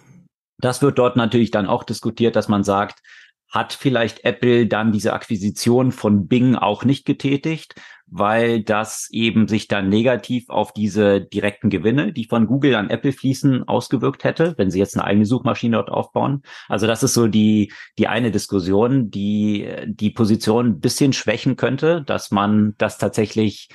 [0.59, 3.01] das wird dort natürlich dann auch diskutiert, dass man sagt,
[3.49, 7.77] hat vielleicht Apple dann diese Akquisition von Bing auch nicht getätigt,
[8.09, 13.13] weil das eben sich dann negativ auf diese direkten Gewinne, die von Google an Apple
[13.13, 16.43] fließen, ausgewirkt hätte, wenn sie jetzt eine eigene Suchmaschine dort aufbauen.
[16.69, 22.03] Also das ist so die, die eine Diskussion, die die Position ein bisschen schwächen könnte,
[22.03, 23.69] dass man das tatsächlich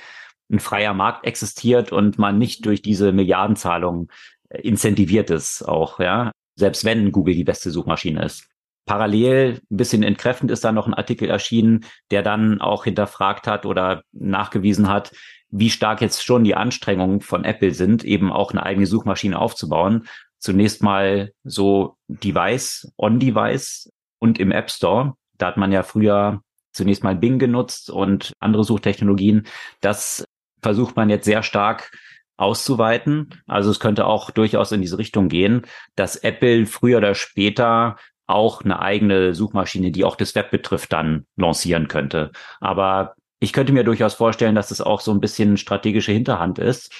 [0.50, 4.08] ein freier Markt existiert und man nicht durch diese Milliardenzahlungen
[4.50, 6.30] incentiviert ist auch, ja.
[6.56, 8.51] Selbst wenn Google die beste Suchmaschine ist.
[8.84, 13.64] Parallel, ein bisschen entkräftend ist da noch ein Artikel erschienen, der dann auch hinterfragt hat
[13.64, 15.12] oder nachgewiesen hat,
[15.50, 20.08] wie stark jetzt schon die Anstrengungen von Apple sind, eben auch eine eigene Suchmaschine aufzubauen.
[20.38, 25.14] Zunächst mal so Device, On-Device und im App Store.
[25.38, 26.42] Da hat man ja früher
[26.72, 29.46] zunächst mal Bing genutzt und andere Suchtechnologien.
[29.80, 30.24] Das
[30.62, 31.92] versucht man jetzt sehr stark
[32.36, 33.42] auszuweiten.
[33.46, 37.96] Also es könnte auch durchaus in diese Richtung gehen, dass Apple früher oder später
[38.26, 42.32] auch eine eigene Suchmaschine, die auch das Web betrifft, dann lancieren könnte.
[42.60, 46.92] Aber ich könnte mir durchaus vorstellen, dass es auch so ein bisschen strategische Hinterhand ist.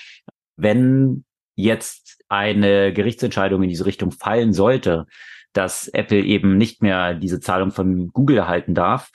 [0.56, 1.24] Wenn
[1.54, 5.06] jetzt eine Gerichtsentscheidung in diese Richtung fallen sollte,
[5.52, 9.10] dass Apple eben nicht mehr diese Zahlung von Google erhalten darf,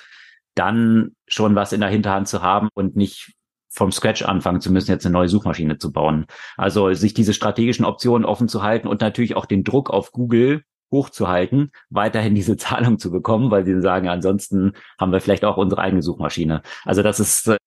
[0.56, 3.34] dann schon was in der Hinterhand zu haben und nicht
[3.70, 6.26] vom Scratch anfangen zu müssen, jetzt eine neue Suchmaschine zu bauen.
[6.56, 10.64] Also sich diese strategischen Optionen offen zu halten und natürlich auch den Druck auf Google
[10.92, 15.82] hochzuhalten, weiterhin diese Zahlung zu bekommen, weil sie sagen, ansonsten haben wir vielleicht auch unsere
[15.82, 16.62] eigene Suchmaschine.
[16.86, 17.58] Also das ist äh,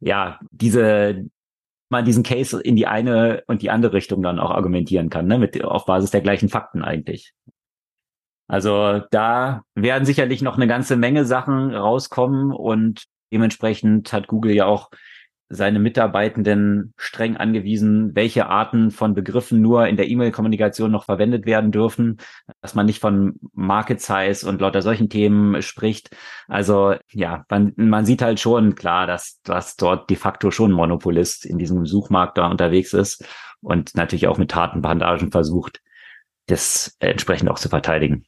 [0.00, 1.24] ja diese
[1.92, 5.38] man diesen Case in die eine und die andere Richtung dann auch argumentieren kann, ne,
[5.38, 7.34] mit auf Basis der gleichen Fakten eigentlich.
[8.48, 14.66] Also da werden sicherlich noch eine ganze Menge Sachen rauskommen und dementsprechend hat Google ja
[14.66, 14.90] auch
[15.54, 21.70] seine Mitarbeitenden streng angewiesen, welche Arten von Begriffen nur in der E-Mail-Kommunikation noch verwendet werden
[21.70, 22.16] dürfen,
[22.62, 26.16] dass man nicht von Market Size und lauter solchen Themen spricht.
[26.48, 31.44] Also ja, man, man sieht halt schon klar, dass, dass dort de facto schon Monopolist
[31.44, 33.24] in diesem Suchmarkt da unterwegs ist
[33.60, 35.82] und natürlich auch mit Tatenbandagen versucht,
[36.46, 38.24] das entsprechend auch zu verteidigen.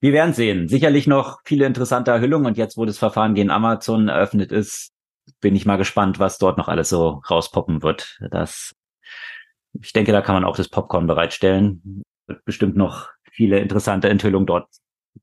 [0.00, 0.68] Wir werden sehen.
[0.68, 4.92] Sicherlich noch viele interessante Erhüllungen und jetzt, wo das Verfahren gegen Amazon eröffnet ist,
[5.40, 8.18] bin ich mal gespannt, was dort noch alles so rauspoppen wird.
[8.30, 8.74] Das,
[9.80, 12.02] ich denke, da kann man auch das Popcorn bereitstellen.
[12.26, 14.68] Wird bestimmt noch viele interessante Enthüllungen dort.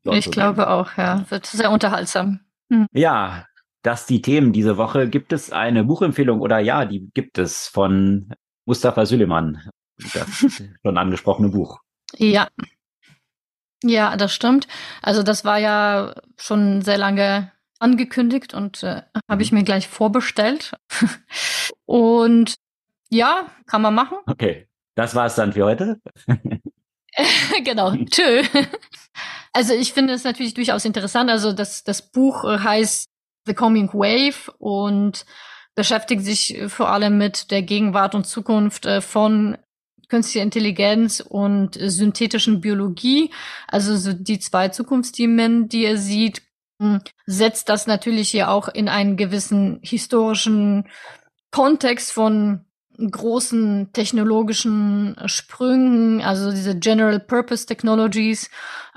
[0.03, 0.67] dort ich glaube sein.
[0.67, 1.25] auch, ja.
[1.29, 2.39] Wird sehr unterhaltsam.
[2.71, 2.87] Hm.
[2.93, 3.45] Ja,
[3.81, 5.09] das die Themen diese Woche.
[5.09, 8.33] Gibt es eine Buchempfehlung oder ja, die gibt es von
[8.65, 9.69] Mustafa Süleyman.
[10.13, 10.45] Das
[10.83, 11.79] schon angesprochene Buch.
[12.17, 12.47] Ja.
[13.83, 14.67] Ja, das stimmt.
[15.01, 19.59] Also das war ja schon sehr lange angekündigt und äh, habe ich mhm.
[19.59, 20.73] mir gleich vorbestellt.
[21.85, 22.55] und
[23.09, 24.17] ja, kann man machen.
[24.27, 25.99] Okay, das war's dann für heute.
[27.63, 28.43] genau, tschö.
[29.57, 31.29] Also ich finde es natürlich durchaus interessant.
[31.29, 33.07] Also das, das Buch heißt
[33.45, 35.25] The Coming Wave und
[35.75, 39.57] beschäftigt sich vor allem mit der Gegenwart und Zukunft äh, von
[40.09, 43.31] künstlicher Intelligenz und synthetischen Biologie.
[43.67, 46.41] Also so die zwei Zukunftsthemen, die er sieht,
[47.25, 50.87] setzt das natürlich hier auch in einen gewissen historischen
[51.51, 52.65] Kontext von
[52.97, 58.49] großen technologischen Sprüngen, also diese General Purpose Technologies,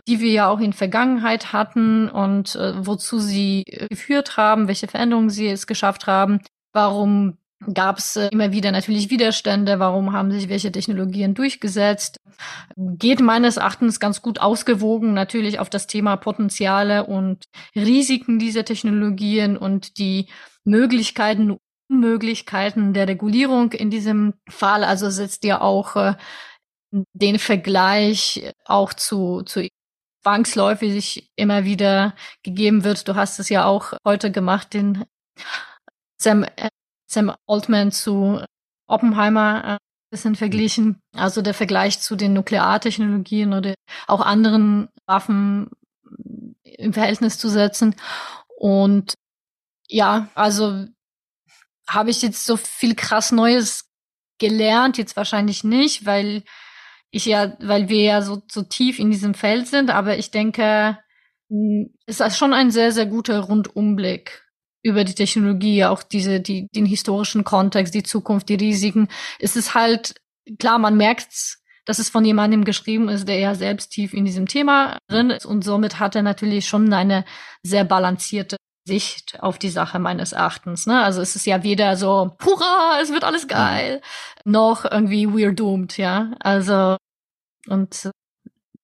[0.06, 5.30] die wir ja auch in Vergangenheit hatten und äh, wozu sie geführt haben, welche Veränderungen
[5.30, 6.40] sie es geschafft haben,
[6.72, 7.38] warum
[7.74, 12.20] gab es äh, immer wieder natürlich Widerstände, warum haben sich welche Technologien durchgesetzt.
[12.76, 17.44] Geht meines Erachtens ganz gut ausgewogen natürlich auf das Thema Potenziale und
[17.74, 20.28] Risiken dieser Technologien und die
[20.64, 21.58] Möglichkeiten,
[21.90, 24.84] Unmöglichkeiten der Regulierung in diesem Fall.
[24.84, 26.14] Also setzt ja auch äh,
[26.90, 29.68] den Vergleich auch zu, zu
[30.22, 33.08] zwangsläufig sich immer wieder gegeben wird.
[33.08, 35.04] Du hast es ja auch heute gemacht, den
[36.20, 36.44] Sam
[37.08, 38.40] Sam Altman zu
[38.86, 39.78] Oppenheimer äh,
[40.10, 41.00] bisschen verglichen.
[41.14, 43.74] Also der Vergleich zu den Nukleartechnologien oder
[44.06, 45.70] auch anderen Waffen
[46.62, 47.94] im Verhältnis zu setzen.
[48.56, 49.14] Und
[49.88, 50.86] ja, also
[51.88, 53.90] habe ich jetzt so viel krass Neues
[54.38, 56.44] gelernt, jetzt wahrscheinlich nicht, weil
[57.10, 60.98] ich ja, weil wir ja so, so tief in diesem Feld sind, aber ich denke,
[62.06, 64.47] es ist schon ein sehr, sehr guter Rundumblick
[64.88, 69.08] über die Technologie, auch diese, die, den historischen Kontext, die Zukunft, die Risiken.
[69.38, 70.14] Es ist halt,
[70.58, 74.46] klar, man merkt's, dass es von jemandem geschrieben ist, der ja selbst tief in diesem
[74.46, 77.24] Thema drin ist und somit hat er natürlich schon eine
[77.62, 78.56] sehr balancierte
[78.86, 80.86] Sicht auf die Sache meines Erachtens.
[80.86, 81.02] Ne?
[81.02, 84.02] Also es ist ja weder so, hurra, es wird alles geil,
[84.44, 86.32] noch irgendwie we're doomed, ja.
[86.40, 86.96] Also
[87.68, 88.10] und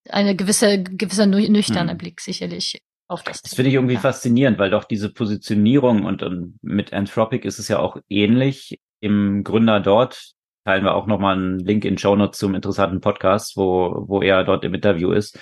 [0.09, 1.97] eine gewisse, gewisser nüchterne mhm.
[1.97, 3.41] Blick sicherlich auf das.
[3.41, 3.99] Das finde ich irgendwie ja.
[3.99, 8.79] faszinierend, weil doch diese Positionierung und, und mit Anthropic ist es ja auch ähnlich.
[8.99, 10.31] Im Gründer dort
[10.65, 14.43] teilen wir auch nochmal einen Link in Show Notes zum interessanten Podcast, wo, wo er
[14.43, 15.39] dort im Interview ist.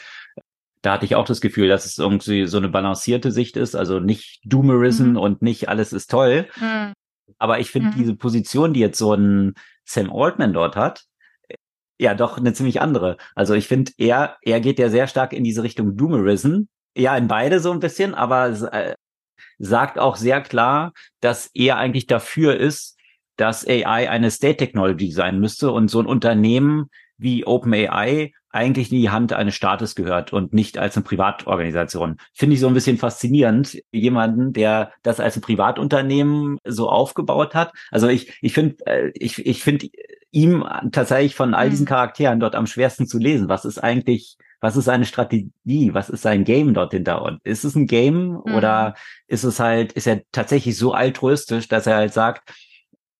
[0.82, 4.02] Da hatte ich auch das Gefühl, dass es irgendwie so eine balancierte Sicht ist, also
[4.02, 5.18] nicht Doomerism mhm.
[5.18, 6.48] und nicht alles ist toll.
[6.60, 6.92] Mhm.
[7.38, 7.96] Aber ich finde mhm.
[7.96, 9.54] diese Position, die jetzt so ein
[9.86, 11.06] Sam Altman dort hat,
[12.00, 13.16] ja doch eine ziemlich andere.
[13.34, 16.64] Also ich finde, er, er geht ja sehr stark in diese Richtung Doomerism,
[16.96, 18.94] ja, in beide so ein bisschen, aber äh,
[19.58, 22.98] sagt auch sehr klar, dass er eigentlich dafür ist,
[23.38, 29.00] dass AI eine State Technology sein müsste und so ein Unternehmen wie OpenAI eigentlich in
[29.00, 32.18] die Hand eines Staates gehört und nicht als eine Privatorganisation.
[32.34, 37.74] Finde ich so ein bisschen faszinierend, jemanden, der das als ein Privatunternehmen so aufgebaut hat.
[37.90, 39.88] Also ich, ich finde, äh, ich, ich finde
[40.30, 41.90] ihm tatsächlich von all diesen mhm.
[41.90, 43.50] Charakteren dort am schwersten zu lesen.
[43.50, 45.94] Was ist eigentlich was ist seine Strategie?
[45.94, 47.22] Was ist sein Game dort hinter?
[47.22, 48.56] Und ist es ein Game mhm.
[48.56, 48.96] oder
[49.28, 52.50] ist es halt, ist er tatsächlich so altruistisch, dass er halt sagt,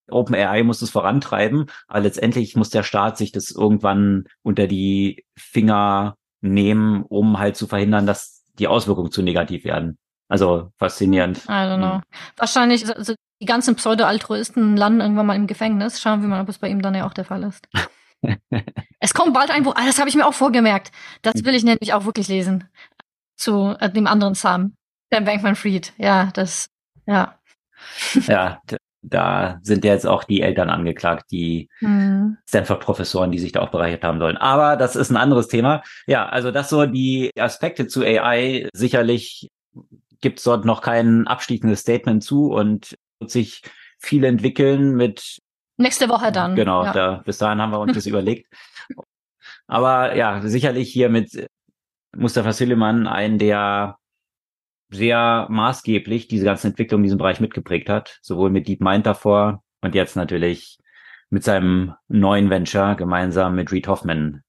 [0.08, 6.16] OpenAI muss es vorantreiben, aber letztendlich muss der Staat sich das irgendwann unter die Finger
[6.40, 9.98] nehmen, um halt zu verhindern, dass die Auswirkungen zu negativ werden.
[10.28, 11.44] Also faszinierend.
[11.44, 11.96] I don't know.
[11.96, 12.02] Mhm.
[12.38, 16.00] Wahrscheinlich, also die ganzen Pseudo-Altruisten landen irgendwann mal im Gefängnis.
[16.00, 17.68] Schauen wir mal, ob es bei ihm dann ja auch der Fall ist.
[19.00, 20.92] es kommt bald ein Buch, ah, das habe ich mir auch vorgemerkt.
[21.22, 22.68] Das will ich nämlich auch wirklich lesen.
[23.36, 24.76] Zu äh, dem anderen Sam,
[25.10, 25.92] Dan Bankman-Fried.
[25.98, 26.70] Ja, das,
[27.06, 27.38] ja.
[28.26, 28.60] Ja,
[29.02, 32.38] da sind ja jetzt auch die Eltern angeklagt, die mhm.
[32.48, 34.36] Stanford-Professoren, die sich da auch bereichert haben sollen.
[34.36, 35.82] Aber das ist ein anderes Thema.
[36.06, 38.68] Ja, also das so die Aspekte zu AI.
[38.72, 39.50] Sicherlich
[40.20, 43.62] gibt es dort noch kein abschließendes Statement zu und wird sich
[43.98, 45.40] viel entwickeln mit.
[45.76, 46.54] Nächste Woche dann.
[46.54, 46.92] Genau, ja.
[46.92, 48.52] da, bis dahin haben wir uns das überlegt.
[49.66, 51.48] Aber ja, sicherlich hier mit
[52.16, 53.96] Mustafa Süleyman, einen, der
[54.90, 59.94] sehr maßgeblich diese ganze Entwicklung in diesem Bereich mitgeprägt hat, sowohl mit DeepMind davor und
[59.94, 60.78] jetzt natürlich
[61.30, 64.42] mit seinem neuen Venture gemeinsam mit Reed Hoffman.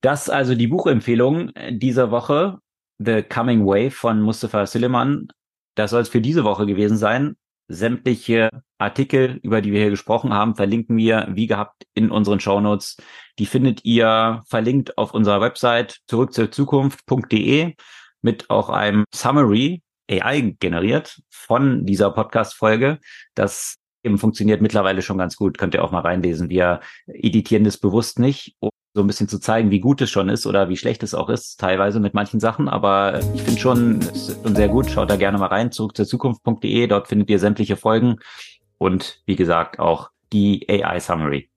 [0.00, 2.58] Das also die Buchempfehlung dieser Woche,
[2.98, 5.28] The Coming Wave von Mustafa Süleyman.
[5.74, 7.36] Das soll es für diese Woche gewesen sein.
[7.72, 12.96] Sämtliche Artikel, über die wir hier gesprochen haben, verlinken wir wie gehabt in unseren Shownotes.
[13.38, 17.74] Die findet ihr verlinkt auf unserer Website zurück zur Zukunft.de
[18.20, 22.98] mit auch einem Summary AI generiert von dieser Podcast-Folge.
[23.34, 25.56] Das eben funktioniert mittlerweile schon ganz gut.
[25.56, 26.50] Könnt ihr auch mal reinlesen.
[26.50, 30.28] Wir editieren das bewusst nicht, um so ein bisschen zu zeigen, wie gut es schon
[30.28, 32.68] ist oder wie schlecht es auch ist, teilweise mit manchen Sachen.
[32.68, 34.90] Aber ich finde schon, es ist schon sehr gut.
[34.90, 36.86] Schaut da gerne mal rein, zurück zur Zukunft.de.
[36.86, 38.16] Dort findet ihr sämtliche Folgen
[38.78, 41.48] und wie gesagt auch die AI Summary.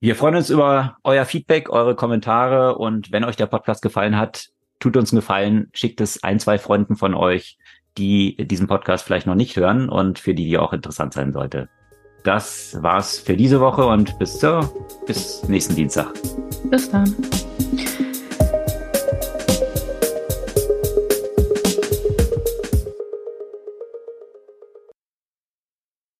[0.00, 4.48] Wir freuen uns über euer Feedback, eure Kommentare und wenn euch der Podcast gefallen hat,
[4.80, 7.56] tut uns einen Gefallen, schickt es ein, zwei Freunden von euch,
[7.96, 11.68] die diesen Podcast vielleicht noch nicht hören und für die die auch interessant sein sollte.
[12.22, 14.72] Das war's für diese Woche und bis zur,
[15.06, 16.12] bis nächsten Dienstag.
[16.70, 17.14] Bis dann.